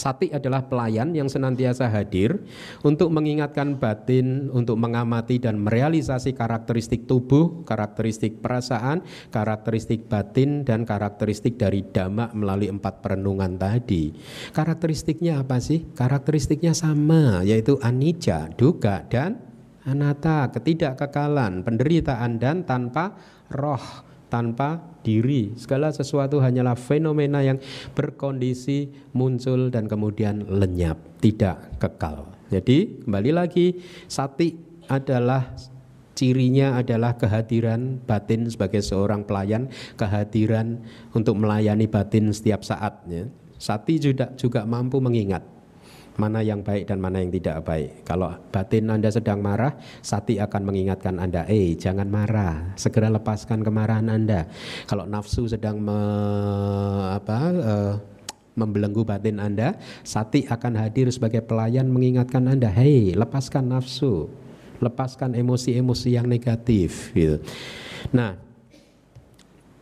Sati 0.00 0.32
adalah 0.32 0.64
pelayan 0.64 1.12
yang 1.12 1.28
senantiasa 1.28 1.92
hadir 1.92 2.40
untuk 2.80 3.12
mengingatkan 3.12 3.76
batin, 3.76 4.48
untuk 4.48 4.80
mengamati 4.80 5.36
dan 5.36 5.60
merealisasi 5.60 6.32
karakteristik 6.32 7.04
tubuh, 7.04 7.60
karakteristik 7.68 8.40
perasaan, 8.40 9.04
karakteristik 9.28 10.08
batin, 10.08 10.64
dan 10.64 10.88
karakteristik 10.88 11.60
dari 11.60 11.84
dhamma 11.84 12.32
melalui 12.32 12.72
empat 12.72 13.04
perenungan 13.04 13.60
tadi. 13.60 14.16
Karakteristiknya 14.56 15.44
apa 15.44 15.60
sih? 15.60 15.84
Karakteristiknya 15.92 16.72
sama, 16.72 17.44
yaitu 17.44 17.76
anicca, 17.84 18.48
duga, 18.56 19.04
dan 19.12 19.36
anatta, 19.84 20.48
ketidakkekalan, 20.48 21.60
penderitaan, 21.60 22.40
dan 22.40 22.64
tanpa 22.64 23.20
roh 23.52 24.09
tanpa 24.30 24.80
diri. 25.02 25.52
Segala 25.58 25.90
sesuatu 25.90 26.38
hanyalah 26.38 26.78
fenomena 26.78 27.42
yang 27.42 27.58
berkondisi 27.92 28.88
muncul 29.12 29.68
dan 29.68 29.90
kemudian 29.90 30.46
lenyap, 30.46 30.96
tidak 31.18 31.76
kekal. 31.82 32.30
Jadi 32.48 33.02
kembali 33.04 33.30
lagi 33.34 33.76
sati 34.06 34.54
adalah 34.86 35.54
cirinya 36.14 36.78
adalah 36.78 37.18
kehadiran 37.18 37.98
batin 38.06 38.46
sebagai 38.46 38.80
seorang 38.80 39.26
pelayan, 39.26 39.66
kehadiran 39.98 40.78
untuk 41.12 41.38
melayani 41.38 41.90
batin 41.90 42.30
setiap 42.30 42.62
saatnya. 42.62 43.26
Sati 43.60 44.00
juga 44.00 44.32
juga 44.40 44.64
mampu 44.64 45.04
mengingat 45.04 45.59
mana 46.16 46.42
yang 46.42 46.64
baik 46.64 46.88
dan 46.90 46.98
mana 46.98 47.22
yang 47.22 47.30
tidak 47.30 47.62
baik. 47.62 48.02
Kalau 48.02 48.34
batin 48.50 48.90
Anda 48.90 49.12
sedang 49.12 49.38
marah, 49.44 49.76
sati 50.02 50.42
akan 50.42 50.62
mengingatkan 50.66 51.20
Anda, 51.20 51.46
"Eh, 51.46 51.78
jangan 51.78 52.08
marah, 52.10 52.74
segera 52.74 53.12
lepaskan 53.12 53.62
kemarahan 53.62 54.10
Anda." 54.10 54.50
Kalau 54.90 55.06
nafsu 55.06 55.46
sedang 55.46 55.78
me, 55.78 55.98
apa 57.14 57.38
uh, 57.54 57.94
membelenggu 58.58 59.06
batin 59.06 59.38
Anda, 59.38 59.78
sati 60.02 60.44
akan 60.44 60.76
hadir 60.76 61.08
sebagai 61.14 61.44
pelayan 61.44 61.86
mengingatkan 61.88 62.44
Anda, 62.50 62.68
"Hei, 62.68 63.14
lepaskan 63.14 63.70
nafsu, 63.70 64.28
lepaskan 64.82 65.38
emosi-emosi 65.38 66.08
yang 66.18 66.26
negatif." 66.26 67.14
gitu. 67.14 67.38
Nah, 68.10 68.49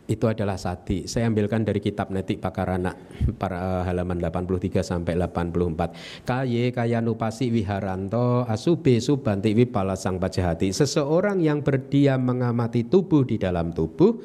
itu 0.09 0.25
adalah 0.25 0.57
sati. 0.57 1.05
Saya 1.05 1.29
ambilkan 1.29 1.61
dari 1.61 1.77
kitab 1.77 2.09
Netik 2.09 2.41
Pakarana 2.41 2.97
para 3.37 3.85
eh, 3.85 3.93
halaman 3.93 4.17
83 4.17 4.81
sampai 4.81 5.13
84. 5.13 6.25
Kaye 6.25 6.73
kaya 6.73 6.97
nupasi 6.99 7.53
wiharanto 7.53 8.43
asube 8.49 8.97
subanti 8.97 9.53
wipala 9.53 9.93
sang 9.93 10.17
pajahati. 10.17 10.73
Seseorang 10.73 11.37
yang 11.45 11.61
berdiam 11.61 12.25
mengamati 12.25 12.89
tubuh 12.89 13.21
di 13.21 13.37
dalam 13.37 13.69
tubuh, 13.69 14.17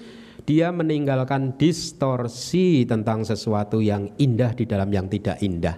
dia 0.49 0.73
meninggalkan 0.73 1.61
distorsi 1.61 2.89
tentang 2.89 3.29
sesuatu 3.29 3.85
yang 3.85 4.09
indah 4.17 4.57
di 4.57 4.65
dalam 4.65 4.89
yang 4.89 5.13
tidak 5.13 5.37
indah. 5.45 5.77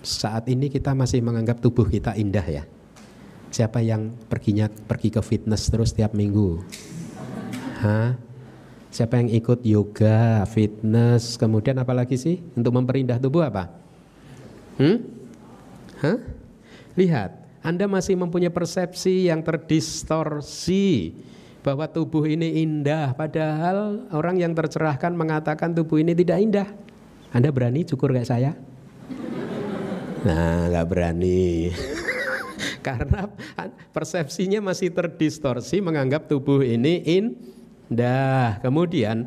Saat 0.00 0.46
ini 0.48 0.70
kita 0.70 0.94
masih 0.94 1.20
menganggap 1.20 1.58
tubuh 1.58 1.84
kita 1.90 2.14
indah 2.14 2.46
ya. 2.46 2.64
Siapa 3.52 3.84
yang 3.84 4.16
perginya 4.30 4.70
pergi 4.70 5.12
ke 5.12 5.20
fitness 5.20 5.68
terus 5.68 5.92
tiap 5.92 6.16
minggu? 6.16 6.56
Hah? 7.84 8.31
Siapa 8.92 9.16
yang 9.16 9.32
ikut 9.32 9.64
yoga, 9.64 10.44
fitness, 10.44 11.40
kemudian 11.40 11.80
apa 11.80 11.96
lagi 11.96 12.20
sih 12.20 12.44
untuk 12.52 12.76
memperindah 12.76 13.16
tubuh 13.16 13.40
apa? 13.40 13.72
Hmm? 14.76 15.00
Hah? 16.04 16.20
Lihat, 16.92 17.30
Anda 17.64 17.88
masih 17.88 18.20
mempunyai 18.20 18.52
persepsi 18.52 19.32
yang 19.32 19.40
terdistorsi 19.40 21.16
bahwa 21.64 21.88
tubuh 21.88 22.28
ini 22.28 22.60
indah, 22.60 23.16
padahal 23.16 24.12
orang 24.12 24.44
yang 24.44 24.52
tercerahkan 24.52 25.16
mengatakan 25.16 25.72
tubuh 25.72 25.96
ini 25.96 26.12
tidak 26.12 26.38
indah. 26.44 26.68
Anda 27.32 27.48
berani 27.48 27.88
cukur 27.88 28.12
kayak 28.12 28.28
saya? 28.28 28.52
Nah, 30.20 30.68
nggak 30.68 30.86
berani. 30.92 31.72
Karena 32.86 33.24
persepsinya 33.96 34.60
masih 34.60 34.92
terdistorsi 34.92 35.80
menganggap 35.80 36.28
tubuh 36.28 36.60
ini 36.60 37.00
in 37.08 37.51
Dah, 37.90 38.60
kemudian 38.62 39.26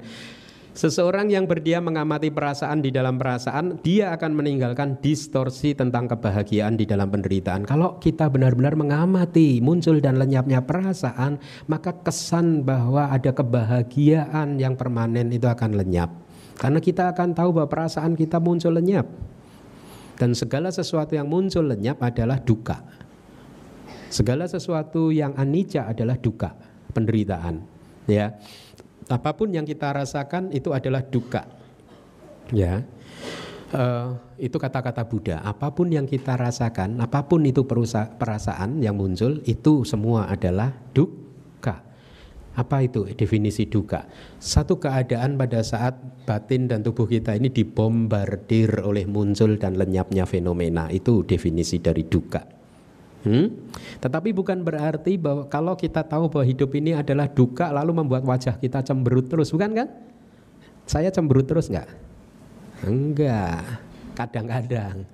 Seseorang 0.76 1.32
yang 1.32 1.48
berdiam 1.48 1.88
mengamati 1.88 2.28
perasaan 2.36 2.84
di 2.84 2.92
dalam 2.92 3.16
perasaan, 3.16 3.80
dia 3.80 4.12
akan 4.12 4.36
meninggalkan 4.36 5.00
distorsi 5.00 5.72
tentang 5.72 6.12
kebahagiaan 6.12 6.76
di 6.76 6.84
dalam 6.84 7.08
penderitaan. 7.08 7.64
Kalau 7.64 7.96
kita 7.96 8.28
benar-benar 8.28 8.76
mengamati 8.76 9.64
muncul 9.64 10.04
dan 10.04 10.20
lenyapnya 10.20 10.68
perasaan, 10.68 11.40
maka 11.72 11.96
kesan 12.04 12.68
bahwa 12.68 13.08
ada 13.08 13.32
kebahagiaan 13.32 14.60
yang 14.60 14.76
permanen 14.76 15.32
itu 15.32 15.48
akan 15.48 15.80
lenyap. 15.80 16.12
Karena 16.60 16.84
kita 16.84 17.16
akan 17.16 17.32
tahu 17.32 17.56
bahwa 17.56 17.72
perasaan 17.72 18.20
kita 18.20 18.44
muncul 18.44 18.76
lenyap. 18.76 19.08
Dan 20.20 20.36
segala 20.36 20.76
sesuatu 20.76 21.16
yang 21.16 21.32
muncul 21.32 21.72
lenyap 21.72 22.04
adalah 22.04 22.44
duka. 22.44 22.84
Segala 24.12 24.44
sesuatu 24.44 25.16
yang 25.16 25.40
anicca 25.40 25.88
adalah 25.88 26.20
duka, 26.20 26.52
penderitaan. 26.92 27.75
Ya, 28.06 28.38
apa 29.10 29.34
pun 29.38 29.54
yang 29.54 29.66
kita 29.66 29.94
rasakan 29.94 30.50
itu 30.54 30.74
adalah 30.74 31.06
duka. 31.06 31.46
Ya. 32.54 32.86
Uh, 33.76 34.16
itu 34.38 34.56
kata-kata 34.56 35.04
Buddha. 35.04 35.42
Apa 35.42 35.74
pun 35.74 35.90
yang 35.90 36.06
kita 36.06 36.38
rasakan, 36.38 37.02
apa 37.02 37.26
pun 37.26 37.44
itu 37.44 37.66
perasaan 37.66 38.80
yang 38.80 38.96
muncul, 38.96 39.42
itu 39.44 39.84
semua 39.84 40.30
adalah 40.30 40.72
duka. 40.94 41.82
Apa 42.56 42.88
itu 42.88 43.04
definisi 43.18 43.68
duka? 43.68 44.08
Satu 44.40 44.80
keadaan 44.80 45.36
pada 45.36 45.60
saat 45.60 46.00
batin 46.24 46.72
dan 46.72 46.88
tubuh 46.88 47.04
kita 47.04 47.36
ini 47.36 47.52
dibombardir 47.52 48.80
oleh 48.80 49.04
muncul 49.04 49.60
dan 49.60 49.76
lenyapnya 49.76 50.24
fenomena. 50.24 50.88
Itu 50.88 51.28
definisi 51.28 51.84
dari 51.84 52.08
duka. 52.08 52.48
Hmm? 53.26 53.50
Tetapi 54.00 54.30
bukan 54.38 54.62
berarti 54.62 55.18
bahwa 55.18 55.50
kalau 55.50 55.74
kita 55.74 56.06
tahu 56.06 56.30
bahwa 56.30 56.46
hidup 56.46 56.70
ini 56.78 56.94
adalah 56.94 57.26
duka 57.26 57.74
lalu 57.74 58.06
membuat 58.06 58.22
wajah 58.22 58.62
kita 58.62 58.86
cemberut 58.86 59.26
terus, 59.26 59.50
bukan 59.50 59.74
kan? 59.74 59.88
Saya 60.86 61.10
cemberut 61.10 61.50
terus 61.50 61.66
nggak? 61.66 61.90
Enggak, 62.86 63.82
kadang-kadang. 64.14 65.10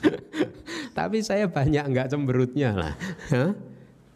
Tapi 0.96 1.20
saya 1.20 1.44
banyak 1.44 1.84
nggak 1.84 2.08
cemberutnya 2.08 2.72
lah. 2.72 2.94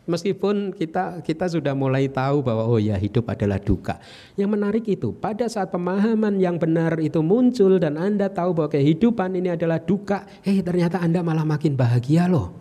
Meskipun 0.09 0.72
kita 0.72 1.20
kita 1.20 1.52
sudah 1.52 1.76
mulai 1.76 2.09
tahu 2.09 2.40
bahwa 2.40 2.64
oh 2.64 2.80
ya 2.80 2.96
hidup 2.96 3.28
adalah 3.28 3.61
duka. 3.61 4.00
Yang 4.40 4.50
menarik 4.56 4.84
itu 4.88 5.12
pada 5.12 5.44
saat 5.52 5.68
pemahaman 5.68 6.40
yang 6.40 6.56
benar 6.56 6.96
itu 6.96 7.20
muncul 7.20 7.76
dan 7.76 8.00
Anda 8.00 8.32
tahu 8.32 8.56
bahwa 8.56 8.72
kehidupan 8.72 9.36
ini 9.36 9.52
adalah 9.52 9.76
duka, 9.76 10.24
eh 10.48 10.64
ternyata 10.64 11.04
Anda 11.04 11.20
malah 11.20 11.44
makin 11.44 11.76
bahagia 11.76 12.24
loh. 12.24 12.56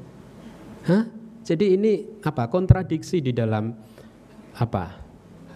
Hah? 0.91 1.07
Jadi 1.47 1.79
ini 1.79 2.19
apa? 2.19 2.51
Kontradiksi 2.51 3.23
di 3.23 3.31
dalam 3.31 3.71
apa? 4.59 5.07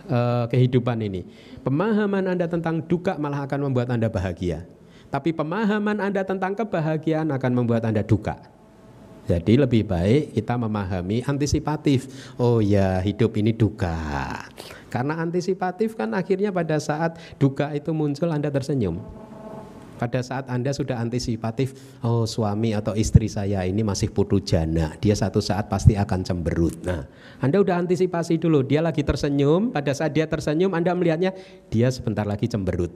Uh, 0.08 0.48
kehidupan 0.48 0.96
ini. 1.04 1.28
Pemahaman 1.60 2.32
Anda 2.32 2.48
tentang 2.48 2.88
duka 2.88 3.20
malah 3.20 3.44
akan 3.44 3.68
membuat 3.68 3.92
Anda 3.92 4.08
bahagia. 4.08 4.64
Tapi 5.12 5.36
pemahaman 5.36 6.00
Anda 6.00 6.24
tentang 6.24 6.56
kebahagiaan 6.56 7.36
akan 7.36 7.52
membuat 7.52 7.84
Anda 7.84 8.00
duka. 8.00 8.40
Jadi 9.32 9.56
lebih 9.56 9.88
baik 9.88 10.36
kita 10.36 10.60
memahami 10.60 11.24
antisipatif. 11.24 12.12
Oh 12.36 12.60
ya, 12.60 13.00
hidup 13.00 13.40
ini 13.40 13.56
duka. 13.56 13.96
Karena 14.92 15.24
antisipatif 15.24 15.96
kan 15.96 16.12
akhirnya 16.12 16.52
pada 16.52 16.76
saat 16.84 17.16
duka 17.40 17.72
itu 17.72 17.96
muncul 17.96 18.28
Anda 18.28 18.52
tersenyum. 18.52 19.00
Pada 19.96 20.20
saat 20.20 20.50
Anda 20.52 20.76
sudah 20.76 21.00
antisipatif, 21.00 21.78
oh 22.04 22.28
suami 22.28 22.76
atau 22.76 22.92
istri 22.98 23.30
saya 23.32 23.64
ini 23.64 23.86
masih 23.86 24.10
putu 24.10 24.42
jana, 24.42 24.98
dia 24.98 25.14
satu 25.14 25.40
saat 25.40 25.70
pasti 25.70 25.94
akan 25.94 26.26
cemberut. 26.26 26.74
Nah, 26.82 27.06
Anda 27.38 27.62
udah 27.62 27.86
antisipasi 27.86 28.42
dulu, 28.42 28.66
dia 28.66 28.82
lagi 28.82 29.06
tersenyum, 29.06 29.70
pada 29.70 29.94
saat 29.94 30.12
dia 30.18 30.26
tersenyum 30.26 30.74
Anda 30.74 30.98
melihatnya 30.98 31.38
dia 31.70 31.88
sebentar 31.94 32.26
lagi 32.26 32.50
cemberut. 32.50 32.90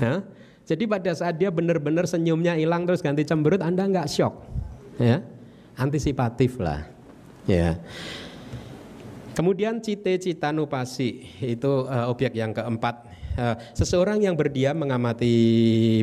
Hah? 0.00 0.39
Jadi 0.70 0.86
pada 0.86 1.10
saat 1.10 1.34
dia 1.34 1.50
benar-benar 1.50 2.06
senyumnya 2.06 2.54
hilang 2.54 2.86
terus 2.86 3.02
ganti 3.02 3.26
cemberut, 3.26 3.58
Anda 3.58 3.90
nggak 3.90 4.06
shock, 4.06 4.46
ya, 5.02 5.18
antisipatif 5.74 6.62
lah, 6.62 6.86
ya. 7.42 7.74
Kemudian 9.34 9.82
cita-cita 9.82 10.54
nupasi 10.54 11.26
itu 11.42 11.90
uh, 11.90 12.06
objek 12.06 12.38
yang 12.38 12.54
keempat. 12.54 13.10
Uh, 13.34 13.58
seseorang 13.74 14.22
yang 14.22 14.38
berdiam 14.38 14.78
mengamati 14.78 15.34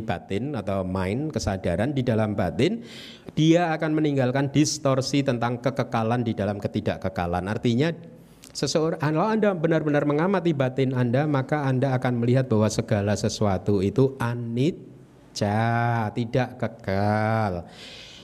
batin 0.03 0.51
atau 0.51 0.83
mind 0.83 1.31
kesadaran 1.31 1.95
di 1.95 2.03
dalam 2.03 2.35
batin, 2.35 2.83
dia 3.39 3.71
akan 3.71 3.95
meninggalkan 3.95 4.51
distorsi 4.51 5.23
tentang 5.23 5.63
kekekalan 5.63 6.27
di 6.27 6.35
dalam 6.35 6.59
ketidakkekalan. 6.59 7.47
Artinya 7.47 7.95
Seseorang, 8.57 8.97
kalau 8.97 9.29
Anda 9.29 9.53
benar-benar 9.53 10.01
mengamati 10.09 10.49
batin 10.49 10.89
Anda, 10.97 11.29
maka 11.29 11.69
Anda 11.69 11.93
akan 11.93 12.25
melihat 12.25 12.49
bahwa 12.49 12.65
segala 12.73 13.13
sesuatu 13.13 13.85
itu 13.85 14.17
anicca, 14.17 16.09
tidak 16.17 16.57
kekal. 16.57 17.69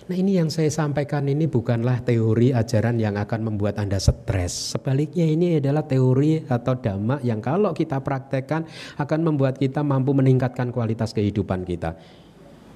Nah 0.03 0.17
ini 0.17 0.41
yang 0.41 0.49
saya 0.49 0.73
sampaikan 0.73 1.29
ini 1.29 1.45
bukanlah 1.45 2.01
teori 2.01 2.49
ajaran 2.49 2.97
yang 2.97 3.13
akan 3.13 3.45
membuat 3.45 3.77
Anda 3.77 4.01
stres. 4.01 4.73
Sebaliknya 4.73 5.29
ini 5.29 5.61
adalah 5.61 5.85
teori 5.85 6.41
atau 6.49 6.81
dhamma 6.81 7.21
yang 7.21 7.37
kalau 7.37 7.69
kita 7.69 8.01
praktekkan 8.01 8.65
akan 8.97 9.19
membuat 9.21 9.61
kita 9.61 9.85
mampu 9.85 10.17
meningkatkan 10.17 10.73
kualitas 10.73 11.13
kehidupan 11.13 11.61
kita 11.61 11.93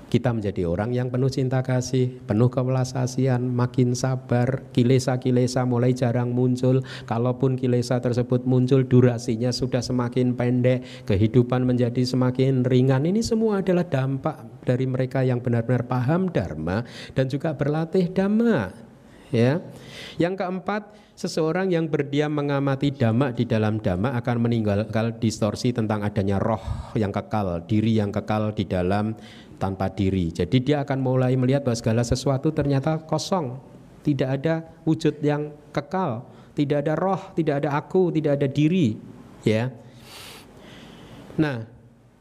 kita 0.08 0.32
menjadi 0.32 0.64
orang 0.64 0.96
yang 0.96 1.12
penuh 1.12 1.28
cinta 1.28 1.60
kasih, 1.60 2.24
penuh 2.24 2.48
kewelasasian, 2.48 3.44
makin 3.44 3.92
sabar, 3.92 4.64
kilesa-kilesa 4.72 5.68
mulai 5.68 5.92
jarang 5.92 6.32
muncul. 6.32 6.80
Kalaupun 7.04 7.60
kilesa 7.60 8.00
tersebut 8.00 8.48
muncul, 8.48 8.88
durasinya 8.88 9.52
sudah 9.52 9.84
semakin 9.84 10.40
pendek, 10.40 10.84
kehidupan 11.04 11.68
menjadi 11.68 12.08
semakin 12.08 12.64
ringan. 12.64 13.04
Ini 13.04 13.20
semua 13.20 13.60
adalah 13.60 13.84
dampak 13.84 14.64
dari 14.64 14.88
mereka 14.88 15.28
yang 15.28 15.44
benar-benar 15.44 15.88
paham 15.88 16.32
dharma 16.32 16.88
dan 17.12 17.28
juga 17.28 17.56
berlatih 17.56 18.08
dhamma. 18.12 18.72
Ya. 19.28 19.60
Yang 20.16 20.40
keempat, 20.40 20.96
seseorang 21.18 21.74
yang 21.74 21.90
berdiam 21.90 22.30
mengamati 22.30 22.94
dhamma 22.94 23.34
di 23.34 23.44
dalam 23.44 23.82
dhamma 23.82 24.14
akan 24.22 24.38
meninggalkan 24.48 25.18
distorsi 25.18 25.74
tentang 25.74 26.06
adanya 26.06 26.38
roh 26.38 26.62
yang 26.94 27.10
kekal, 27.10 27.66
diri 27.66 27.98
yang 27.98 28.14
kekal 28.14 28.54
di 28.54 28.70
dalam 28.70 29.18
tanpa 29.58 29.90
diri. 29.92 30.30
Jadi 30.32 30.62
dia 30.62 30.86
akan 30.86 30.98
mulai 31.02 31.34
melihat 31.36 31.66
bahwa 31.66 31.78
segala 31.78 32.02
sesuatu 32.06 32.54
ternyata 32.54 33.02
kosong, 33.04 33.58
tidak 34.06 34.42
ada 34.42 34.64
wujud 34.88 35.20
yang 35.20 35.52
kekal, 35.74 36.24
tidak 36.56 36.86
ada 36.88 36.94
roh, 36.96 37.22
tidak 37.36 37.66
ada 37.66 37.76
aku, 37.76 38.10
tidak 38.14 38.40
ada 38.40 38.48
diri, 38.48 38.96
ya. 39.44 39.70
Nah, 41.38 41.62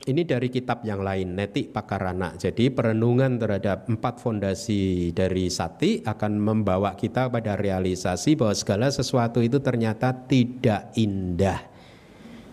ini 0.06 0.22
dari 0.22 0.46
kitab 0.54 0.86
yang 0.86 1.02
lain, 1.02 1.34
Neti 1.34 1.66
Pakarana. 1.66 2.38
Jadi 2.38 2.70
perenungan 2.70 3.42
terhadap 3.42 3.90
empat 3.90 4.22
fondasi 4.22 5.10
dari 5.10 5.50
sati 5.50 5.98
akan 6.04 6.38
membawa 6.38 6.94
kita 6.94 7.26
pada 7.26 7.58
realisasi 7.58 8.38
bahwa 8.38 8.54
segala 8.54 8.86
sesuatu 8.86 9.42
itu 9.42 9.58
ternyata 9.58 10.14
tidak 10.14 10.94
indah. 10.94 11.58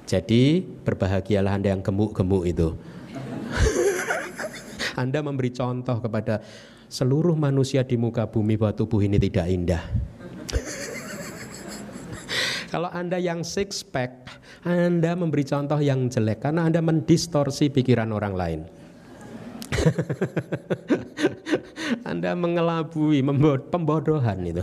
Jadi 0.09 0.65
berbahagialah 0.65 1.61
Anda 1.61 1.77
yang 1.77 1.85
gemuk-gemuk 1.85 2.43
itu. 2.49 2.73
Anda 4.97 5.25
memberi 5.25 5.53
contoh 5.53 5.97
kepada 5.99 6.41
seluruh 6.89 7.33
manusia 7.33 7.81
di 7.81 7.97
muka 7.97 8.29
bumi 8.29 8.57
bahwa 8.57 8.73
tubuh 8.77 9.01
ini 9.01 9.17
tidak 9.17 9.49
indah. 9.49 9.83
Kalau 12.73 12.89
Anda 12.89 13.21
yang 13.21 13.45
six 13.45 13.85
pack, 13.85 14.25
Anda 14.65 15.13
memberi 15.13 15.45
contoh 15.45 15.77
yang 15.77 16.09
jelek 16.09 16.45
karena 16.45 16.65
Anda 16.65 16.81
mendistorsi 16.81 17.69
pikiran 17.69 18.09
orang 18.09 18.33
lain. 18.33 18.61
anda 22.09 22.37
mengelabui, 22.37 23.25
pembodohan 23.69 24.45
itu. 24.45 24.61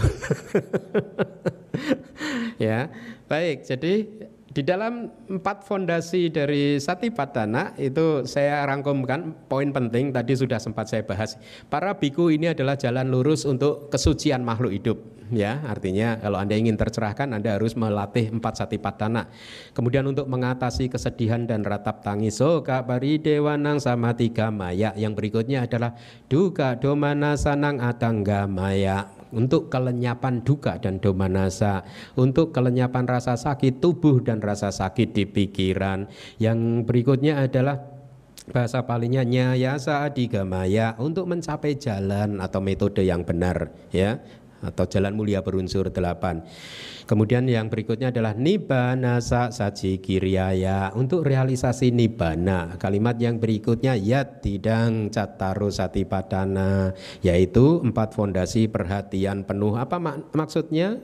ya, 2.66 2.88
baik. 3.26 3.66
Jadi 3.66 4.06
di 4.50 4.66
dalam 4.66 5.06
empat 5.30 5.62
fondasi 5.62 6.26
dari 6.26 6.74
Satipatthana 6.82 7.78
itu 7.78 8.26
saya 8.26 8.66
rangkumkan 8.66 9.46
poin 9.46 9.70
penting 9.70 10.10
tadi 10.10 10.34
sudah 10.34 10.58
sempat 10.58 10.90
saya 10.90 11.06
bahas. 11.06 11.38
Para 11.70 11.94
biku 11.94 12.34
ini 12.34 12.50
adalah 12.50 12.74
jalan 12.74 13.14
lurus 13.14 13.46
untuk 13.46 13.86
kesucian 13.94 14.42
makhluk 14.42 14.74
hidup. 14.74 14.98
Ya, 15.30 15.62
artinya 15.62 16.18
kalau 16.18 16.42
Anda 16.42 16.58
ingin 16.58 16.74
tercerahkan 16.74 17.30
Anda 17.30 17.54
harus 17.54 17.78
melatih 17.78 18.34
empat 18.34 18.58
Satipatthana. 18.58 19.30
Kemudian 19.70 20.02
untuk 20.10 20.26
mengatasi 20.26 20.90
kesedihan 20.90 21.46
dan 21.46 21.62
ratap 21.62 22.02
tangis, 22.02 22.34
so 22.34 22.58
bari 22.66 23.22
dewanang 23.22 23.78
sama 23.78 24.18
tiga 24.18 24.50
maya. 24.50 24.90
Yang 24.98 25.14
berikutnya 25.14 25.70
adalah 25.70 25.94
duka 26.26 26.74
domana 26.74 27.38
sanang 27.38 27.78
atangga 27.78 28.50
maya 28.50 29.19
untuk 29.30 29.70
kelenyapan 29.70 30.42
duka 30.42 30.78
dan 30.78 30.98
domanasa, 30.98 31.86
untuk 32.18 32.50
kelenyapan 32.50 33.06
rasa 33.06 33.34
sakit 33.38 33.78
tubuh 33.78 34.22
dan 34.22 34.42
rasa 34.42 34.70
sakit 34.74 35.14
di 35.14 35.24
pikiran. 35.26 36.10
Yang 36.38 36.86
berikutnya 36.86 37.42
adalah 37.42 38.00
bahasa 38.50 38.82
palingnya 38.82 39.22
nyayasa 39.22 40.02
adigamaya 40.10 40.98
untuk 40.98 41.30
mencapai 41.30 41.78
jalan 41.78 42.42
atau 42.42 42.58
metode 42.58 43.06
yang 43.06 43.22
benar 43.22 43.70
ya 43.94 44.18
atau 44.60 44.84
jalan 44.86 45.16
mulia 45.16 45.40
berunsur 45.40 45.88
delapan. 45.92 46.44
Kemudian 47.08 47.42
yang 47.50 47.66
berikutnya 47.66 48.14
adalah 48.14 48.38
nibana 48.38 49.18
sa 49.18 49.50
saji 49.50 49.98
kiriaya 49.98 50.94
untuk 50.94 51.26
realisasi 51.26 51.90
nibana. 51.90 52.78
Kalimat 52.78 53.18
yang 53.18 53.42
berikutnya 53.42 53.98
yat 53.98 54.46
tidang 54.46 55.10
cataru 55.10 55.74
padana 56.06 56.94
yaitu 57.18 57.82
empat 57.82 58.14
fondasi 58.14 58.70
perhatian 58.70 59.42
penuh. 59.42 59.74
Apa 59.74 59.98
mak 59.98 60.30
maksudnya? 60.38 61.02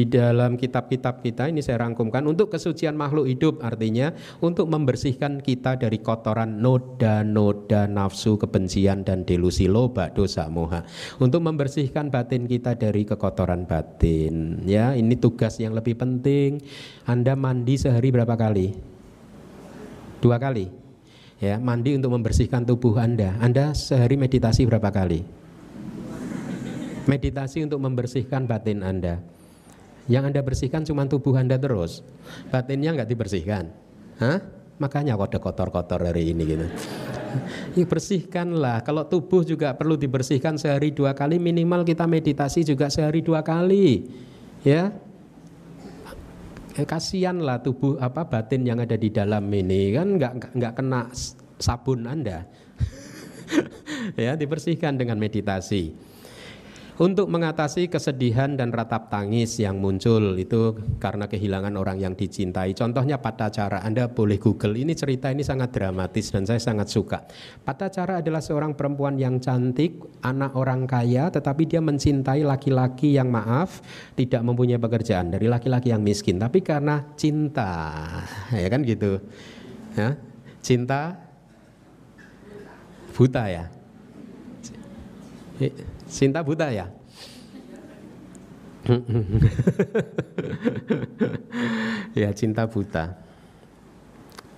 Di 0.00 0.08
dalam 0.08 0.56
kitab-kitab 0.56 1.20
kita 1.20 1.52
ini 1.52 1.60
saya 1.60 1.84
rangkumkan 1.84 2.24
untuk 2.24 2.48
kesucian 2.48 2.96
makhluk 2.96 3.28
hidup 3.28 3.60
artinya 3.60 4.16
untuk 4.40 4.72
membersihkan 4.72 5.44
kita 5.44 5.76
dari 5.76 6.00
kotoran 6.00 6.56
noda-noda 6.64 7.84
nafsu 7.84 8.40
kebencian 8.40 9.04
dan 9.04 9.28
delusi 9.28 9.68
loba 9.68 10.08
dosa 10.08 10.48
moha. 10.48 10.88
Untuk 11.20 11.44
membersihkan 11.44 12.08
batin 12.08 12.48
kita 12.48 12.80
dari 12.80 13.04
kekotoran 13.04 13.68
batin. 13.68 14.64
Ya 14.64 14.96
ini 14.96 15.20
tugas 15.20 15.60
yang 15.60 15.76
lebih 15.76 16.00
penting. 16.00 16.64
Anda 17.04 17.36
mandi 17.36 17.76
sehari 17.76 18.08
berapa 18.08 18.40
kali? 18.40 18.72
Dua 20.24 20.40
kali? 20.40 20.64
Ya 21.44 21.60
mandi 21.60 21.92
untuk 21.92 22.16
membersihkan 22.16 22.64
tubuh 22.64 22.96
Anda. 22.96 23.36
Anda 23.36 23.76
sehari 23.76 24.16
meditasi 24.16 24.64
berapa 24.64 24.88
kali? 24.88 25.20
Meditasi 27.04 27.68
untuk 27.68 27.84
membersihkan 27.84 28.48
batin 28.48 28.80
Anda 28.80 29.39
yang 30.10 30.26
Anda 30.26 30.42
bersihkan 30.42 30.82
cuma 30.82 31.06
tubuh 31.06 31.38
Anda 31.38 31.54
terus. 31.54 32.02
Batinnya 32.50 32.98
nggak 32.98 33.08
dibersihkan. 33.14 33.70
Hah? 34.18 34.42
Makanya 34.82 35.14
kode 35.14 35.38
kotor-kotor 35.38 36.02
hari 36.02 36.34
ini 36.34 36.42
gitu. 36.44 36.66
Ya 37.78 37.86
bersihkanlah. 37.86 38.82
Kalau 38.82 39.06
tubuh 39.06 39.46
juga 39.46 39.70
perlu 39.70 39.94
dibersihkan 39.94 40.58
sehari 40.58 40.90
dua 40.90 41.14
kali 41.14 41.38
minimal 41.38 41.86
kita 41.86 42.02
meditasi 42.02 42.66
juga 42.66 42.90
sehari 42.90 43.22
dua 43.22 43.46
kali. 43.46 44.10
Ya. 44.66 44.90
Eh, 46.74 46.82
kasihanlah 46.82 47.62
tubuh 47.62 48.02
apa 48.02 48.26
batin 48.26 48.66
yang 48.66 48.82
ada 48.82 48.98
di 48.98 49.14
dalam 49.14 49.46
ini 49.46 49.94
kan 49.94 50.18
nggak 50.18 50.58
nggak 50.58 50.72
kena 50.74 51.06
sabun 51.62 52.10
Anda. 52.10 52.50
ya 54.26 54.34
dibersihkan 54.34 54.98
dengan 54.98 55.22
meditasi 55.22 56.09
untuk 57.00 57.32
mengatasi 57.32 57.88
kesedihan 57.88 58.52
dan 58.60 58.68
ratap 58.76 59.08
tangis 59.08 59.56
yang 59.56 59.80
muncul 59.80 60.36
itu 60.36 60.76
karena 61.00 61.24
kehilangan 61.24 61.72
orang 61.80 61.96
yang 61.96 62.12
dicintai. 62.12 62.76
Contohnya 62.76 63.16
pada 63.16 63.48
cara 63.48 63.80
Anda 63.80 64.12
boleh 64.12 64.36
Google 64.36 64.76
ini 64.76 64.92
cerita 64.92 65.32
ini 65.32 65.40
sangat 65.40 65.72
dramatis 65.72 66.28
dan 66.28 66.44
saya 66.44 66.60
sangat 66.60 66.92
suka. 66.92 67.24
Pada 67.64 67.88
cara 67.88 68.20
adalah 68.20 68.44
seorang 68.44 68.76
perempuan 68.76 69.16
yang 69.16 69.40
cantik, 69.40 69.96
anak 70.20 70.52
orang 70.52 70.84
kaya 70.84 71.32
tetapi 71.32 71.64
dia 71.64 71.80
mencintai 71.80 72.44
laki-laki 72.44 73.16
yang 73.16 73.32
maaf 73.32 73.80
tidak 74.12 74.44
mempunyai 74.44 74.76
pekerjaan 74.76 75.32
dari 75.32 75.48
laki-laki 75.48 75.96
yang 75.96 76.04
miskin 76.04 76.36
tapi 76.36 76.60
karena 76.60 77.16
cinta. 77.16 77.96
Ya 78.52 78.68
kan 78.68 78.84
gitu. 78.84 79.24
Ya. 79.96 80.20
Cinta 80.60 81.16
buta 83.16 83.48
ya. 83.48 83.64
Cinta 86.10 86.42
buta 86.42 86.74
ya? 86.74 86.90
ya 92.18 92.34
cinta 92.34 92.66
buta. 92.66 93.14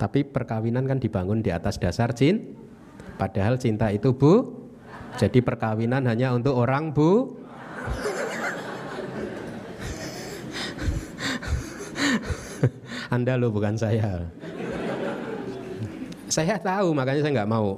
Tapi 0.01 0.25
perkawinan 0.25 0.89
kan 0.89 0.97
dibangun 0.97 1.45
di 1.45 1.53
atas 1.53 1.77
dasar 1.77 2.17
cin. 2.17 2.57
Padahal 3.21 3.61
cinta 3.61 3.93
itu 3.93 4.17
bu. 4.17 4.65
Jadi 5.21 5.45
perkawinan 5.45 6.09
hanya 6.09 6.33
untuk 6.33 6.57
orang 6.57 6.97
bu. 6.97 7.37
Anda 13.15 13.37
lo 13.37 13.53
bukan 13.53 13.77
saya. 13.77 14.25
Saya 16.33 16.57
tahu 16.57 16.97
makanya 16.97 17.21
saya 17.21 17.45
nggak 17.45 17.53
mau. 17.53 17.77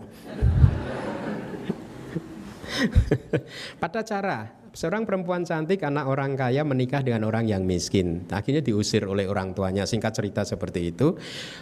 Pada 3.82 4.02
cara 4.02 4.63
seorang 4.74 5.06
perempuan 5.06 5.46
cantik 5.46 5.86
anak 5.86 6.04
orang 6.10 6.34
kaya 6.34 6.66
menikah 6.66 7.00
dengan 7.00 7.30
orang 7.30 7.46
yang 7.46 7.62
miskin. 7.62 8.26
Akhirnya 8.34 8.60
diusir 8.60 9.06
oleh 9.06 9.30
orang 9.30 9.54
tuanya. 9.54 9.86
Singkat 9.86 10.12
cerita 10.12 10.42
seperti 10.42 10.90
itu. 10.90 11.14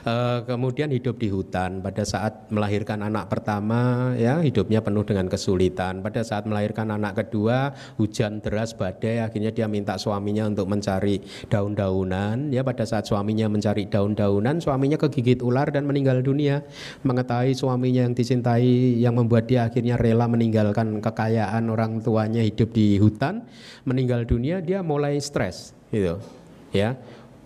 E, 0.03 0.15
kemudian 0.49 0.89
hidup 0.89 1.21
di 1.21 1.29
hutan. 1.29 1.85
Pada 1.85 2.03
saat 2.09 2.49
melahirkan 2.49 3.05
anak 3.05 3.29
pertama 3.29 4.13
ya 4.17 4.41
hidupnya 4.41 4.81
penuh 4.81 5.05
dengan 5.05 5.29
kesulitan. 5.29 6.01
Pada 6.01 6.25
saat 6.25 6.49
melahirkan 6.49 6.89
anak 6.89 7.23
kedua 7.23 7.77
hujan 8.01 8.41
deras 8.41 8.73
badai. 8.73 9.21
Akhirnya 9.21 9.53
dia 9.53 9.69
minta 9.69 10.01
suaminya 10.01 10.49
untuk 10.49 10.67
mencari 10.73 11.21
daun-daunan. 11.53 12.49
Ya 12.49 12.65
pada 12.65 12.89
saat 12.89 13.05
suaminya 13.05 13.47
mencari 13.53 13.87
daun-daunan 13.93 14.59
suaminya 14.65 14.97
kegigit 14.97 15.45
ular 15.45 15.69
dan 15.69 15.85
meninggal 15.85 16.25
dunia. 16.25 16.65
Mengetahui 17.05 17.53
suaminya 17.53 18.09
yang 18.09 18.17
dicintai 18.17 18.97
yang 18.97 19.21
membuat 19.21 19.45
dia 19.45 19.69
akhirnya 19.69 20.01
rela 20.01 20.25
meninggalkan 20.25 21.05
kekayaan 21.05 21.69
orang 21.69 22.01
tuanya 22.01 22.41
hidup 22.41 22.73
di 22.73 23.02
hutan 23.03 23.43
meninggal 23.83 24.23
dunia 24.23 24.63
dia 24.63 24.81
mulai 24.87 25.19
stres 25.19 25.75
gitu. 25.91 26.23
Ya 26.71 26.97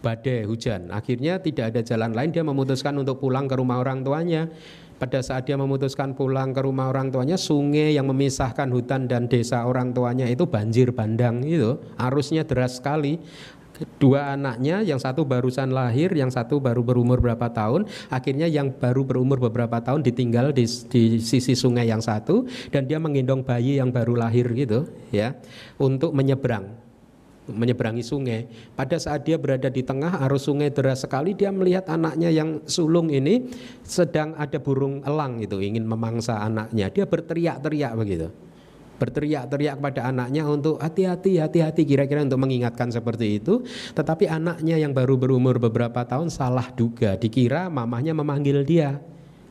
badai 0.07 0.47
hujan. 0.47 0.95
Akhirnya 0.95 1.43
tidak 1.43 1.75
ada 1.75 1.81
jalan 1.83 2.15
lain 2.15 2.31
dia 2.31 2.47
memutuskan 2.47 2.95
untuk 2.95 3.19
pulang 3.19 3.51
ke 3.51 3.59
rumah 3.59 3.83
orang 3.83 4.07
tuanya. 4.07 4.47
Pada 4.97 5.21
saat 5.21 5.45
dia 5.45 5.61
memutuskan 5.61 6.17
pulang 6.17 6.57
ke 6.57 6.65
rumah 6.65 6.89
orang 6.89 7.13
tuanya 7.13 7.37
sungai 7.37 7.93
yang 7.93 8.09
memisahkan 8.09 8.65
hutan 8.73 9.05
dan 9.05 9.29
desa 9.29 9.69
orang 9.69 9.93
tuanya 9.93 10.25
itu 10.25 10.49
banjir 10.49 10.89
bandang 10.89 11.45
itu 11.45 11.77
arusnya 12.01 12.49
deras 12.49 12.81
sekali 12.81 13.21
dua 14.01 14.37
anaknya 14.37 14.81
yang 14.81 15.01
satu 15.01 15.25
barusan 15.25 15.73
lahir 15.73 16.13
yang 16.13 16.33
satu 16.33 16.61
baru 16.61 16.81
berumur 16.81 17.21
berapa 17.21 17.49
tahun 17.53 17.89
akhirnya 18.09 18.49
yang 18.49 18.73
baru 18.73 19.05
berumur 19.05 19.41
beberapa 19.41 19.81
tahun 19.81 20.05
ditinggal 20.05 20.57
di, 20.57 20.65
di 20.65 21.03
sisi 21.21 21.53
sungai 21.53 21.89
yang 21.89 22.01
satu 22.01 22.49
dan 22.73 22.89
dia 22.89 22.97
menggendong 22.97 23.45
bayi 23.45 23.81
yang 23.81 23.93
baru 23.93 24.17
lahir 24.17 24.49
gitu 24.53 24.89
ya 25.13 25.37
untuk 25.77 26.17
menyeberang 26.17 26.87
menyeberangi 27.47 28.03
sungai. 28.03 28.51
Pada 28.75 28.99
saat 28.99 29.23
dia 29.23 29.39
berada 29.39 29.71
di 29.71 29.87
tengah 29.87 30.19
arus 30.27 30.51
sungai 30.51 30.75
deras 30.75 31.07
sekali, 31.07 31.31
dia 31.31 31.55
melihat 31.55 31.87
anaknya 31.87 32.27
yang 32.27 32.67
sulung 32.67 33.07
ini 33.07 33.47
sedang 33.87 34.35
ada 34.35 34.59
burung 34.59 35.07
elang 35.07 35.39
itu 35.39 35.63
ingin 35.63 35.87
memangsa 35.87 36.43
anaknya. 36.43 36.91
Dia 36.91 37.07
berteriak-teriak 37.07 37.95
begitu 37.95 38.35
berteriak-teriak 38.97 39.77
pada 39.79 40.09
anaknya 40.09 40.49
untuk 40.49 40.81
hati-hati, 40.81 41.39
hati-hati 41.41 41.85
kira-kira 41.85 42.25
untuk 42.25 42.41
mengingatkan 42.41 42.89
seperti 42.89 43.41
itu. 43.41 43.63
Tetapi 43.95 44.29
anaknya 44.29 44.81
yang 44.81 44.97
baru 44.97 45.21
berumur 45.21 45.61
beberapa 45.61 46.05
tahun 46.05 46.33
salah 46.33 46.73
duga, 46.73 47.15
dikira 47.21 47.69
mamahnya 47.69 48.17
memanggil 48.17 48.65
dia. 48.65 48.99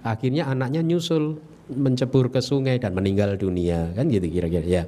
Akhirnya 0.05 0.49
anaknya 0.49 0.85
nyusul 0.85 1.41
mencebur 1.65 2.29
ke 2.29 2.45
sungai 2.45 2.77
dan 2.77 2.93
meninggal 2.93 3.37
dunia, 3.41 3.89
kan 3.97 4.05
gitu 4.05 4.29
kira-kira 4.29 4.65
ya. 4.65 4.83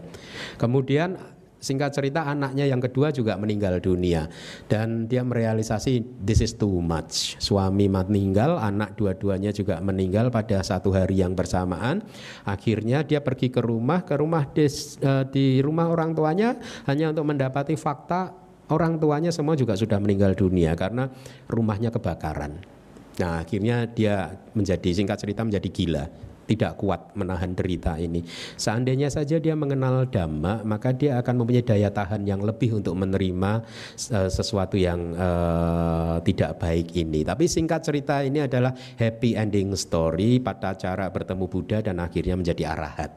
Kemudian 0.61 1.17
Singkat 1.57 1.89
cerita 1.89 2.21
anaknya 2.29 2.69
yang 2.69 2.77
kedua 2.77 3.09
juga 3.09 3.33
meninggal 3.33 3.81
dunia 3.81 4.29
dan 4.69 5.09
dia 5.09 5.25
merealisasi 5.25 6.21
this 6.21 6.45
is 6.45 6.53
too 6.53 6.81
much. 6.81 7.33
Suami 7.41 7.89
meninggal, 7.89 8.61
anak 8.61 8.93
dua-duanya 8.93 9.49
juga 9.49 9.81
meninggal 9.81 10.29
pada 10.29 10.61
satu 10.61 10.93
hari 10.93 11.25
yang 11.25 11.33
bersamaan. 11.33 12.05
Akhirnya 12.45 13.01
dia 13.01 13.25
pergi 13.25 13.49
ke 13.49 13.61
rumah, 13.61 14.05
ke 14.05 14.15
rumah 14.21 14.45
des, 14.53 15.01
uh, 15.01 15.25
di 15.25 15.59
rumah 15.65 15.89
orang 15.89 16.13
tuanya 16.13 16.61
hanya 16.85 17.09
untuk 17.09 17.25
mendapati 17.25 17.73
fakta 17.73 18.37
orang 18.69 19.01
tuanya 19.01 19.33
semua 19.33 19.57
juga 19.57 19.73
sudah 19.73 19.97
meninggal 19.97 20.37
dunia 20.37 20.77
karena 20.77 21.09
rumahnya 21.49 21.89
kebakaran. 21.89 22.61
Nah, 23.17 23.41
akhirnya 23.41 23.89
dia 23.89 24.37
menjadi 24.53 24.93
singkat 24.93 25.17
cerita 25.17 25.41
menjadi 25.41 25.69
gila 25.73 26.05
tidak 26.47 26.79
kuat 26.79 27.13
menahan 27.13 27.51
derita 27.51 27.99
ini. 27.99 28.23
Seandainya 28.55 29.11
saja 29.11 29.37
dia 29.37 29.53
mengenal 29.53 30.07
dhamma, 30.07 30.63
maka 30.63 30.95
dia 30.95 31.19
akan 31.19 31.43
mempunyai 31.43 31.67
daya 31.67 31.91
tahan 31.91 32.23
yang 32.23 32.39
lebih 32.41 32.79
untuk 32.79 32.95
menerima 32.95 33.67
uh, 34.15 34.29
sesuatu 34.31 34.79
yang 34.79 35.13
uh, 35.13 36.23
tidak 36.23 36.57
baik 36.57 36.95
ini. 36.95 37.27
Tapi 37.27 37.45
singkat 37.45 37.83
cerita 37.83 38.23
ini 38.23 38.47
adalah 38.47 38.71
happy 38.95 39.35
ending 39.35 39.75
story 39.75 40.39
pada 40.39 40.73
cara 40.79 41.11
bertemu 41.11 41.45
Buddha 41.51 41.83
dan 41.83 41.99
akhirnya 41.99 42.39
menjadi 42.39 42.73
arahat. 42.73 43.11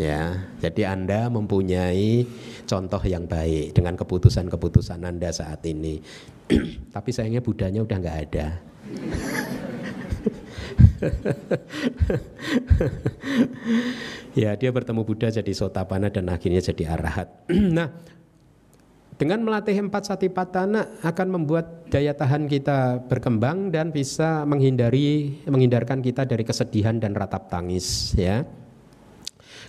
Ya, 0.00 0.48
jadi 0.64 0.96
Anda 0.96 1.28
mempunyai 1.28 2.24
contoh 2.64 3.02
yang 3.04 3.28
baik 3.28 3.76
dengan 3.76 4.00
keputusan-keputusan 4.00 5.04
Anda 5.04 5.28
saat 5.28 5.60
ini. 5.68 6.00
Tapi 6.94 7.10
sayangnya 7.12 7.44
Budanya 7.44 7.84
udah 7.84 7.96
nggak 8.00 8.18
ada. 8.30 8.48
ya 14.40 14.54
dia 14.54 14.70
bertemu 14.70 15.02
Buddha 15.02 15.28
jadi 15.32 15.52
sotapana 15.54 16.08
dan 16.12 16.28
akhirnya 16.30 16.60
jadi 16.60 16.94
arahat. 16.94 17.28
nah 17.76 17.90
dengan 19.20 19.44
melatih 19.44 19.76
empat 19.84 20.08
satipatthana 20.08 21.04
akan 21.04 21.28
membuat 21.28 21.92
daya 21.92 22.16
tahan 22.16 22.48
kita 22.48 23.04
berkembang 23.04 23.68
dan 23.68 23.92
bisa 23.92 24.48
menghindari 24.48 25.44
menghindarkan 25.44 26.00
kita 26.00 26.24
dari 26.24 26.40
kesedihan 26.40 26.96
dan 26.96 27.12
ratap 27.12 27.52
tangis 27.52 28.16
ya. 28.16 28.48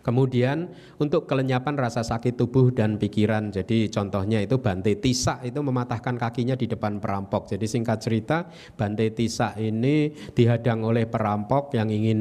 Kemudian 0.01 0.69
untuk 0.97 1.29
kelenyapan 1.29 1.77
rasa 1.77 2.01
sakit 2.01 2.37
tubuh 2.37 2.73
dan 2.73 2.97
pikiran. 2.97 3.53
Jadi 3.53 3.89
contohnya 3.89 4.41
itu 4.41 4.57
Bante 4.57 4.97
Tisa 4.97 5.41
itu 5.45 5.61
mematahkan 5.61 6.17
kakinya 6.17 6.57
di 6.57 6.65
depan 6.65 6.97
perampok. 6.97 7.49
Jadi 7.49 7.65
singkat 7.69 8.01
cerita 8.01 8.49
Bante 8.75 9.09
Tisa 9.13 9.53
ini 9.61 10.09
dihadang 10.33 10.81
oleh 10.85 11.05
perampok 11.05 11.73
yang 11.77 11.89
ingin 11.89 12.19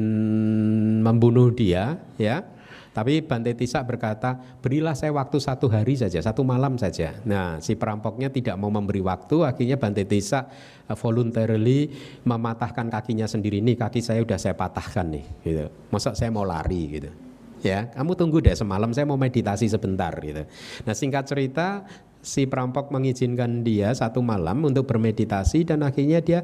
membunuh 1.01 1.49
dia 1.49 1.97
ya 2.21 2.61
tapi 2.91 3.23
Bante 3.23 3.55
Tisa 3.55 3.79
berkata, 3.87 4.35
berilah 4.59 4.91
saya 4.91 5.15
waktu 5.15 5.39
satu 5.39 5.71
hari 5.71 5.95
saja, 5.95 6.19
satu 6.19 6.43
malam 6.43 6.75
saja. 6.75 7.15
Nah, 7.23 7.63
si 7.63 7.79
perampoknya 7.79 8.27
tidak 8.27 8.59
mau 8.59 8.67
memberi 8.67 8.99
waktu, 8.99 9.47
akhirnya 9.47 9.79
Bante 9.79 10.03
Tisa 10.03 10.51
uh, 10.91 10.97
voluntarily 10.99 11.87
mematahkan 12.27 12.91
kakinya 12.91 13.31
sendiri. 13.31 13.63
Nih 13.63 13.79
kaki 13.79 14.03
saya 14.03 14.19
udah 14.19 14.35
saya 14.35 14.59
patahkan 14.59 15.07
nih, 15.07 15.25
gitu. 15.47 15.65
Masa 15.87 16.11
saya 16.19 16.35
mau 16.35 16.43
lari 16.43 16.99
gitu. 16.99 17.30
Ya, 17.61 17.93
kamu 17.93 18.17
tunggu 18.17 18.41
deh 18.41 18.57
semalam 18.57 18.89
saya 18.89 19.05
mau 19.05 19.21
meditasi 19.21 19.69
sebentar 19.69 20.09
gitu. 20.17 20.49
Nah, 20.85 20.93
singkat 20.97 21.29
cerita 21.29 21.85
si 22.21 22.45
perampok 22.45 22.93
mengizinkan 22.93 23.65
dia 23.65 23.89
satu 23.93 24.21
malam 24.21 24.61
untuk 24.61 24.85
bermeditasi 24.85 25.65
dan 25.65 25.81
akhirnya 25.81 26.21
dia 26.21 26.39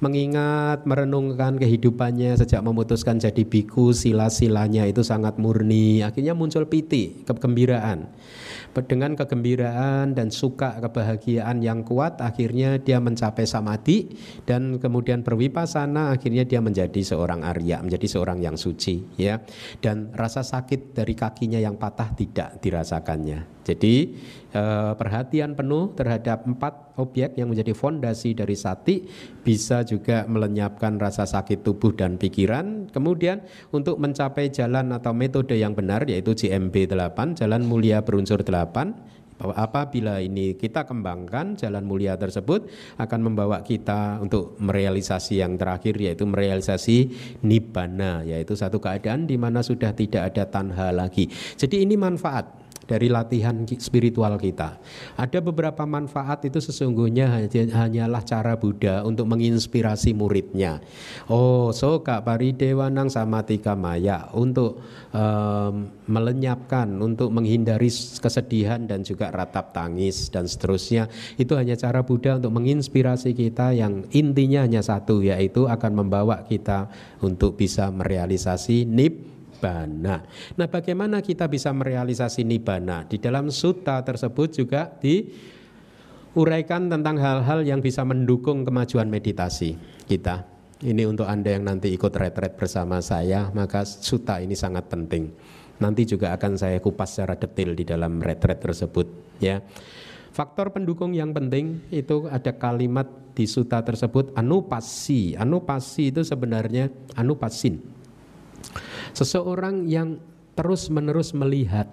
mengingat 0.00 0.88
merenungkan 0.88 1.60
kehidupannya 1.60 2.40
sejak 2.40 2.64
memutuskan 2.64 3.20
jadi 3.20 3.44
biku 3.44 3.92
sila-silanya 3.92 4.88
itu 4.88 5.04
sangat 5.04 5.36
murni. 5.36 6.00
Akhirnya 6.00 6.32
muncul 6.32 6.64
piti 6.66 7.22
kegembiraan. 7.28 8.08
Dengan 8.70 9.18
kegembiraan 9.18 10.16
dan 10.16 10.32
suka 10.32 10.78
kebahagiaan 10.80 11.60
yang 11.60 11.84
kuat 11.84 12.22
akhirnya 12.22 12.80
dia 12.80 13.02
mencapai 13.02 13.44
samadhi 13.44 14.14
dan 14.46 14.78
kemudian 14.78 15.20
berwipasana 15.26 16.14
akhirnya 16.14 16.46
dia 16.46 16.62
menjadi 16.62 17.02
seorang 17.02 17.42
Arya 17.44 17.82
menjadi 17.84 18.06
seorang 18.08 18.40
yang 18.40 18.56
suci 18.56 19.04
ya. 19.20 19.44
Dan 19.84 20.16
rasa 20.16 20.40
sakit 20.40 20.96
dari 20.96 21.12
kakinya 21.12 21.60
yang 21.60 21.76
patah 21.76 22.14
tidak 22.16 22.62
dirasakannya 22.64 23.59
jadi 23.60 24.16
eh, 24.50 24.92
perhatian 24.96 25.52
penuh 25.52 25.92
terhadap 25.92 26.48
empat 26.48 26.96
objek 26.96 27.36
yang 27.36 27.52
menjadi 27.52 27.72
fondasi 27.76 28.36
dari 28.36 28.56
sati 28.56 29.04
bisa 29.40 29.84
juga 29.84 30.24
melenyapkan 30.28 31.00
rasa 31.00 31.24
sakit 31.24 31.64
tubuh 31.64 31.92
dan 31.96 32.16
pikiran. 32.16 32.88
Kemudian 32.92 33.44
untuk 33.72 34.00
mencapai 34.00 34.52
jalan 34.52 34.92
atau 34.92 35.12
metode 35.12 35.56
yang 35.56 35.76
benar 35.76 36.04
yaitu 36.08 36.32
JMB 36.36 36.92
8, 36.92 37.40
jalan 37.40 37.62
mulia 37.64 38.04
berunsur 38.04 38.40
8 38.44 39.20
apabila 39.40 40.20
ini 40.20 40.52
kita 40.52 40.84
kembangkan 40.84 41.56
jalan 41.56 41.84
mulia 41.88 42.20
tersebut 42.20 42.68
akan 43.00 43.20
membawa 43.32 43.64
kita 43.64 44.20
untuk 44.20 44.60
merealisasi 44.60 45.40
yang 45.40 45.56
terakhir 45.56 45.96
yaitu 45.96 46.28
merealisasi 46.28 47.08
nibbana 47.40 48.20
yaitu 48.28 48.52
satu 48.52 48.76
keadaan 48.76 49.24
di 49.24 49.40
mana 49.40 49.64
sudah 49.64 49.96
tidak 49.96 50.34
ada 50.34 50.44
tanha 50.44 50.92
lagi. 50.92 51.32
Jadi 51.56 51.88
ini 51.88 51.96
manfaat 51.96 52.59
dari 52.90 53.06
latihan 53.06 53.54
spiritual 53.78 54.34
kita. 54.34 54.82
Ada 55.14 55.38
beberapa 55.38 55.86
manfaat 55.86 56.42
itu 56.42 56.58
sesungguhnya 56.58 57.46
hanyalah 57.70 58.26
cara 58.26 58.58
Buddha 58.58 59.06
untuk 59.06 59.30
menginspirasi 59.30 60.10
muridnya. 60.10 60.82
Oh, 61.30 61.70
so 61.70 62.02
Kak 62.02 62.26
Paridewanang 62.26 63.06
sama 63.06 63.46
Tika 63.46 63.78
Maya 63.78 64.26
untuk 64.34 64.82
um, 65.14 65.86
melenyapkan, 66.10 66.90
untuk 66.98 67.30
menghindari 67.30 67.86
kesedihan 68.18 68.82
dan 68.90 69.06
juga 69.06 69.30
ratap 69.30 69.70
tangis 69.70 70.26
dan 70.34 70.50
seterusnya. 70.50 71.06
Itu 71.38 71.54
hanya 71.54 71.78
cara 71.78 72.02
Buddha 72.02 72.42
untuk 72.42 72.50
menginspirasi 72.58 73.38
kita 73.38 73.70
yang 73.70 74.10
intinya 74.10 74.66
hanya 74.66 74.82
satu 74.82 75.22
yaitu 75.22 75.70
akan 75.70 76.02
membawa 76.02 76.42
kita 76.42 76.90
untuk 77.22 77.54
bisa 77.54 77.86
merealisasi 77.94 78.82
nip 78.82 79.39
nibbana. 79.60 80.24
Nah, 80.56 80.68
bagaimana 80.72 81.20
kita 81.20 81.44
bisa 81.44 81.68
merealisasi 81.76 82.48
nibbana? 82.48 83.04
Di 83.04 83.20
dalam 83.20 83.52
sutta 83.52 84.00
tersebut 84.00 84.56
juga 84.56 84.88
diuraikan 84.96 86.88
tentang 86.88 87.20
hal-hal 87.20 87.60
yang 87.68 87.84
bisa 87.84 88.00
mendukung 88.08 88.64
kemajuan 88.64 89.12
meditasi 89.12 89.76
kita. 90.08 90.48
Ini 90.80 91.04
untuk 91.04 91.28
Anda 91.28 91.60
yang 91.60 91.68
nanti 91.68 91.92
ikut 91.92 92.16
retret 92.16 92.56
bersama 92.56 93.04
saya, 93.04 93.52
maka 93.52 93.84
sutta 93.84 94.40
ini 94.40 94.56
sangat 94.56 94.88
penting. 94.88 95.28
Nanti 95.76 96.08
juga 96.08 96.32
akan 96.32 96.56
saya 96.56 96.80
kupas 96.80 97.20
secara 97.20 97.36
detail 97.36 97.76
di 97.76 97.84
dalam 97.84 98.16
retret 98.24 98.64
tersebut, 98.64 99.36
ya. 99.44 99.60
Faktor 100.32 100.72
pendukung 100.72 101.12
yang 101.12 101.36
penting 101.36 101.84
itu 101.92 102.24
ada 102.32 102.56
kalimat 102.56 103.04
di 103.36 103.44
suta 103.44 103.84
tersebut 103.84 104.32
anupasi. 104.32 105.36
Anupasi 105.36 106.14
itu 106.14 106.24
sebenarnya 106.24 106.88
anupasin 107.18 107.82
Seseorang 109.14 109.88
yang 109.88 110.20
terus-menerus 110.54 111.32
melihat 111.32 111.88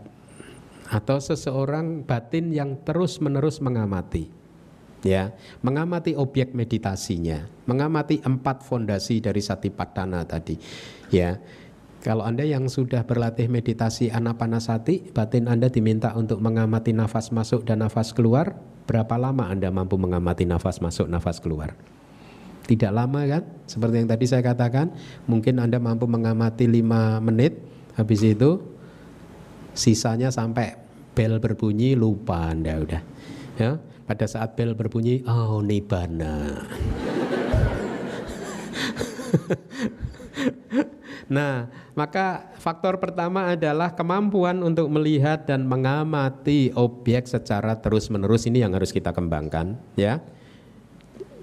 atau 0.88 1.20
seseorang 1.20 2.04
batin 2.08 2.52
yang 2.56 2.80
terus-menerus 2.84 3.60
mengamati. 3.60 4.32
Ya, 5.06 5.38
mengamati 5.62 6.18
objek 6.18 6.58
meditasinya, 6.58 7.46
mengamati 7.70 8.18
empat 8.18 8.66
fondasi 8.66 9.22
dari 9.22 9.40
satipatthana 9.40 10.26
tadi. 10.26 10.58
Ya. 11.14 11.38
Kalau 12.02 12.24
Anda 12.26 12.46
yang 12.46 12.66
sudah 12.66 13.04
berlatih 13.04 13.46
meditasi 13.46 14.10
anapanasati, 14.10 15.12
batin 15.12 15.50
Anda 15.50 15.70
diminta 15.70 16.14
untuk 16.18 16.42
mengamati 16.42 16.98
nafas 16.98 17.30
masuk 17.34 17.68
dan 17.68 17.84
nafas 17.86 18.10
keluar, 18.10 18.58
berapa 18.90 19.18
lama 19.20 19.50
Anda 19.50 19.70
mampu 19.70 20.00
mengamati 20.02 20.48
nafas 20.50 20.82
masuk, 20.82 21.10
nafas 21.10 21.42
keluar? 21.44 21.78
Tidak 22.68 22.92
lama 22.92 23.24
kan? 23.24 23.44
Seperti 23.64 24.04
yang 24.04 24.10
tadi 24.12 24.28
saya 24.28 24.44
katakan, 24.44 24.92
mungkin 25.24 25.64
Anda 25.64 25.80
mampu 25.80 26.04
mengamati 26.04 26.68
5 26.68 27.24
menit, 27.24 27.64
habis 27.96 28.22
itu 28.22 28.60
sisanya 29.72 30.28
sampai 30.28 30.76
bel 31.16 31.40
berbunyi 31.40 31.96
lupa 31.96 32.52
Anda 32.52 32.76
udah. 32.78 33.02
Ya, 33.58 33.80
pada 34.04 34.28
saat 34.28 34.60
bel 34.60 34.76
berbunyi, 34.76 35.24
oh 35.24 35.64
nibana. 35.64 36.62
Nah, 41.28 41.68
maka 41.92 42.56
faktor 42.56 43.04
pertama 43.04 43.52
adalah 43.52 43.92
kemampuan 43.92 44.64
untuk 44.64 44.88
melihat 44.88 45.44
dan 45.44 45.68
mengamati 45.68 46.72
objek 46.72 47.28
secara 47.28 47.76
terus-menerus 47.76 48.48
ini 48.48 48.64
yang 48.64 48.72
harus 48.72 48.96
kita 48.96 49.12
kembangkan, 49.12 49.76
ya. 50.00 50.24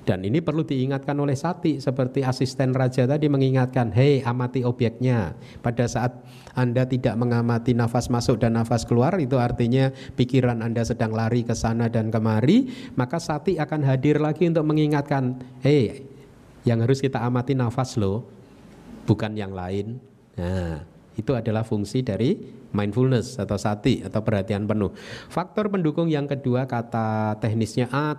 Dan 0.04 0.20
ini 0.20 0.44
perlu 0.44 0.68
diingatkan 0.68 1.16
oleh 1.16 1.32
Sati 1.32 1.80
seperti 1.80 2.20
asisten 2.20 2.76
raja 2.76 3.08
tadi 3.08 3.24
mengingatkan, 3.32 3.88
hei 3.96 4.20
amati 4.20 4.60
objeknya. 4.60 5.32
Pada 5.64 5.88
saat 5.88 6.20
Anda 6.52 6.84
tidak 6.84 7.16
mengamati 7.16 7.72
nafas 7.72 8.12
masuk 8.12 8.36
dan 8.36 8.60
nafas 8.60 8.84
keluar, 8.84 9.16
itu 9.16 9.40
artinya 9.40 9.88
pikiran 10.12 10.60
Anda 10.60 10.84
sedang 10.84 11.16
lari 11.16 11.40
ke 11.40 11.56
sana 11.56 11.88
dan 11.88 12.12
kemari, 12.12 12.68
maka 13.00 13.16
Sati 13.16 13.56
akan 13.56 13.80
hadir 13.88 14.20
lagi 14.20 14.44
untuk 14.44 14.68
mengingatkan, 14.68 15.40
hei 15.64 16.04
yang 16.68 16.84
harus 16.84 17.00
kita 17.00 17.24
amati 17.24 17.56
nafas 17.56 17.96
loh, 17.96 18.28
bukan 19.08 19.32
yang 19.32 19.56
lain. 19.56 20.00
Nah, 20.36 20.84
itu 21.14 21.32
adalah 21.32 21.62
fungsi 21.62 22.02
dari 22.02 22.34
mindfulness 22.74 23.38
atau 23.38 23.54
sati 23.54 24.02
atau 24.02 24.20
perhatian 24.26 24.66
penuh. 24.66 24.90
Faktor 25.30 25.70
pendukung 25.70 26.10
yang 26.10 26.26
kedua 26.26 26.66
kata 26.66 27.38
teknisnya 27.38 27.86
ah 27.94 28.18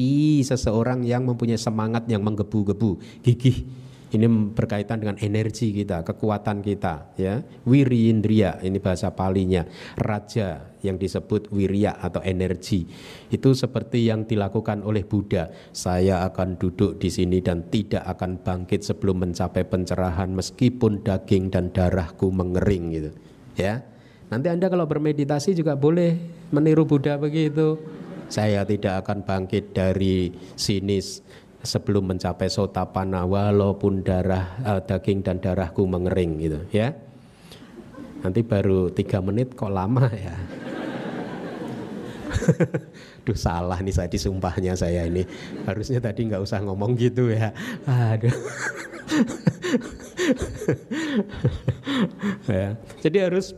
tapi 0.00 0.40
seseorang 0.40 1.04
yang 1.04 1.28
mempunyai 1.28 1.60
semangat 1.60 2.08
yang 2.08 2.24
menggebu-gebu, 2.24 3.20
gigih 3.20 3.68
ini 4.16 4.24
berkaitan 4.56 4.96
dengan 4.96 5.20
energi 5.20 5.76
kita, 5.76 6.00
kekuatan 6.08 6.64
kita, 6.64 7.12
ya. 7.20 7.44
Wirindriya 7.68 8.64
ini 8.64 8.80
bahasa 8.80 9.12
palinya, 9.12 9.68
raja 10.00 10.72
yang 10.80 10.96
disebut 10.96 11.52
wirya 11.52 12.00
atau 12.00 12.24
energi. 12.24 12.88
Itu 13.28 13.52
seperti 13.52 14.08
yang 14.08 14.24
dilakukan 14.24 14.88
oleh 14.88 15.04
Buddha. 15.04 15.52
Saya 15.68 16.24
akan 16.24 16.56
duduk 16.56 16.96
di 16.96 17.12
sini 17.12 17.44
dan 17.44 17.68
tidak 17.68 18.08
akan 18.16 18.40
bangkit 18.40 18.80
sebelum 18.80 19.28
mencapai 19.28 19.68
pencerahan 19.68 20.32
meskipun 20.32 21.04
daging 21.04 21.52
dan 21.52 21.68
darahku 21.76 22.32
mengering 22.32 22.84
gitu. 22.96 23.10
Ya. 23.60 23.84
Nanti 24.32 24.48
Anda 24.48 24.72
kalau 24.72 24.88
bermeditasi 24.88 25.52
juga 25.52 25.76
boleh 25.76 26.16
meniru 26.48 26.88
Buddha 26.88 27.20
begitu. 27.20 27.76
Saya 28.30 28.62
tidak 28.62 29.02
akan 29.04 29.26
bangkit 29.26 29.74
dari 29.74 30.30
sini 30.54 31.02
sebelum 31.60 32.14
mencapai 32.14 32.46
sotapana 32.46 33.26
walaupun 33.26 34.06
darah 34.06 34.56
uh, 34.62 34.80
daging 34.80 35.20
dan 35.26 35.42
darahku 35.42 35.82
mengering 35.84 36.38
gitu 36.38 36.62
ya. 36.70 36.94
Nanti 38.22 38.46
baru 38.46 38.92
tiga 38.94 39.18
menit 39.18 39.58
kok 39.58 39.74
lama 39.74 40.06
ya. 40.14 40.36
Duh 43.26 43.36
salah 43.36 43.82
nih 43.82 43.92
saya 43.92 44.08
disumpahnya 44.08 44.78
saya 44.78 45.10
ini. 45.10 45.26
Harusnya 45.66 45.98
tadi 45.98 46.30
nggak 46.30 46.40
usah 46.40 46.62
ngomong 46.62 46.94
gitu 46.96 47.34
ya. 47.34 47.50
Aduh. 47.84 48.32
Ya. 52.50 52.74
Jadi 53.04 53.18
harus 53.22 53.54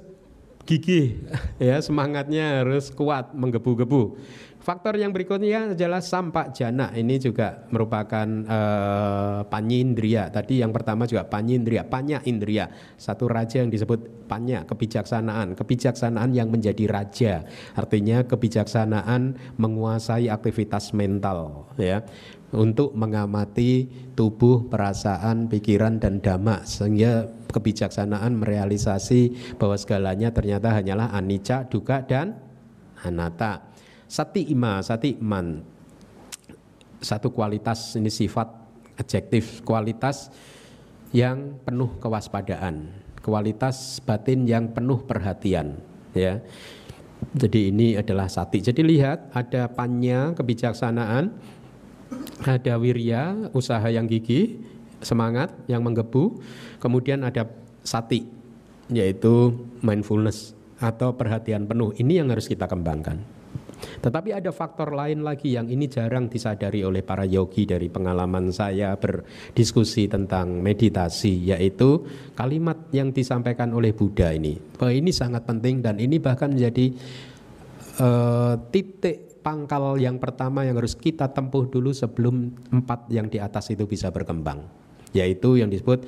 gigih 0.64 1.22
ya 1.62 1.82
semangatnya 1.82 2.62
harus 2.62 2.90
kuat 2.94 3.34
menggebu-gebu 3.34 4.16
Faktor 4.62 4.94
yang 4.94 5.10
berikutnya 5.10 5.74
adalah 5.74 5.98
sampak 5.98 6.54
jana. 6.54 6.94
Ini 6.94 7.18
juga 7.18 7.66
merupakan 7.74 8.28
uh, 8.46 9.42
panyindria. 9.50 10.30
Tadi 10.30 10.62
yang 10.62 10.70
pertama 10.70 11.02
juga 11.02 11.26
panyindria, 11.26 11.82
panya 11.82 12.22
indria. 12.22 12.70
Satu 12.94 13.26
raja 13.26 13.58
yang 13.58 13.74
disebut 13.74 14.30
panya, 14.30 14.62
kebijaksanaan. 14.62 15.58
Kebijaksanaan 15.58 16.30
yang 16.30 16.46
menjadi 16.46 16.86
raja. 16.86 17.42
Artinya 17.74 18.22
kebijaksanaan 18.22 19.34
menguasai 19.58 20.30
aktivitas 20.30 20.94
mental 20.94 21.66
ya 21.74 22.06
untuk 22.52 22.92
mengamati 22.92 23.88
tubuh, 24.12 24.68
perasaan, 24.68 25.48
pikiran 25.48 25.96
dan 25.96 26.20
dhamma 26.20 26.68
sehingga 26.68 27.28
kebijaksanaan 27.48 28.36
merealisasi 28.36 29.56
bahwa 29.56 29.76
segalanya 29.76 30.32
ternyata 30.32 30.72
hanyalah 30.76 31.12
anicca, 31.16 31.64
duka 31.68 32.04
dan 32.04 32.36
anatta. 33.04 33.72
Sati 34.04 34.52
ima, 34.52 34.84
sati 34.84 35.16
iman. 35.16 35.64
Satu 37.00 37.32
kualitas 37.32 37.96
ini 37.96 38.12
sifat 38.12 38.46
adjektif, 39.00 39.64
kualitas 39.64 40.28
yang 41.10 41.60
penuh 41.64 41.96
kewaspadaan, 41.98 42.92
kualitas 43.24 44.00
batin 44.04 44.44
yang 44.44 44.70
penuh 44.70 45.02
perhatian, 45.04 45.80
ya. 46.12 46.40
Jadi 47.32 47.70
ini 47.70 47.94
adalah 47.94 48.26
sati. 48.26 48.58
Jadi 48.58 48.82
lihat 48.82 49.30
ada 49.30 49.70
panya 49.70 50.34
kebijaksanaan, 50.34 51.30
ada 52.42 52.74
wirya 52.78 53.50
usaha 53.54 53.86
yang 53.86 54.06
gigih, 54.10 54.58
semangat 55.02 55.54
yang 55.70 55.82
menggebu, 55.82 56.42
kemudian 56.82 57.22
ada 57.26 57.46
sati 57.82 58.26
yaitu 58.90 59.54
mindfulness 59.80 60.52
atau 60.82 61.14
perhatian 61.14 61.64
penuh. 61.64 61.94
Ini 61.94 62.22
yang 62.22 62.28
harus 62.34 62.50
kita 62.50 62.66
kembangkan. 62.66 63.42
Tetapi 63.82 64.30
ada 64.30 64.50
faktor 64.54 64.94
lain 64.94 65.26
lagi 65.26 65.54
yang 65.54 65.66
ini 65.66 65.90
jarang 65.90 66.30
disadari 66.30 66.86
oleh 66.86 67.02
para 67.02 67.26
yogi 67.26 67.66
dari 67.66 67.90
pengalaman 67.90 68.54
saya 68.54 68.94
berdiskusi 68.94 70.06
tentang 70.06 70.62
meditasi 70.62 71.50
yaitu 71.50 72.06
kalimat 72.38 72.78
yang 72.94 73.10
disampaikan 73.10 73.74
oleh 73.74 73.90
Buddha 73.90 74.30
ini. 74.30 74.58
Bahwa 74.78 74.92
ini 74.94 75.10
sangat 75.10 75.46
penting 75.46 75.82
dan 75.82 75.98
ini 75.98 76.22
bahkan 76.22 76.54
menjadi 76.54 76.94
uh, 77.98 78.54
titik 78.70 79.31
pangkal 79.42 79.98
yang 79.98 80.22
pertama 80.22 80.62
yang 80.62 80.78
harus 80.78 80.94
kita 80.94 81.28
tempuh 81.34 81.66
dulu 81.66 81.90
sebelum 81.90 82.54
empat 82.70 83.10
yang 83.10 83.26
di 83.26 83.42
atas 83.42 83.74
itu 83.74 83.84
bisa 83.84 84.08
berkembang. 84.14 84.64
Yaitu 85.12 85.60
yang 85.60 85.68
disebut 85.68 86.06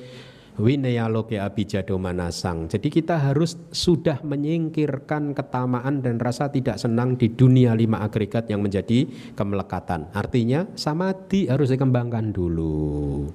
Winaya 0.55 1.11
loke 1.11 1.35
abijado 1.35 1.99
manasang. 1.99 2.71
Jadi 2.71 2.87
kita 2.87 3.19
harus 3.19 3.59
sudah 3.75 4.23
menyingkirkan 4.23 5.35
ketamaan 5.35 5.99
dan 5.99 6.15
rasa 6.15 6.47
tidak 6.47 6.79
senang 6.79 7.19
di 7.19 7.27
dunia 7.27 7.75
lima 7.75 7.99
agregat 7.99 8.47
yang 8.47 8.63
menjadi 8.63 9.03
kemelekatan. 9.35 10.15
Artinya 10.15 10.63
samadhi 10.79 11.51
harus 11.51 11.75
dikembangkan 11.75 12.31
dulu. 12.31 13.27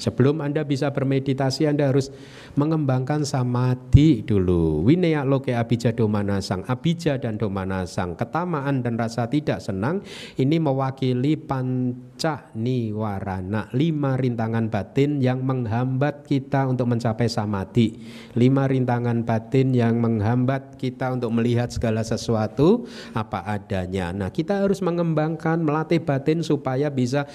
Sebelum 0.00 0.40
Anda 0.40 0.64
bisa 0.64 0.88
bermeditasi 0.88 1.68
Anda 1.68 1.92
harus 1.92 2.08
mengembangkan 2.56 3.28
samadhi 3.28 4.24
dulu. 4.24 4.80
Winaya 4.88 5.28
loke 5.28 5.52
abija 5.52 5.92
domanasang, 5.92 6.64
abija 6.64 7.20
dan 7.20 7.36
domanasang, 7.36 8.16
ketamaan 8.16 8.80
dan 8.80 8.96
rasa 8.96 9.28
tidak 9.28 9.60
senang 9.60 10.00
ini 10.40 10.56
mewakili 10.56 11.36
panca 11.36 12.48
niwarana, 12.56 13.68
lima 13.76 14.16
rintangan 14.16 14.72
batin 14.72 15.20
yang 15.20 15.44
menghambat 15.44 16.24
kita 16.24 16.64
untuk 16.64 16.88
mencapai 16.88 17.28
samadhi. 17.28 18.00
Lima 18.32 18.64
rintangan 18.64 19.28
batin 19.28 19.76
yang 19.76 20.00
menghambat 20.00 20.80
kita 20.80 21.12
untuk 21.12 21.28
melihat 21.36 21.68
segala 21.68 22.00
sesuatu 22.00 22.88
apa 23.12 23.44
adanya. 23.44 24.16
Nah, 24.16 24.32
kita 24.32 24.64
harus 24.64 24.80
mengembangkan 24.80 25.60
melatih 25.60 26.00
batin 26.00 26.40
supaya 26.40 26.88
bisa 26.88 27.28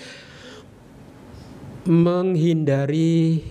menghindari 1.85 3.41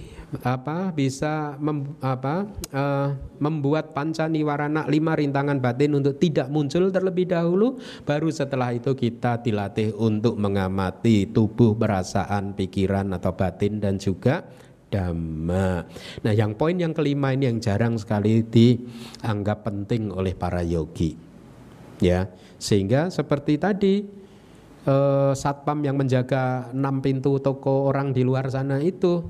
apa 0.42 0.90
bisa 0.90 1.54
mem, 1.62 1.94
apa 2.02 2.50
uh, 2.74 3.14
membuat 3.38 3.94
panca 3.94 4.26
niwarana 4.26 4.82
lima 4.90 5.14
rintangan 5.14 5.62
batin 5.62 5.94
untuk 5.94 6.18
tidak 6.18 6.50
muncul 6.50 6.90
terlebih 6.90 7.30
dahulu 7.30 7.78
baru 8.02 8.26
setelah 8.34 8.74
itu 8.74 8.98
kita 8.98 9.38
dilatih 9.38 9.94
untuk 9.94 10.34
mengamati 10.34 11.30
tubuh 11.30 11.78
perasaan 11.78 12.58
pikiran 12.58 13.14
atau 13.14 13.30
batin 13.38 13.78
dan 13.78 13.94
juga 14.02 14.42
dhamma. 14.90 15.86
Nah, 16.22 16.32
yang 16.34 16.54
poin 16.54 16.78
yang 16.78 16.94
kelima 16.94 17.34
ini 17.34 17.50
yang 17.50 17.58
jarang 17.58 17.98
sekali 17.98 18.46
dianggap 18.46 19.66
penting 19.66 20.14
oleh 20.14 20.38
para 20.38 20.62
yogi. 20.62 21.18
Ya, 22.02 22.30
sehingga 22.58 23.10
seperti 23.10 23.58
tadi 23.58 24.02
eh, 24.84 25.32
satpam 25.32 25.80
yang 25.84 25.96
menjaga 25.98 26.70
enam 26.72 27.00
pintu 27.00 27.40
toko 27.40 27.88
orang 27.88 28.12
di 28.12 28.22
luar 28.22 28.48
sana 28.48 28.80
itu 28.80 29.24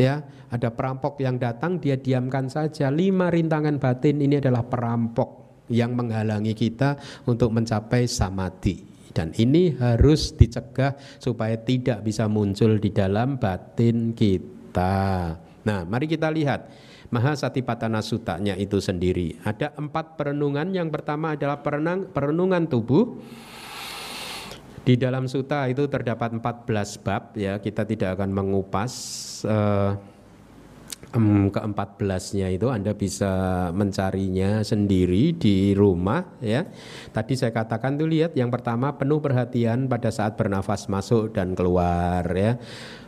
ya 0.00 0.24
ada 0.50 0.72
perampok 0.72 1.20
yang 1.20 1.36
datang 1.36 1.80
dia 1.80 1.96
diamkan 2.00 2.48
saja 2.48 2.88
lima 2.88 3.28
rintangan 3.28 3.76
batin 3.76 4.20
ini 4.20 4.40
adalah 4.40 4.64
perampok 4.64 5.64
yang 5.70 5.94
menghalangi 5.94 6.56
kita 6.56 6.98
untuk 7.28 7.54
mencapai 7.54 8.08
samadhi 8.10 8.90
dan 9.10 9.34
ini 9.36 9.74
harus 9.74 10.34
dicegah 10.34 10.94
supaya 11.18 11.58
tidak 11.58 12.06
bisa 12.06 12.30
muncul 12.30 12.78
di 12.78 12.94
dalam 12.94 13.42
batin 13.42 14.14
kita. 14.14 15.34
Nah, 15.66 15.82
mari 15.82 16.06
kita 16.06 16.30
lihat 16.30 16.70
Mahasatipatana 17.10 18.06
Sutanya 18.06 18.54
itu 18.54 18.78
sendiri. 18.78 19.34
Ada 19.42 19.74
empat 19.74 20.14
perenungan. 20.14 20.70
Yang 20.70 20.94
pertama 20.94 21.34
adalah 21.34 21.58
perenang, 21.58 22.06
perenungan 22.14 22.70
tubuh. 22.70 23.18
Di 24.80 24.96
dalam 24.96 25.28
suta 25.28 25.68
itu 25.68 25.84
terdapat 25.92 26.40
14 26.40 27.04
bab 27.04 27.36
ya, 27.36 27.60
kita 27.60 27.84
tidak 27.84 28.16
akan 28.16 28.32
mengupas 28.32 28.92
um, 29.44 30.00
ke-14-nya 31.50 32.48
itu. 32.54 32.70
Anda 32.70 32.94
bisa 32.94 33.32
mencarinya 33.74 34.62
sendiri 34.62 35.36
di 35.36 35.76
rumah 35.76 36.22
ya. 36.40 36.64
Tadi 37.12 37.34
saya 37.34 37.52
katakan 37.52 37.98
tuh 37.98 38.08
lihat 38.08 38.32
yang 38.38 38.48
pertama 38.48 38.94
penuh 38.94 39.18
perhatian 39.18 39.90
pada 39.90 40.08
saat 40.08 40.38
bernafas 40.38 40.88
masuk 40.88 41.34
dan 41.34 41.52
keluar 41.52 42.24
ya 42.32 42.56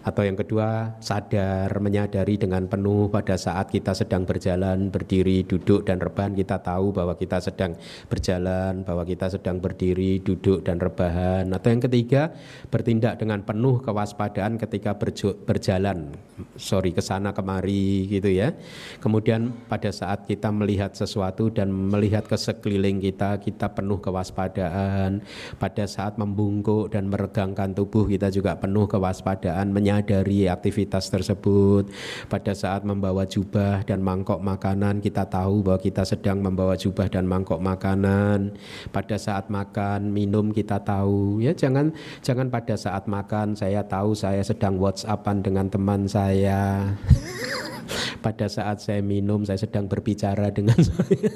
atau 0.02 0.26
yang 0.26 0.34
kedua 0.34 0.98
sadar 0.98 1.70
menyadari 1.78 2.34
dengan 2.34 2.66
penuh 2.66 3.06
pada 3.06 3.38
saat 3.38 3.70
kita 3.70 3.94
sedang 3.94 4.26
berjalan 4.26 4.90
berdiri 4.90 5.46
duduk 5.46 5.86
dan 5.86 6.02
rebahan. 6.02 6.34
Kita 6.34 6.58
tahu 6.58 6.90
bahwa 6.90 7.14
kita 7.14 7.38
sedang 7.38 7.78
berjalan 8.10 8.82
bahwa 8.82 9.06
kita 9.06 9.30
sedang 9.30 9.62
berdiri 9.62 10.18
duduk 10.18 10.66
dan 10.66 10.82
rebahan. 10.82 11.46
Atau 11.54 11.70
yang 11.70 11.82
ketiga 11.86 12.34
bertindak 12.66 13.22
dengan 13.22 13.46
penuh 13.46 13.78
kewaspadaan 13.78 14.58
ketika 14.58 14.98
berjalan. 15.46 16.10
Sorry 16.58 16.90
ke 16.90 16.98
sana 16.98 17.30
kemari 17.30 18.10
gitu 18.10 18.26
ya. 18.26 18.50
Kemudian 18.98 19.54
pada 19.70 19.94
saat 19.94 20.26
kita 20.26 20.50
melihat 20.50 20.98
sesuatu 20.98 21.46
dan 21.46 21.70
melihat 21.70 22.26
ke 22.26 22.34
sekeliling 22.34 22.98
kita 22.98 23.38
kita 23.38 23.70
penuh 23.70 24.02
kewaspadaan. 24.02 25.22
Pada 25.62 25.86
saat 25.86 26.18
membungkuk 26.18 26.90
dan 26.90 27.06
meregangkan 27.06 27.70
tubuh 27.70 28.10
kita 28.10 28.34
juga 28.34 28.58
penuh 28.58 28.90
kewaspadaan 28.90 29.70
menyadari 29.70 29.91
aktivitas 30.00 31.12
tersebut. 31.12 31.90
Pada 32.30 32.56
saat 32.56 32.86
membawa 32.86 33.28
jubah 33.28 33.84
dan 33.84 34.00
mangkok 34.00 34.40
makanan, 34.40 35.04
kita 35.04 35.28
tahu 35.28 35.66
bahwa 35.66 35.80
kita 35.82 36.06
sedang 36.08 36.40
membawa 36.40 36.78
jubah 36.78 37.10
dan 37.12 37.28
mangkok 37.28 37.60
makanan. 37.60 38.56
Pada 38.88 39.20
saat 39.20 39.52
makan, 39.52 40.08
minum 40.08 40.54
kita 40.54 40.80
tahu. 40.80 41.42
Ya 41.42 41.52
jangan 41.52 41.92
jangan 42.22 42.48
pada 42.48 42.78
saat 42.78 43.04
makan 43.10 43.58
saya 43.58 43.82
tahu 43.84 44.14
saya 44.14 44.40
sedang 44.40 44.78
WhatsAppan 44.78 45.42
dengan 45.42 45.66
teman 45.68 46.08
saya. 46.08 46.92
Pada 48.22 48.46
saat 48.46 48.78
saya 48.78 49.02
minum, 49.02 49.42
saya 49.42 49.58
sedang 49.58 49.90
berbicara 49.90 50.54
dengan 50.54 50.78
saya. 50.88 51.32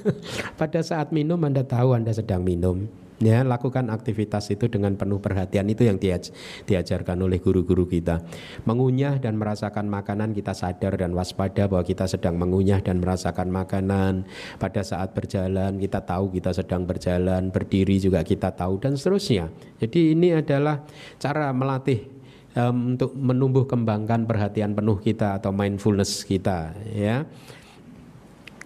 Pada 0.55 0.81
saat 0.87 1.11
minum, 1.11 1.37
Anda 1.43 1.67
tahu 1.67 1.99
Anda 1.99 2.15
sedang 2.15 2.47
minum 2.47 2.87
ya 3.21 3.41
lakukan 3.43 3.89
aktivitas 3.89 4.53
itu 4.53 4.69
dengan 4.69 4.95
penuh 4.97 5.21
perhatian. 5.21 5.67
Itu 5.69 5.89
yang 5.89 5.97
diaj 5.97 6.33
diajarkan 6.69 7.17
oleh 7.23 7.41
guru-guru 7.41 7.89
kita. 7.89 8.21
Mengunyah 8.69 9.17
dan 9.21 9.41
merasakan 9.41 9.89
makanan 9.89 10.37
kita 10.37 10.53
sadar 10.53 10.97
dan 11.01 11.17
waspada 11.17 11.69
bahwa 11.69 11.85
kita 11.85 12.05
sedang 12.09 12.37
mengunyah 12.37 12.81
dan 12.85 13.01
merasakan 13.01 13.49
makanan. 13.49 14.29
Pada 14.61 14.83
saat 14.85 15.17
berjalan 15.17 15.81
kita 15.81 16.05
tahu 16.05 16.33
kita 16.35 16.53
sedang 16.53 16.85
berjalan 16.85 17.49
berdiri 17.49 17.97
juga 18.01 18.21
kita 18.27 18.53
tahu 18.53 18.81
dan 18.81 18.99
seterusnya. 18.99 19.49
Jadi 19.81 20.13
ini 20.17 20.37
adalah 20.37 20.85
cara 21.17 21.53
melatih 21.53 22.17
um, 22.57 22.97
untuk 22.97 23.13
menumbuh 23.15 23.69
kembangkan 23.69 24.25
perhatian 24.25 24.73
penuh 24.73 24.99
kita 24.99 25.39
atau 25.39 25.53
mindfulness 25.53 26.25
kita 26.25 26.73
ya. 26.91 27.29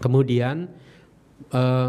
Kemudian 0.01 0.71
uh, 1.53 1.89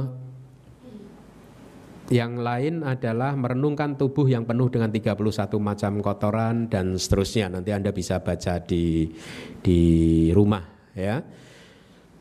yang 2.12 2.44
lain 2.44 2.84
adalah 2.84 3.34
merenungkan 3.40 3.96
tubuh 3.96 4.28
yang 4.28 4.44
penuh 4.44 4.68
dengan 4.68 4.92
31 4.92 5.16
macam 5.64 5.92
kotoran 6.04 6.68
dan 6.68 7.00
seterusnya. 7.00 7.48
Nanti 7.48 7.72
Anda 7.72 7.96
bisa 7.96 8.20
baca 8.20 8.60
di 8.60 9.08
di 9.64 9.80
rumah 10.36 10.92
ya. 10.92 11.24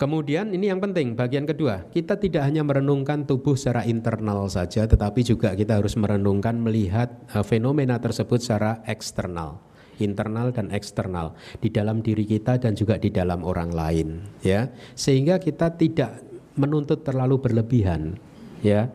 Kemudian 0.00 0.56
ini 0.56 0.72
yang 0.72 0.80
penting 0.80 1.12
bagian 1.12 1.44
kedua 1.44 1.84
kita 1.92 2.16
tidak 2.16 2.48
hanya 2.48 2.64
merenungkan 2.64 3.28
tubuh 3.28 3.52
secara 3.52 3.84
internal 3.84 4.48
saja 4.48 4.88
tetapi 4.88 5.20
juga 5.20 5.52
kita 5.52 5.76
harus 5.76 5.92
merenungkan 5.92 6.56
melihat 6.56 7.12
uh, 7.36 7.44
fenomena 7.44 8.00
tersebut 8.00 8.40
secara 8.40 8.80
eksternal 8.88 9.60
internal 10.00 10.56
dan 10.56 10.72
eksternal 10.72 11.36
di 11.60 11.68
dalam 11.68 12.00
diri 12.00 12.24
kita 12.24 12.56
dan 12.56 12.72
juga 12.72 12.96
di 12.96 13.12
dalam 13.12 13.44
orang 13.44 13.76
lain 13.76 14.08
ya 14.40 14.72
sehingga 14.96 15.36
kita 15.36 15.76
tidak 15.76 16.24
menuntut 16.56 17.04
terlalu 17.04 17.36
berlebihan 17.36 18.16
ya 18.64 18.88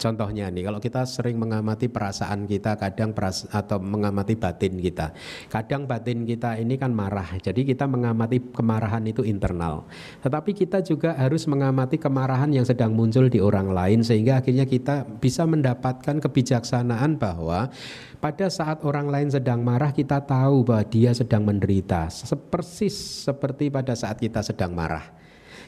Contohnya 0.00 0.48
nih, 0.48 0.64
kalau 0.66 0.80
kita 0.80 1.04
sering 1.04 1.36
mengamati 1.36 1.86
perasaan 1.86 2.48
kita, 2.48 2.80
kadang 2.80 3.12
peras 3.12 3.44
atau 3.52 3.76
mengamati 3.78 4.34
batin 4.34 4.80
kita, 4.80 5.12
kadang 5.52 5.84
batin 5.84 6.24
kita 6.24 6.56
ini 6.56 6.80
kan 6.80 6.90
marah, 6.90 7.38
jadi 7.38 7.60
kita 7.62 7.84
mengamati 7.84 8.40
kemarahan 8.52 9.04
itu 9.04 9.20
internal. 9.22 9.84
Tetapi 10.24 10.50
kita 10.56 10.80
juga 10.80 11.14
harus 11.14 11.44
mengamati 11.44 12.00
kemarahan 12.00 12.50
yang 12.50 12.64
sedang 12.64 12.96
muncul 12.96 13.28
di 13.28 13.38
orang 13.38 13.70
lain, 13.70 14.00
sehingga 14.02 14.40
akhirnya 14.40 14.64
kita 14.64 15.06
bisa 15.20 15.44
mendapatkan 15.44 16.18
kebijaksanaan 16.18 17.20
bahwa 17.20 17.68
pada 18.18 18.46
saat 18.48 18.82
orang 18.82 19.10
lain 19.10 19.28
sedang 19.30 19.62
marah, 19.62 19.92
kita 19.94 20.22
tahu 20.24 20.66
bahwa 20.66 20.84
dia 20.88 21.10
sedang 21.14 21.46
menderita, 21.46 22.10
persis 22.50 23.26
seperti 23.28 23.68
pada 23.68 23.92
saat 23.92 24.18
kita 24.18 24.42
sedang 24.42 24.74
marah. 24.74 25.21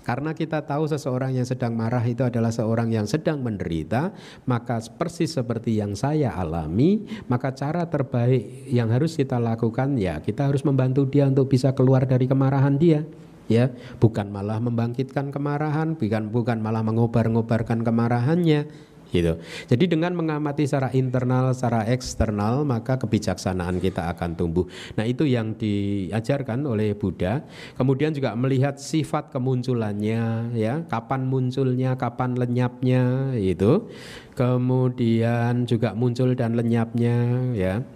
Karena 0.05 0.37
kita 0.37 0.69
tahu 0.69 0.85
seseorang 0.85 1.33
yang 1.33 1.49
sedang 1.49 1.73
marah 1.73 2.05
itu 2.05 2.21
adalah 2.23 2.53
seorang 2.53 2.93
yang 2.93 3.09
sedang 3.09 3.41
menderita, 3.41 4.13
maka 4.45 4.85
persis 4.95 5.33
seperti 5.33 5.81
yang 5.81 5.97
saya 5.97 6.37
alami, 6.37 7.09
maka 7.27 7.57
cara 7.57 7.89
terbaik 7.89 8.69
yang 8.69 8.93
harus 8.93 9.17
kita 9.17 9.41
lakukan 9.41 9.97
ya 9.97 10.21
kita 10.21 10.53
harus 10.53 10.63
membantu 10.63 11.09
dia 11.09 11.25
untuk 11.25 11.49
bisa 11.49 11.73
keluar 11.73 12.05
dari 12.05 12.29
kemarahan 12.29 12.77
dia 12.77 13.09
ya. 13.49 13.73
Bukan 13.97 14.29
malah 14.29 14.61
membangkitkan 14.61 15.33
kemarahan 15.33 15.97
bukan 15.97 16.29
bukan 16.29 16.59
malah 16.61 16.85
mengobar-ngobarkan 16.85 17.81
kemarahannya 17.81 18.69
gitu. 19.15 19.39
Jadi 19.71 19.85
dengan 19.87 20.11
mengamati 20.19 20.67
secara 20.67 20.91
internal, 20.91 21.55
secara 21.55 21.87
eksternal, 21.87 22.67
maka 22.67 22.99
kebijaksanaan 22.99 23.79
kita 23.79 24.11
akan 24.11 24.35
tumbuh. 24.35 24.67
Nah, 24.99 25.07
itu 25.07 25.23
yang 25.23 25.55
diajarkan 25.55 26.67
oleh 26.67 26.99
Buddha. 26.99 27.47
Kemudian 27.79 28.11
juga 28.11 28.35
melihat 28.35 28.83
sifat 28.83 29.31
kemunculannya 29.31 30.51
ya, 30.59 30.83
kapan 30.91 31.31
munculnya, 31.31 31.95
kapan 31.95 32.35
lenyapnya 32.35 33.33
itu. 33.39 33.87
Kemudian 34.35 35.62
juga 35.62 35.95
muncul 35.95 36.35
dan 36.35 36.59
lenyapnya 36.59 37.17
ya. 37.55 37.87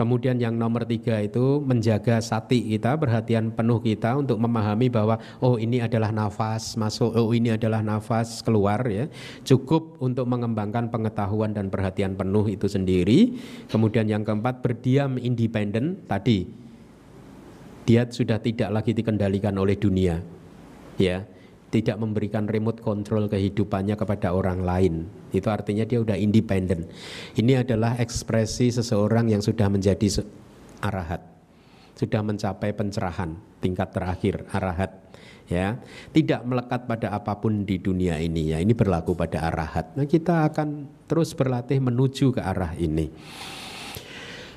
Kemudian 0.00 0.40
yang 0.40 0.56
nomor 0.56 0.88
tiga 0.88 1.20
itu 1.20 1.60
menjaga 1.60 2.24
sati 2.24 2.72
kita, 2.72 2.96
perhatian 2.96 3.52
penuh 3.52 3.84
kita 3.84 4.16
untuk 4.16 4.40
memahami 4.40 4.88
bahwa 4.88 5.20
oh 5.44 5.60
ini 5.60 5.84
adalah 5.84 6.08
nafas 6.08 6.72
masuk, 6.80 7.12
oh 7.12 7.36
ini 7.36 7.52
adalah 7.52 7.84
nafas 7.84 8.40
keluar 8.40 8.80
ya. 8.88 9.12
Cukup 9.44 10.00
untuk 10.00 10.24
mengembangkan 10.24 10.88
pengetahuan 10.88 11.52
dan 11.52 11.68
perhatian 11.68 12.16
penuh 12.16 12.48
itu 12.48 12.64
sendiri. 12.64 13.36
Kemudian 13.68 14.08
yang 14.08 14.24
keempat 14.24 14.64
berdiam 14.64 15.20
independen 15.20 16.00
tadi. 16.08 16.48
Dia 17.84 18.08
sudah 18.08 18.40
tidak 18.40 18.72
lagi 18.72 18.96
dikendalikan 18.96 19.52
oleh 19.60 19.76
dunia. 19.76 20.24
Ya, 20.96 21.28
tidak 21.70 21.96
memberikan 22.02 22.50
remote 22.50 22.82
control 22.82 23.30
kehidupannya 23.30 23.94
kepada 23.94 24.34
orang 24.34 24.66
lain. 24.66 24.94
Itu 25.30 25.48
artinya 25.48 25.86
dia 25.86 26.02
sudah 26.02 26.18
independen. 26.18 26.90
Ini 27.38 27.62
adalah 27.62 27.96
ekspresi 27.96 28.74
seseorang 28.74 29.30
yang 29.30 29.40
sudah 29.40 29.70
menjadi 29.70 30.26
arahat. 30.82 31.22
Sudah 31.94 32.26
mencapai 32.26 32.74
pencerahan 32.74 33.38
tingkat 33.62 33.94
terakhir 33.94 34.42
arahat 34.50 34.90
ya. 35.46 35.78
Tidak 36.10 36.42
melekat 36.42 36.90
pada 36.90 37.14
apa 37.14 37.38
pun 37.38 37.62
di 37.62 37.78
dunia 37.78 38.18
ini 38.18 38.50
ya. 38.50 38.58
Ini 38.58 38.72
berlaku 38.74 39.14
pada 39.14 39.46
arahat. 39.46 39.94
Nah, 39.94 40.06
kita 40.10 40.50
akan 40.50 40.90
terus 41.06 41.34
berlatih 41.34 41.78
menuju 41.78 42.34
ke 42.34 42.40
arah 42.42 42.74
ini. 42.78 43.10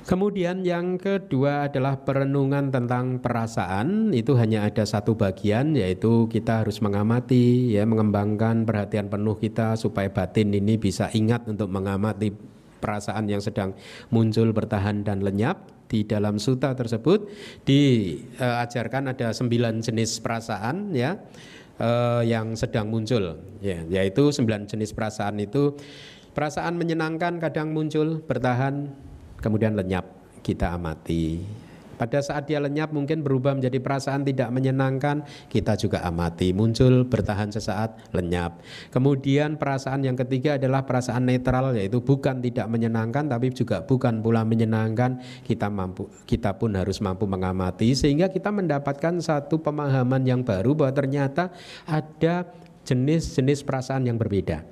Kemudian 0.03 0.67
yang 0.67 0.99
kedua 0.99 1.71
adalah 1.71 2.03
perenungan 2.03 2.67
tentang 2.75 3.23
perasaan. 3.23 4.11
Itu 4.11 4.35
hanya 4.35 4.67
ada 4.67 4.83
satu 4.83 5.15
bagian 5.15 5.79
yaitu 5.79 6.27
kita 6.27 6.59
harus 6.59 6.83
mengamati 6.83 7.71
ya 7.71 7.87
mengembangkan 7.87 8.67
perhatian 8.67 9.07
penuh 9.07 9.39
kita 9.39 9.79
supaya 9.79 10.11
batin 10.11 10.51
ini 10.51 10.75
bisa 10.75 11.07
ingat 11.15 11.47
untuk 11.47 11.71
mengamati 11.71 12.35
perasaan 12.83 13.31
yang 13.31 13.39
sedang 13.39 13.71
muncul 14.11 14.51
bertahan 14.51 15.07
dan 15.07 15.23
lenyap. 15.23 15.71
Di 15.87 16.03
dalam 16.03 16.41
suta 16.41 16.73
tersebut 16.73 17.29
diajarkan 17.63 19.13
ada 19.13 19.29
sembilan 19.29 19.77
jenis 19.77 20.19
perasaan 20.25 20.89
ya 20.91 21.15
eh, 21.79 22.21
yang 22.27 22.59
sedang 22.59 22.91
muncul 22.91 23.39
ya. 23.63 23.87
Yaitu 23.87 24.35
sembilan 24.35 24.67
jenis 24.67 24.91
perasaan 24.91 25.39
itu 25.39 25.79
perasaan 26.35 26.75
menyenangkan 26.75 27.39
kadang 27.39 27.71
muncul 27.71 28.19
bertahan 28.19 28.89
kemudian 29.43 29.75
lenyap 29.75 30.07
kita 30.39 30.71
amati. 30.71 31.43
Pada 31.93 32.19
saat 32.19 32.49
dia 32.49 32.57
lenyap 32.57 32.89
mungkin 32.89 33.21
berubah 33.21 33.53
menjadi 33.53 33.77
perasaan 33.77 34.25
tidak 34.25 34.49
menyenangkan, 34.49 35.23
kita 35.47 35.77
juga 35.77 36.01
amati, 36.01 36.49
muncul 36.51 37.05
bertahan 37.05 37.53
sesaat, 37.53 38.11
lenyap. 38.11 38.59
Kemudian 38.89 39.61
perasaan 39.61 40.01
yang 40.01 40.17
ketiga 40.17 40.57
adalah 40.57 40.83
perasaan 40.89 41.29
netral 41.29 41.71
yaitu 41.77 42.01
bukan 42.01 42.41
tidak 42.41 42.65
menyenangkan 42.65 43.29
tapi 43.29 43.53
juga 43.53 43.85
bukan 43.85 44.25
pula 44.25 44.41
menyenangkan, 44.41 45.21
kita 45.45 45.69
mampu 45.69 46.09
kita 46.25 46.57
pun 46.57 46.73
harus 46.73 46.97
mampu 46.97 47.29
mengamati 47.29 47.93
sehingga 47.93 48.27
kita 48.27 48.49
mendapatkan 48.49 49.21
satu 49.21 49.61
pemahaman 49.61 50.25
yang 50.25 50.41
baru 50.41 50.73
bahwa 50.73 50.91
ternyata 50.97 51.53
ada 51.85 52.49
jenis-jenis 52.83 53.61
perasaan 53.63 54.09
yang 54.09 54.17
berbeda. 54.17 54.65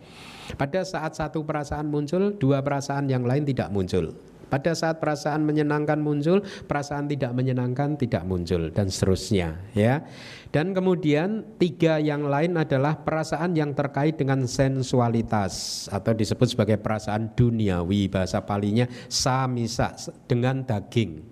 Pada 0.58 0.84
saat 0.84 1.16
satu 1.16 1.48
perasaan 1.48 1.88
muncul, 1.88 2.36
dua 2.36 2.60
perasaan 2.60 3.08
yang 3.08 3.24
lain 3.24 3.48
tidak 3.48 3.72
muncul. 3.72 4.31
Pada 4.52 4.76
saat 4.76 4.99
perasaan 4.99 5.47
menyenangkan 5.47 5.95
muncul, 6.04 6.43
perasaan 6.68 7.08
tidak 7.08 7.32
menyenangkan 7.32 7.95
tidak 7.95 8.28
muncul 8.28 8.68
dan 8.76 8.91
seterusnya 8.91 9.56
ya. 9.72 10.04
Dan 10.52 10.76
kemudian 10.76 11.56
tiga 11.56 11.95
yang 12.04 12.28
lain 12.28 12.60
adalah 12.60 12.99
perasaan 12.99 13.56
yang 13.56 13.72
terkait 13.72 14.20
dengan 14.20 14.43
sensualitas 14.43 15.88
atau 15.88 16.12
disebut 16.12 16.52
sebagai 16.52 16.76
perasaan 16.84 17.32
duniawi 17.32 18.12
bahasa 18.12 18.43
palinya 18.43 18.84
samisa 19.08 19.95
dengan 20.28 20.68
daging. 20.68 21.24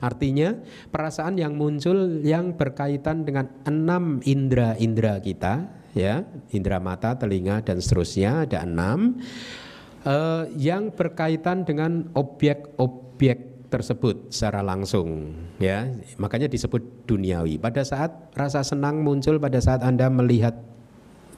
Artinya 0.00 0.56
perasaan 0.88 1.36
yang 1.36 1.52
muncul 1.56 2.24
yang 2.24 2.56
berkaitan 2.56 3.28
dengan 3.28 3.52
enam 3.68 4.24
indera-indera 4.24 5.20
kita 5.20 5.68
ya, 5.92 6.24
indera 6.52 6.80
mata, 6.80 7.16
telinga 7.16 7.60
dan 7.60 7.80
seterusnya 7.80 8.48
ada 8.48 8.64
enam 8.64 9.20
uh, 10.06 10.44
yang 10.54 10.90
berkaitan 10.94 11.66
dengan 11.66 12.10
objek-objek 12.14 13.70
tersebut 13.72 14.28
secara 14.28 14.60
langsung 14.60 15.32
ya. 15.56 15.88
Makanya 16.20 16.46
disebut 16.52 17.08
duniawi. 17.08 17.56
Pada 17.56 17.80
saat 17.80 18.12
rasa 18.36 18.60
senang 18.60 19.00
muncul 19.00 19.40
pada 19.40 19.58
saat 19.64 19.80
anda 19.80 20.12
melihat 20.12 20.52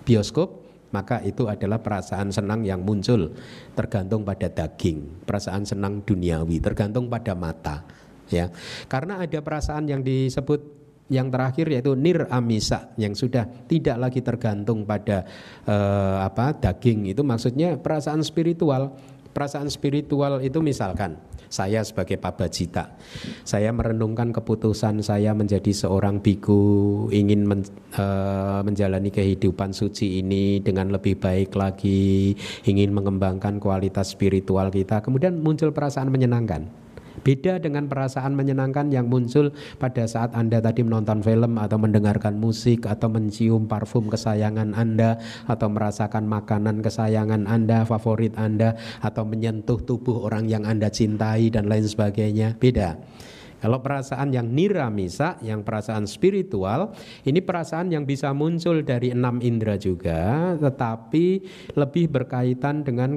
bioskop 0.03 0.67
maka 0.91 1.19
itu 1.27 1.51
adalah 1.51 1.83
perasaan 1.83 2.31
senang 2.31 2.63
yang 2.63 2.83
muncul. 2.83 3.35
Tergantung 3.75 4.23
pada 4.23 4.47
daging. 4.47 5.27
Perasaan 5.27 5.67
senang 5.67 6.03
duniawi 6.03 6.59
tergantung 6.59 7.07
pada 7.07 7.35
mata 7.39 7.87
ya. 8.31 8.51
Karena 8.91 9.23
ada 9.23 9.39
perasaan 9.39 9.87
yang 9.87 10.03
disebut 10.03 10.84
yang 11.13 11.29
terakhir 11.29 11.69
yaitu 11.69 11.93
nir 11.93 12.25
amisa 12.33 12.93
yang 12.97 13.13
sudah 13.13 13.45
tidak 13.69 13.97
lagi 14.01 14.21
tergantung 14.25 14.89
pada 14.89 15.29
uh, 15.69 16.25
apa 16.25 16.57
daging. 16.57 17.13
Itu 17.13 17.21
maksudnya 17.27 17.77
perasaan 17.77 18.25
spiritual. 18.25 18.97
Perasaan 19.35 19.67
spiritual 19.67 20.39
itu 20.47 20.63
misalkan 20.63 21.19
saya 21.55 21.87
sebagai 21.87 22.19
pabajita 22.19 22.99
saya 23.47 23.71
merenungkan 23.71 24.35
keputusan 24.35 25.07
saya 25.07 25.31
menjadi 25.39 25.71
seorang 25.71 26.19
biku 26.19 27.07
ingin 27.15 27.47
men, 27.47 27.63
uh, 27.95 28.59
menjalani 28.67 29.15
kehidupan 29.15 29.71
suci 29.71 30.19
ini 30.19 30.59
dengan 30.59 30.91
lebih 30.91 31.15
baik 31.19 31.55
lagi 31.55 32.35
ingin 32.67 32.91
mengembangkan 32.91 33.63
kualitas 33.63 34.19
spiritual 34.19 34.75
kita 34.75 34.99
kemudian 34.99 35.39
muncul 35.39 35.71
perasaan 35.71 36.11
menyenangkan 36.11 36.84
Beda 37.25 37.57
dengan 37.57 37.89
perasaan 37.89 38.37
menyenangkan 38.37 38.93
yang 38.93 39.09
muncul 39.09 39.49
pada 39.81 40.05
saat 40.05 40.37
Anda 40.37 40.61
tadi 40.61 40.85
menonton 40.85 41.25
film 41.25 41.57
atau 41.57 41.81
mendengarkan 41.81 42.37
musik 42.37 42.85
atau 42.85 43.09
mencium 43.09 43.65
parfum 43.65 44.13
kesayangan 44.13 44.77
Anda 44.77 45.17
atau 45.49 45.73
merasakan 45.73 46.29
makanan 46.29 46.85
kesayangan 46.85 47.49
Anda, 47.49 47.89
favorit 47.89 48.37
Anda 48.37 48.77
atau 49.01 49.25
menyentuh 49.25 49.81
tubuh 49.89 50.29
orang 50.29 50.53
yang 50.53 50.69
Anda 50.69 50.93
cintai 50.93 51.49
dan 51.49 51.65
lain 51.65 51.89
sebagainya. 51.89 52.61
Beda. 52.61 53.01
Kalau 53.65 53.81
perasaan 53.81 54.29
yang 54.29 54.53
niramisa, 54.53 55.41
yang 55.41 55.65
perasaan 55.65 56.05
spiritual, 56.05 56.93
ini 57.25 57.41
perasaan 57.41 57.89
yang 57.89 58.05
bisa 58.05 58.37
muncul 58.37 58.85
dari 58.85 59.17
enam 59.17 59.41
indera 59.41 59.81
juga, 59.81 60.53
tetapi 60.61 61.41
lebih 61.73 62.13
berkaitan 62.13 62.85
dengan 62.85 63.17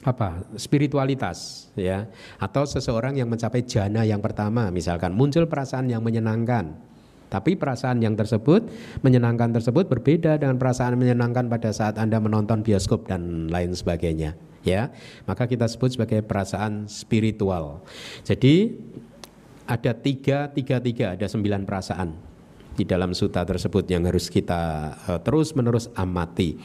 apa 0.00 0.44
spiritualitas 0.56 1.68
ya. 1.76 2.08
Atau 2.40 2.64
seseorang 2.64 3.16
yang 3.16 3.28
mencapai 3.28 3.64
jana 3.64 4.04
yang 4.04 4.20
pertama 4.24 4.72
misalkan. 4.72 5.12
Muncul 5.12 5.44
perasaan 5.44 5.88
yang 5.92 6.00
menyenangkan. 6.00 6.88
Tapi 7.30 7.54
perasaan 7.54 8.02
yang 8.02 8.18
tersebut 8.18 8.66
menyenangkan 9.06 9.54
tersebut 9.54 9.86
berbeda 9.86 10.34
dengan 10.34 10.58
perasaan 10.58 10.98
menyenangkan 10.98 11.46
pada 11.46 11.70
saat 11.70 11.94
Anda 11.94 12.18
menonton 12.18 12.66
bioskop 12.66 13.06
dan 13.06 13.46
lain 13.46 13.70
sebagainya. 13.70 14.34
Ya, 14.60 14.92
maka 15.24 15.48
kita 15.48 15.64
sebut 15.70 15.94
sebagai 15.94 16.20
perasaan 16.20 16.90
spiritual. 16.90 17.80
Jadi 18.26 18.76
ada 19.64 19.94
tiga, 19.94 20.50
tiga, 20.50 20.82
tiga, 20.82 21.14
ada 21.14 21.24
sembilan 21.30 21.64
perasaan 21.64 22.29
di 22.74 22.84
dalam 22.86 23.12
suta 23.12 23.42
tersebut 23.42 23.86
yang 23.90 24.06
harus 24.06 24.30
kita 24.30 24.94
uh, 25.06 25.20
terus 25.20 25.52
menerus 25.54 25.90
amati. 25.98 26.58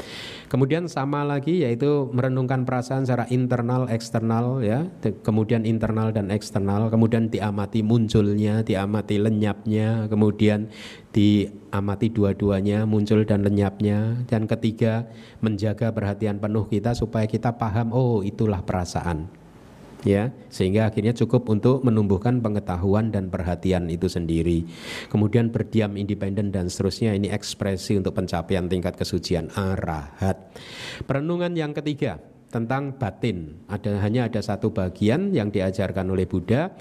Kemudian 0.47 0.86
sama 0.88 1.26
lagi 1.26 1.66
yaitu 1.66 2.08
merenungkan 2.14 2.64
perasaan 2.64 3.03
secara 3.03 3.26
internal 3.34 3.89
eksternal 3.89 4.62
ya, 4.62 4.88
kemudian 5.26 5.66
internal 5.66 6.14
dan 6.14 6.30
eksternal, 6.30 6.88
kemudian 6.93 7.28
diamati 7.28 7.82
munculnya, 7.82 8.62
diamati 8.62 9.18
lenyapnya, 9.18 10.06
kemudian 10.08 10.70
diamati 11.12 12.08
dua-duanya 12.14 12.86
muncul 12.86 13.26
dan 13.26 13.41
lenyapnya. 13.41 14.26
Dan 14.30 14.45
ketiga 14.45 15.10
menjaga 15.41 15.91
perhatian 15.91 16.38
penuh 16.38 16.70
kita 16.70 16.93
supaya 16.93 17.26
kita 17.26 17.58
paham 17.58 17.91
oh 17.91 18.22
itulah 18.22 18.62
perasaan 18.62 19.45
ya 20.06 20.32
sehingga 20.53 20.88
akhirnya 20.88 21.12
cukup 21.12 21.49
untuk 21.49 21.82
menumbuhkan 21.82 22.39
pengetahuan 22.39 23.10
dan 23.10 23.28
perhatian 23.34 23.89
itu 23.89 24.08
sendiri. 24.08 24.64
Kemudian 25.10 25.49
berdiam 25.49 25.97
independen 25.97 26.53
dan 26.53 26.70
seterusnya. 26.72 27.18
Ini 27.18 27.34
ekspresi 27.34 27.97
untuk 27.97 28.14
pencapaian 28.16 28.70
tingkat 28.70 28.95
kesucian 28.95 29.51
arahat. 29.58 30.39
Perenungan 31.03 31.58
yang 31.58 31.74
ketiga 31.74 32.22
tentang 32.56 32.95
batin. 32.95 33.60
Ada 33.68 33.99
hanya 33.99 34.32
ada 34.32 34.39
satu 34.39 34.72
bagian 34.72 35.36
yang 35.36 35.51
diajarkan 35.51 36.08
oleh 36.08 36.24
Buddha 36.24 36.72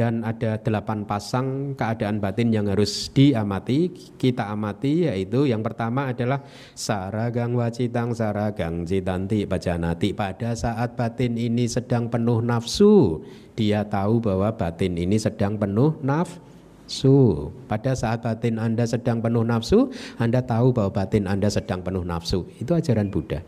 dan 0.00 0.24
ada 0.24 0.56
delapan 0.56 1.04
pasang 1.04 1.76
keadaan 1.76 2.24
batin 2.24 2.48
yang 2.48 2.72
harus 2.72 3.12
diamati 3.12 3.92
kita 4.16 4.48
amati 4.48 5.04
yaitu 5.04 5.44
yang 5.44 5.60
pertama 5.60 6.08
adalah 6.08 6.40
saragang 6.72 7.52
wacitang 7.52 8.16
saragang 8.16 8.88
citanti 8.88 9.44
bajanati. 9.44 10.16
Pada 10.16 10.56
saat 10.56 10.96
batin 10.96 11.36
ini 11.36 11.68
sedang 11.68 12.08
penuh 12.08 12.40
nafsu 12.40 13.20
dia 13.52 13.84
tahu 13.84 14.24
bahwa 14.24 14.48
batin 14.56 14.96
ini 14.96 15.20
sedang 15.20 15.60
penuh 15.60 15.92
nafsu. 16.00 17.52
Pada 17.68 17.92
saat 17.92 18.24
batin 18.24 18.56
Anda 18.56 18.88
sedang 18.88 19.20
penuh 19.20 19.44
nafsu 19.44 19.92
Anda 20.16 20.40
tahu 20.40 20.72
bahwa 20.72 20.96
batin 20.96 21.28
Anda 21.28 21.52
sedang 21.52 21.84
penuh 21.84 22.08
nafsu. 22.08 22.48
Itu 22.56 22.72
ajaran 22.72 23.12
Buddha. 23.12 23.44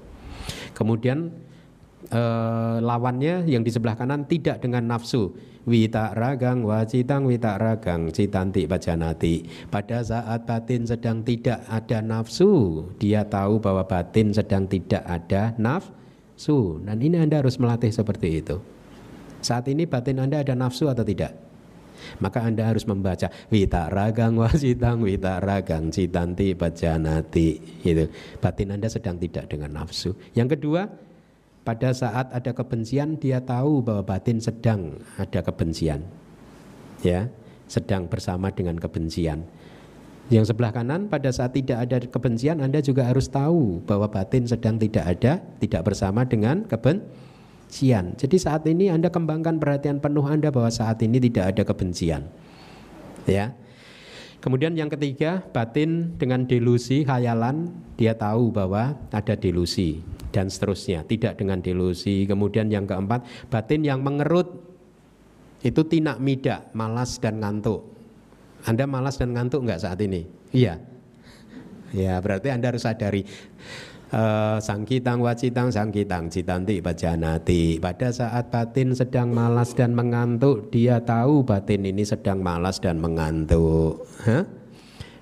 Kemudian 0.76 1.32
eh, 2.10 2.76
lawannya 2.82 3.46
yang 3.46 3.62
di 3.62 3.70
sebelah 3.70 3.94
kanan 3.94 4.26
tidak 4.26 4.64
dengan 4.64 4.90
nafsu. 4.90 5.30
Wita 5.62 6.18
ragang 6.18 6.66
wacitang 6.66 7.22
wita 7.22 7.54
ragang 7.54 8.10
citanti 8.10 8.66
bajanati 8.66 9.46
pada 9.70 10.02
saat 10.02 10.42
batin 10.42 10.82
sedang 10.82 11.22
tidak 11.22 11.62
ada 11.70 12.02
nafsu 12.02 12.82
dia 12.98 13.22
tahu 13.22 13.62
bahwa 13.62 13.86
batin 13.86 14.34
sedang 14.34 14.66
tidak 14.66 15.06
ada 15.06 15.54
nafsu. 15.54 16.82
Dan 16.82 16.98
ini 16.98 17.22
anda 17.22 17.38
harus 17.38 17.62
melatih 17.62 17.94
seperti 17.94 18.42
itu. 18.42 18.58
Saat 19.38 19.70
ini 19.70 19.86
batin 19.86 20.18
anda 20.18 20.42
ada 20.42 20.58
nafsu 20.58 20.90
atau 20.90 21.06
tidak? 21.06 21.30
Maka 22.18 22.42
anda 22.42 22.66
harus 22.66 22.82
membaca 22.82 23.30
wita 23.50 23.86
ragang 23.86 24.34
wasitang 24.34 25.02
wita 25.02 25.38
ragang 25.38 25.94
citanti 25.94 26.58
bajanati 26.58 27.48
itu 27.86 28.10
batin 28.42 28.74
anda 28.74 28.90
sedang 28.90 29.18
tidak 29.18 29.46
dengan 29.46 29.70
nafsu. 29.82 30.14
Yang 30.34 30.58
kedua 30.58 30.90
pada 31.62 31.94
saat 31.94 32.34
ada 32.34 32.50
kebencian 32.50 33.18
dia 33.18 33.38
tahu 33.38 33.82
bahwa 33.82 34.02
batin 34.02 34.42
sedang 34.42 34.98
ada 35.18 35.40
kebencian. 35.42 36.02
Ya, 37.02 37.30
sedang 37.66 38.06
bersama 38.06 38.50
dengan 38.50 38.78
kebencian. 38.78 39.46
Yang 40.30 40.54
sebelah 40.54 40.70
kanan 40.70 41.10
pada 41.10 41.34
saat 41.34 41.52
tidak 41.52 41.82
ada 41.82 41.98
kebencian 41.98 42.62
Anda 42.62 42.78
juga 42.78 43.10
harus 43.10 43.26
tahu 43.26 43.82
bahwa 43.82 44.06
batin 44.06 44.46
sedang 44.46 44.78
tidak 44.78 45.04
ada, 45.18 45.42
tidak 45.58 45.82
bersama 45.82 46.22
dengan 46.22 46.62
kebencian. 46.64 48.14
Jadi 48.14 48.36
saat 48.38 48.62
ini 48.70 48.86
Anda 48.86 49.10
kembangkan 49.10 49.58
perhatian 49.58 49.98
penuh 49.98 50.22
Anda 50.22 50.54
bahwa 50.54 50.70
saat 50.70 51.02
ini 51.02 51.18
tidak 51.18 51.52
ada 51.56 51.62
kebencian. 51.66 52.30
Ya. 53.26 53.54
Kemudian 54.42 54.74
yang 54.74 54.90
ketiga, 54.90 55.38
batin 55.54 56.18
dengan 56.18 56.42
delusi, 56.50 57.06
khayalan, 57.06 57.70
dia 57.94 58.18
tahu 58.18 58.50
bahwa 58.50 58.98
ada 59.14 59.38
delusi 59.38 60.02
dan 60.34 60.50
seterusnya, 60.50 61.06
tidak 61.06 61.38
dengan 61.38 61.62
delusi. 61.62 62.26
Kemudian 62.26 62.66
yang 62.66 62.82
keempat, 62.82 63.22
batin 63.46 63.86
yang 63.86 64.02
mengerut 64.02 64.50
itu 65.62 65.86
tinak 65.86 66.18
midak, 66.18 66.74
malas 66.74 67.22
dan 67.22 67.38
ngantuk. 67.38 67.86
Anda 68.66 68.82
malas 68.90 69.14
dan 69.14 69.30
ngantuk 69.30 69.62
enggak 69.62 69.86
saat 69.86 70.02
ini? 70.02 70.26
Iya. 70.50 70.82
Ya, 71.94 72.18
berarti 72.18 72.50
Anda 72.50 72.74
harus 72.74 72.82
sadari 72.82 73.22
uh, 74.12 74.60
sangkitang 74.60 75.18
wacitang 75.18 75.72
sangkitang 75.72 76.28
citanti 76.28 76.78
bajanati 76.78 77.80
pada 77.80 78.12
saat 78.12 78.52
batin 78.52 78.92
sedang 78.92 79.32
malas 79.32 79.72
dan 79.72 79.96
mengantuk 79.96 80.68
dia 80.68 81.00
tahu 81.02 81.42
batin 81.42 81.88
ini 81.88 82.04
sedang 82.04 82.44
malas 82.44 82.78
dan 82.78 83.00
mengantuk 83.00 84.04
huh? 84.28 84.44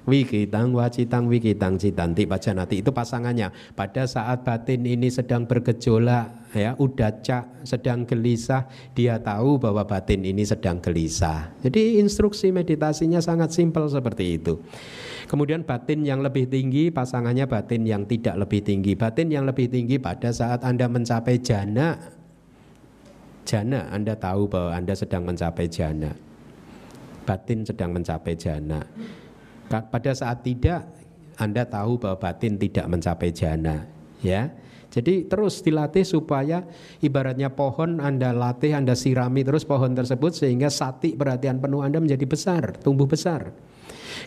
Wikitang 0.09 0.73
wacitang 0.73 1.29
wikitang 1.29 1.77
citanti 1.77 2.25
pajanati 2.25 2.81
itu 2.81 2.89
pasangannya. 2.89 3.53
Pada 3.77 4.09
saat 4.09 4.43
batin 4.43 4.89
ini 4.89 5.13
sedang 5.13 5.45
bergejolak 5.45 6.40
ya 6.51 6.75
udaca 6.79 7.47
sedang 7.63 8.03
gelisah 8.03 8.67
dia 8.95 9.23
tahu 9.23 9.63
bahwa 9.63 9.87
batin 9.87 10.27
ini 10.27 10.43
sedang 10.43 10.83
gelisah. 10.83 11.55
Jadi 11.63 12.03
instruksi 12.03 12.51
meditasinya 12.51 13.23
sangat 13.23 13.55
simpel 13.55 13.87
seperti 13.87 14.41
itu. 14.41 14.59
Kemudian 15.31 15.63
batin 15.63 16.03
yang 16.03 16.27
lebih 16.27 16.51
tinggi 16.51 16.91
pasangannya 16.91 17.47
batin 17.47 17.87
yang 17.87 18.03
tidak 18.03 18.35
lebih 18.35 18.67
tinggi. 18.67 18.99
Batin 18.99 19.31
yang 19.31 19.47
lebih 19.47 19.71
tinggi 19.71 20.03
pada 20.03 20.35
saat 20.35 20.67
Anda 20.67 20.91
mencapai 20.91 21.39
jana 21.39 21.95
jana 23.47 23.91
Anda 23.91 24.15
tahu 24.15 24.47
bahwa 24.47 24.71
Anda 24.75 24.95
sedang 24.95 25.27
mencapai 25.27 25.67
jana. 25.71 26.15
Batin 27.27 27.63
sedang 27.63 27.95
mencapai 27.95 28.35
jana. 28.35 28.83
Pada 29.71 30.11
saat 30.15 30.43
tidak 30.43 30.83
Anda 31.39 31.63
tahu 31.63 31.97
bahwa 31.97 32.19
batin 32.19 32.59
tidak 32.59 32.85
mencapai 32.91 33.31
jana, 33.33 33.87
ya. 34.21 34.51
Jadi 34.91 35.31
terus 35.31 35.63
dilatih 35.63 36.03
supaya 36.03 36.67
ibaratnya 36.99 37.55
pohon 37.55 38.03
Anda 38.03 38.35
latih, 38.35 38.75
Anda 38.75 38.99
sirami 38.99 39.47
terus 39.47 39.63
pohon 39.63 39.95
tersebut 39.95 40.35
sehingga 40.35 40.67
sati 40.67 41.15
perhatian 41.15 41.63
penuh 41.63 41.81
Anda 41.87 42.03
menjadi 42.03 42.27
besar, 42.27 42.75
tumbuh 42.83 43.07
besar. 43.07 43.55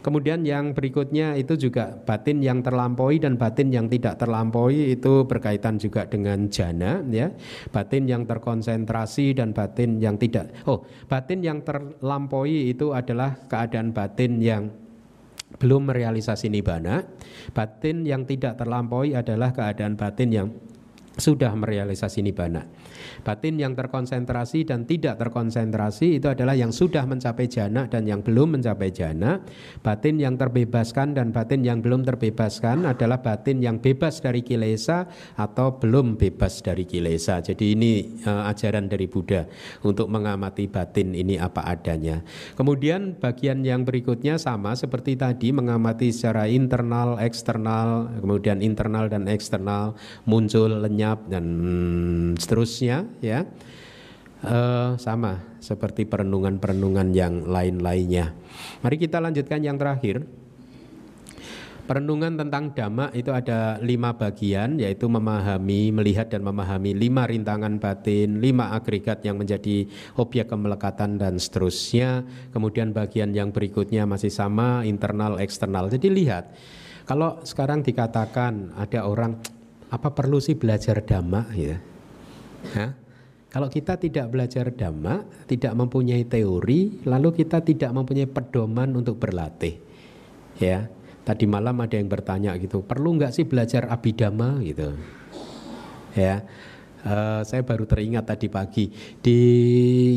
Kemudian 0.03 0.43
yang 0.47 0.75
berikutnya 0.75 1.37
itu 1.37 1.55
juga 1.55 1.93
batin 1.93 2.41
yang 2.41 2.59
terlampaui 2.59 3.21
dan 3.21 3.39
batin 3.39 3.69
yang 3.69 3.87
tidak 3.87 4.17
terlampaui 4.17 4.95
itu 4.95 5.27
berkaitan 5.27 5.77
juga 5.77 6.07
dengan 6.07 6.47
jana 6.49 7.03
ya. 7.07 7.29
Batin 7.69 8.09
yang 8.09 8.23
terkonsentrasi 8.25 9.37
dan 9.37 9.51
batin 9.51 9.99
yang 10.01 10.17
tidak. 10.17 10.51
Oh, 10.65 10.83
batin 11.07 11.43
yang 11.43 11.61
terlampaui 11.61 12.73
itu 12.73 12.95
adalah 12.95 13.35
keadaan 13.47 13.95
batin 13.95 14.39
yang 14.39 14.82
belum 15.57 15.89
merealisasi 15.89 16.49
nibana. 16.49 17.03
Batin 17.53 18.05
yang 18.05 18.25
tidak 18.25 18.57
terlampaui 18.57 19.13
adalah 19.13 19.53
keadaan 19.53 19.97
batin 19.97 20.29
yang 20.29 20.47
sudah 21.13 21.53
merealisasi 21.53 22.25
nibana. 22.25 22.65
Batin 23.23 23.57
yang 23.57 23.73
terkonsentrasi 23.73 24.67
dan 24.67 24.83
tidak 24.83 25.19
terkonsentrasi 25.21 26.19
itu 26.21 26.27
adalah 26.29 26.53
yang 26.57 26.75
sudah 26.75 27.05
mencapai 27.07 27.47
jana 27.47 27.87
dan 27.87 28.03
yang 28.03 28.21
belum 28.21 28.59
mencapai 28.59 28.89
jana. 28.93 29.39
Batin 29.79 30.19
yang 30.19 30.35
terbebaskan 30.35 31.15
dan 31.15 31.31
batin 31.31 31.63
yang 31.63 31.79
belum 31.79 32.03
terbebaskan 32.03 32.85
adalah 32.85 33.23
batin 33.23 33.63
yang 33.63 33.79
bebas 33.79 34.19
dari 34.19 34.43
kilesa 34.43 35.07
atau 35.39 35.79
belum 35.79 36.19
bebas 36.19 36.61
dari 36.61 36.83
kilesa. 36.83 37.39
Jadi 37.39 37.73
ini 37.73 38.21
uh, 38.27 38.49
ajaran 38.51 38.91
dari 38.91 39.07
Buddha 39.07 39.47
untuk 39.81 40.11
mengamati 40.11 40.67
batin 40.67 41.15
ini 41.15 41.39
apa 41.39 41.63
adanya. 41.63 42.21
Kemudian 42.59 43.17
bagian 43.17 43.63
yang 43.63 43.87
berikutnya 43.87 44.35
sama 44.37 44.75
seperti 44.75 45.15
tadi 45.15 45.55
mengamati 45.55 46.11
secara 46.11 46.45
internal, 46.51 47.17
eksternal, 47.23 48.11
kemudian 48.19 48.59
internal 48.59 49.07
dan 49.07 49.25
eksternal 49.31 49.95
muncul, 50.27 50.69
lenyap 50.69 51.25
dan 51.31 51.43
hmm, 51.43 52.29
seterusnya 52.35 52.82
ya 53.23 53.47
uh, 54.43 54.99
sama 54.99 55.57
seperti 55.63 56.03
perenungan-perenungan 56.03 57.15
yang 57.15 57.47
lain-lainnya. 57.47 58.35
Mari 58.83 58.95
kita 58.99 59.23
lanjutkan 59.23 59.63
yang 59.63 59.79
terakhir. 59.79 60.23
Perenungan 61.83 62.39
tentang 62.39 62.71
dhamma 62.71 63.11
itu 63.11 63.27
ada 63.35 63.75
lima 63.83 64.15
bagian 64.15 64.79
yaitu 64.79 65.11
memahami, 65.11 65.91
melihat 65.91 66.31
dan 66.31 66.39
memahami 66.39 66.95
lima 66.95 67.27
rintangan 67.27 67.75
batin, 67.75 68.39
lima 68.39 68.71
agregat 68.71 69.19
yang 69.27 69.35
menjadi 69.35 69.83
objek 70.15 70.47
kemelekatan 70.47 71.19
dan 71.19 71.35
seterusnya. 71.35 72.23
Kemudian 72.55 72.95
bagian 72.95 73.35
yang 73.35 73.51
berikutnya 73.51 74.07
masih 74.07 74.31
sama 74.31 74.87
internal 74.87 75.43
eksternal. 75.43 75.91
Jadi 75.91 76.07
lihat 76.07 76.55
kalau 77.03 77.43
sekarang 77.43 77.83
dikatakan 77.83 78.79
ada 78.79 79.03
orang 79.03 79.43
apa 79.91 80.07
perlu 80.15 80.39
sih 80.39 80.55
belajar 80.55 81.03
dhamma 81.03 81.51
ya? 81.51 81.92
Hah? 82.71 82.95
Kalau 83.53 83.69
kita 83.69 84.01
tidak 84.01 84.33
belajar 84.33 84.73
dhamma, 84.73 85.21
tidak 85.45 85.77
mempunyai 85.77 86.25
teori, 86.25 87.05
lalu 87.05 87.29
kita 87.43 87.61
tidak 87.61 87.93
mempunyai 87.93 88.25
pedoman 88.25 88.89
untuk 88.97 89.21
berlatih. 89.21 89.77
Ya, 90.57 90.89
tadi 91.21 91.45
malam 91.45 91.77
ada 91.77 91.93
yang 91.93 92.09
bertanya 92.09 92.57
gitu, 92.57 92.81
perlu 92.81 93.13
nggak 93.13 93.29
sih 93.29 93.45
belajar 93.45 93.85
abidama 93.93 94.57
gitu? 94.65 94.97
Ya, 96.17 96.41
uh, 97.05 97.45
saya 97.45 97.61
baru 97.61 97.85
teringat 97.85 98.25
tadi 98.25 98.49
pagi 98.49 98.89
di 99.21 99.39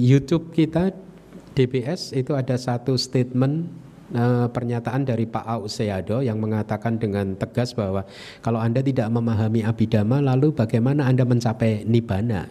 YouTube 0.01 0.57
kita 0.57 0.92
DBS 1.53 2.16
itu 2.16 2.32
ada 2.32 2.57
satu 2.57 2.97
statement 2.97 3.68
uh, 4.15 4.47
pernyataan 4.53 5.03
dari 5.03 5.27
Pak 5.27 5.43
Auseado 5.43 6.23
yang 6.23 6.39
mengatakan 6.39 7.01
dengan 7.01 7.35
tegas 7.35 7.75
bahwa 7.75 8.07
kalau 8.45 8.63
Anda 8.63 8.85
tidak 8.85 9.11
memahami 9.11 9.67
abidama 9.67 10.23
lalu 10.23 10.55
bagaimana 10.55 11.09
Anda 11.09 11.27
mencapai 11.27 11.83
nibbana? 11.89 12.47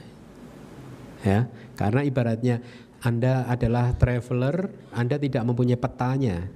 Ya, 1.23 1.47
karena 1.79 2.01
ibaratnya 2.03 2.55
Anda 3.05 3.45
adalah 3.47 3.95
traveler, 3.95 4.73
Anda 4.91 5.15
tidak 5.21 5.45
mempunyai 5.45 5.79
petanya. 5.79 6.49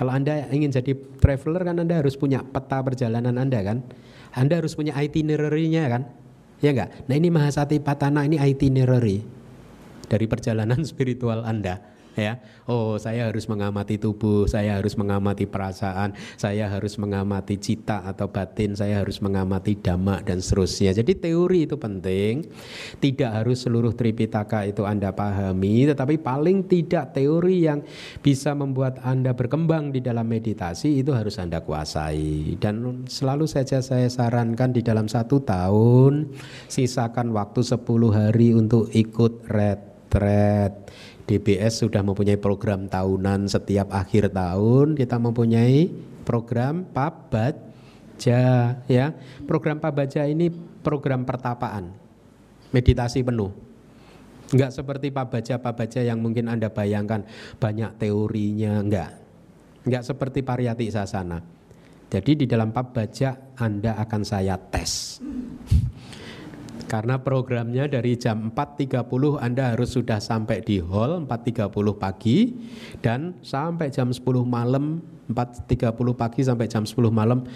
Kalau 0.00 0.10
Anda 0.10 0.48
ingin 0.48 0.72
jadi 0.72 0.96
traveler 1.20 1.62
kan 1.62 1.76
Anda 1.78 2.00
harus 2.00 2.16
punya 2.16 2.40
peta 2.42 2.80
perjalanan 2.80 3.36
Anda 3.38 3.60
kan? 3.60 3.84
Anda 4.32 4.64
harus 4.64 4.72
punya 4.72 4.96
itinerary-nya 4.96 5.84
kan? 5.92 6.02
Ya 6.64 6.72
enggak? 6.72 6.90
Nah 7.06 7.14
ini 7.18 7.28
Mahasati 7.28 7.76
Patana 7.82 8.24
ini 8.24 8.40
itinerary 8.40 9.20
dari 10.08 10.26
perjalanan 10.26 10.80
spiritual 10.90 11.44
Anda 11.44 11.91
ya. 12.16 12.38
Oh, 12.68 12.96
saya 12.96 13.28
harus 13.28 13.48
mengamati 13.50 13.98
tubuh, 13.98 14.46
saya 14.46 14.78
harus 14.78 14.94
mengamati 14.94 15.48
perasaan, 15.48 16.14
saya 16.38 16.70
harus 16.70 16.96
mengamati 16.96 17.58
cita 17.58 18.06
atau 18.06 18.30
batin, 18.30 18.76
saya 18.78 19.02
harus 19.02 19.18
mengamati 19.18 19.76
dhamma 19.76 20.22
dan 20.22 20.38
seterusnya. 20.38 20.94
Jadi 20.94 21.18
teori 21.18 21.66
itu 21.66 21.76
penting. 21.76 22.46
Tidak 23.02 23.30
harus 23.30 23.64
seluruh 23.66 23.92
Tripitaka 23.92 24.64
itu 24.68 24.86
Anda 24.86 25.10
pahami, 25.10 25.90
tetapi 25.90 26.20
paling 26.22 26.64
tidak 26.70 27.16
teori 27.16 27.66
yang 27.66 27.82
bisa 28.22 28.54
membuat 28.54 29.02
Anda 29.02 29.34
berkembang 29.34 29.90
di 29.90 30.00
dalam 30.00 30.28
meditasi 30.28 31.02
itu 31.02 31.10
harus 31.12 31.36
Anda 31.40 31.60
kuasai. 31.60 32.56
Dan 32.58 33.04
selalu 33.06 33.46
saja 33.50 33.82
saya 33.82 34.06
sarankan 34.06 34.70
di 34.70 34.80
dalam 34.84 35.10
satu 35.10 35.42
tahun 35.42 36.32
sisakan 36.68 37.34
waktu 37.34 37.60
10 37.64 37.82
hari 38.12 38.54
untuk 38.54 38.88
ikut 38.92 39.48
retret. 39.50 40.72
DBS 41.32 41.80
sudah 41.80 42.04
mempunyai 42.04 42.36
program 42.36 42.92
tahunan 42.92 43.48
setiap 43.48 43.88
akhir 43.88 44.36
tahun 44.36 44.92
kita 44.92 45.16
mempunyai 45.16 45.88
program 46.28 46.84
Pabaja 46.84 48.76
ya. 48.84 49.06
Program 49.48 49.80
Pabaja 49.80 50.28
ini 50.28 50.52
program 50.84 51.24
pertapaan. 51.24 51.96
Meditasi 52.68 53.24
penuh. 53.24 53.48
Enggak 54.52 54.76
seperti 54.76 55.08
Pabaja-Pabaja 55.08 56.04
yang 56.04 56.20
mungkin 56.20 56.52
Anda 56.52 56.68
bayangkan 56.68 57.24
banyak 57.56 57.96
teorinya, 57.96 58.84
enggak. 58.84 59.10
Enggak 59.88 60.04
seperti 60.04 60.44
Pariyati 60.44 60.92
Sasana. 60.92 61.40
Jadi 62.12 62.44
di 62.44 62.46
dalam 62.48 62.76
Pabaja 62.76 63.56
Anda 63.56 63.96
akan 63.96 64.20
saya 64.20 64.60
tes. 64.60 65.16
Karena 66.92 67.24
programnya 67.24 67.88
dari 67.88 68.20
jam 68.20 68.52
4.30 68.52 69.40
Anda 69.40 69.72
harus 69.72 69.96
sudah 69.96 70.20
sampai 70.20 70.60
di 70.60 70.76
hall 70.76 71.24
4.30 71.24 71.72
pagi 71.96 72.52
dan 73.00 73.40
sampai 73.40 73.88
jam 73.88 74.12
10 74.12 74.20
malam 74.44 75.00
4.30 75.32 75.88
pagi 76.12 76.44
sampai 76.44 76.68
jam 76.68 76.84
10 76.84 77.08
malam 77.08 77.48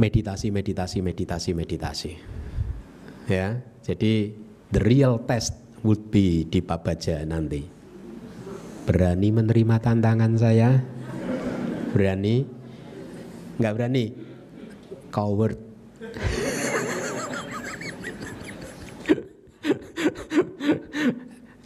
meditasi 0.00 0.48
meditasi 0.48 1.04
meditasi 1.04 1.52
meditasi. 1.52 2.12
Ya. 3.28 3.60
Jadi 3.84 4.32
the 4.72 4.80
real 4.80 5.20
test 5.28 5.52
would 5.84 6.08
be 6.08 6.48
di 6.48 6.64
Pabaja 6.64 7.20
nanti. 7.28 7.68
Berani 8.88 9.28
menerima 9.28 9.76
tantangan 9.76 10.32
saya? 10.40 10.80
Berani? 11.92 12.48
Enggak 13.60 13.72
berani? 13.76 14.04
Coward 15.12 15.65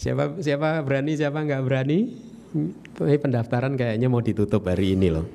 siapa 0.00 0.40
siapa 0.40 0.80
berani 0.80 1.12
siapa 1.12 1.44
nggak 1.44 1.62
berani 1.68 1.98
ini 3.04 3.18
pendaftaran 3.20 3.76
kayaknya 3.76 4.08
mau 4.08 4.24
ditutup 4.24 4.64
hari 4.64 4.96
ini 4.96 5.12
loh 5.12 5.28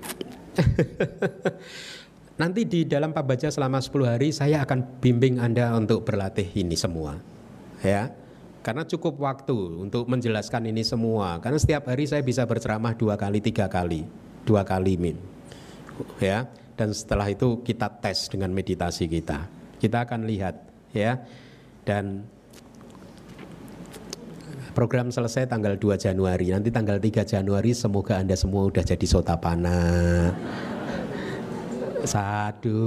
Nanti 2.36 2.68
di 2.68 2.84
dalam 2.84 3.16
Pak 3.16 3.24
Baca 3.24 3.48
selama 3.48 3.80
10 3.80 4.12
hari 4.12 4.36
saya 4.36 4.60
akan 4.68 5.00
bimbing 5.00 5.40
Anda 5.40 5.72
untuk 5.72 6.04
berlatih 6.04 6.52
ini 6.52 6.76
semua. 6.76 7.16
Ya. 7.80 8.12
Karena 8.60 8.84
cukup 8.84 9.24
waktu 9.24 9.56
untuk 9.56 10.04
menjelaskan 10.12 10.68
ini 10.68 10.84
semua. 10.84 11.40
Karena 11.40 11.56
setiap 11.56 11.88
hari 11.88 12.12
saya 12.12 12.20
bisa 12.28 12.44
berceramah 12.44 12.92
dua 13.00 13.16
kali, 13.16 13.40
tiga 13.40 13.72
kali, 13.72 14.04
dua 14.44 14.68
kali 14.68 15.00
min. 15.00 15.16
Ya. 16.20 16.52
Dan 16.76 16.92
setelah 16.92 17.32
itu 17.32 17.64
kita 17.64 17.88
tes 18.04 18.28
dengan 18.28 18.52
meditasi 18.52 19.08
kita. 19.08 19.48
Kita 19.80 20.04
akan 20.04 20.28
lihat 20.28 20.60
ya. 20.92 21.24
Dan 21.88 22.28
Program 24.76 25.08
selesai 25.08 25.48
tanggal 25.48 25.80
2 25.80 25.96
Januari. 25.96 26.52
Nanti 26.52 26.68
tanggal 26.68 27.00
3 27.00 27.24
Januari 27.24 27.72
semoga 27.72 28.20
Anda 28.20 28.36
semua 28.36 28.68
udah 28.68 28.84
jadi 28.84 29.08
sotapana. 29.08 29.80
Satu. 32.04 32.84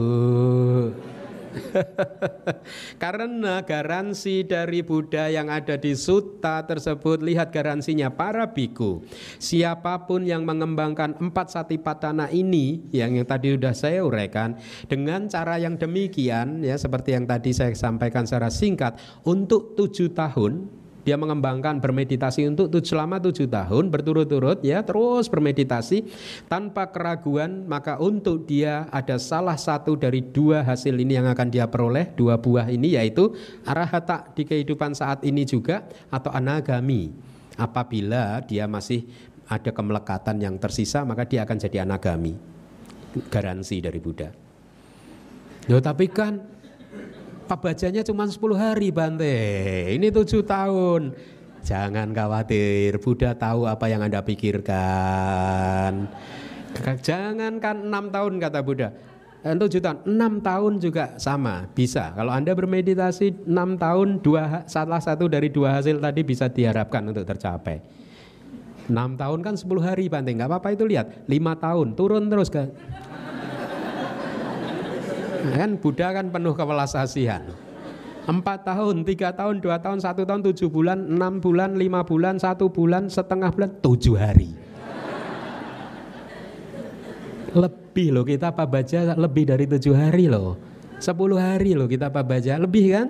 Karena 3.02 3.64
garansi 3.64 4.44
dari 4.44 4.84
Buddha 4.84 5.32
yang 5.32 5.48
ada 5.48 5.80
di 5.80 5.96
sutta 5.96 6.62
tersebut 6.68 7.24
lihat 7.24 7.50
garansinya 7.50 8.12
para 8.12 8.52
biku. 8.52 9.02
Siapa 9.40 10.04
pun 10.04 10.28
yang 10.28 10.44
mengembangkan 10.44 11.16
empat 11.18 11.56
satipatthana 11.56 12.28
ini 12.30 12.84
yang 12.92 13.16
yang 13.16 13.26
tadi 13.26 13.56
sudah 13.56 13.74
saya 13.74 14.04
uraikan 14.04 14.60
dengan 14.86 15.26
cara 15.26 15.56
yang 15.56 15.80
demikian 15.80 16.60
ya 16.60 16.76
seperti 16.76 17.16
yang 17.16 17.24
tadi 17.24 17.56
saya 17.56 17.72
sampaikan 17.72 18.28
secara 18.28 18.52
singkat 18.52 19.00
untuk 19.24 19.72
tujuh 19.72 20.12
tahun 20.12 20.68
dia 21.08 21.16
mengembangkan 21.16 21.80
bermeditasi 21.80 22.52
untuk 22.52 22.68
selama 22.84 23.16
tujuh 23.16 23.48
tahun 23.48 23.88
berturut-turut 23.88 24.60
ya 24.60 24.84
terus 24.84 25.24
bermeditasi 25.32 26.04
tanpa 26.52 26.92
keraguan. 26.92 27.64
Maka 27.64 27.96
untuk 27.96 28.44
dia 28.44 28.84
ada 28.92 29.16
salah 29.16 29.56
satu 29.56 29.96
dari 29.96 30.20
dua 30.20 30.60
hasil 30.60 30.92
ini 31.00 31.16
yang 31.16 31.24
akan 31.32 31.48
dia 31.48 31.64
peroleh 31.64 32.12
dua 32.12 32.36
buah 32.36 32.68
ini 32.68 33.00
yaitu 33.00 33.32
arahata 33.64 34.28
di 34.36 34.44
kehidupan 34.44 34.92
saat 34.92 35.24
ini 35.24 35.48
juga 35.48 35.88
atau 36.12 36.28
anagami. 36.28 37.08
Apabila 37.56 38.44
dia 38.44 38.68
masih 38.68 39.08
ada 39.48 39.72
kemelekatan 39.72 40.44
yang 40.44 40.60
tersisa 40.60 41.08
maka 41.08 41.24
dia 41.24 41.48
akan 41.48 41.56
jadi 41.56 41.88
anagami. 41.88 42.36
Garansi 43.32 43.80
dari 43.80 43.96
Buddha. 43.96 44.28
Loh 45.72 45.80
tapi 45.80 46.12
kan 46.12 46.57
Pabajanya 47.48 48.04
cuma 48.04 48.28
10 48.28 48.36
hari 48.60 48.92
Bante. 48.92 49.40
Ini 49.96 50.12
tujuh 50.12 50.44
tahun. 50.44 51.16
Jangan 51.64 52.12
khawatir, 52.12 53.00
Buddha 53.00 53.32
tahu 53.32 53.64
apa 53.64 53.88
yang 53.88 54.04
Anda 54.04 54.20
pikirkan. 54.20 56.06
Jangankan 57.00 57.88
enam 57.88 58.12
tahun 58.12 58.36
kata 58.36 58.60
Buddha. 58.60 58.92
Eh, 59.40 59.56
tujuh 59.56 59.80
tahun, 59.80 59.98
enam 60.04 60.44
tahun 60.44 60.76
juga 60.76 61.16
sama, 61.16 61.64
bisa. 61.72 62.12
Kalau 62.12 62.36
Anda 62.36 62.52
bermeditasi 62.52 63.48
enam 63.48 63.80
tahun, 63.80 64.20
dua 64.20 64.68
salah 64.68 65.00
satu 65.00 65.24
dari 65.24 65.48
dua 65.48 65.80
hasil 65.80 66.04
tadi 66.04 66.20
bisa 66.20 66.52
diharapkan 66.52 67.00
untuk 67.08 67.24
tercapai. 67.24 67.80
Enam 68.92 69.16
tahun 69.16 69.40
kan 69.40 69.54
sepuluh 69.56 69.80
hari 69.80 70.12
Bante, 70.12 70.36
nggak 70.36 70.52
apa-apa 70.52 70.76
itu 70.76 70.84
lihat. 70.84 71.24
Lima 71.30 71.56
tahun, 71.56 71.96
turun 71.96 72.28
terus 72.28 72.52
ke 72.52 72.68
Kan 75.54 75.80
Buddha 75.80 76.12
kan 76.12 76.28
penuh 76.28 76.52
kewelasasian. 76.52 77.48
Empat 78.28 78.68
tahun, 78.68 79.08
tiga 79.08 79.32
tahun, 79.32 79.64
dua 79.64 79.80
tahun, 79.80 80.04
satu 80.04 80.28
tahun, 80.28 80.44
tujuh 80.52 80.68
bulan, 80.68 81.00
enam 81.00 81.40
bulan, 81.40 81.80
lima 81.80 82.04
bulan, 82.04 82.36
satu 82.36 82.68
bulan, 82.68 83.08
setengah 83.08 83.48
bulan, 83.48 83.72
tujuh 83.80 84.20
hari. 84.20 84.52
Lebih 87.56 88.12
loh 88.12 88.28
kita 88.28 88.52
apa 88.52 88.68
baca 88.68 89.16
lebih 89.16 89.48
dari 89.48 89.64
tujuh 89.64 89.96
hari 89.96 90.28
loh. 90.28 90.60
Sepuluh 91.00 91.40
hari 91.40 91.72
loh 91.72 91.88
kita 91.88 92.12
apa 92.12 92.20
baca 92.20 92.52
lebih 92.60 92.92
kan? 92.92 93.08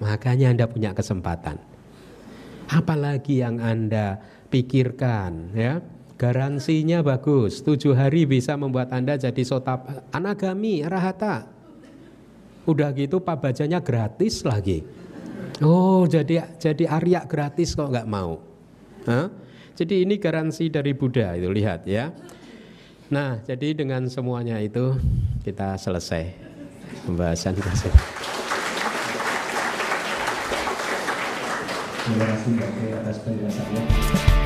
Makanya 0.00 0.56
Anda 0.56 0.64
punya 0.64 0.96
kesempatan. 0.96 1.60
Apalagi 2.72 3.44
yang 3.44 3.60
Anda 3.60 4.16
pikirkan 4.48 5.52
ya. 5.52 5.84
Garansinya 6.18 6.98
bagus, 7.04 7.62
tujuh 7.62 7.94
hari 7.94 8.26
bisa 8.26 8.58
membuat 8.58 8.90
Anda 8.90 9.14
jadi 9.14 9.38
sotap 9.46 10.08
anagami, 10.10 10.82
rahata. 10.82 11.57
Udah 12.68 12.92
gitu 12.92 13.24
pabajanya 13.24 13.80
gratis 13.80 14.44
lagi. 14.44 14.84
Oh 15.64 16.04
jadi 16.04 16.54
jadi 16.60 16.84
Arya 16.84 17.24
gratis 17.24 17.72
kok 17.72 17.88
nggak 17.88 18.04
mau. 18.04 18.38
Hah? 19.08 19.32
Jadi 19.72 20.04
ini 20.04 20.20
garansi 20.20 20.68
dari 20.68 20.92
Buddha 20.92 21.32
itu 21.32 21.48
lihat 21.48 21.88
ya. 21.88 22.12
Nah 23.08 23.40
jadi 23.40 23.72
dengan 23.72 24.04
semuanya 24.12 24.60
itu 24.60 24.94
kita 25.42 25.80
selesai 25.80 26.28
pembahasan 27.08 27.56
kita. 27.56 27.72
Terima 32.04 32.24
kasih 32.24 32.52
atas 33.00 33.16
penjelasannya. 33.24 34.37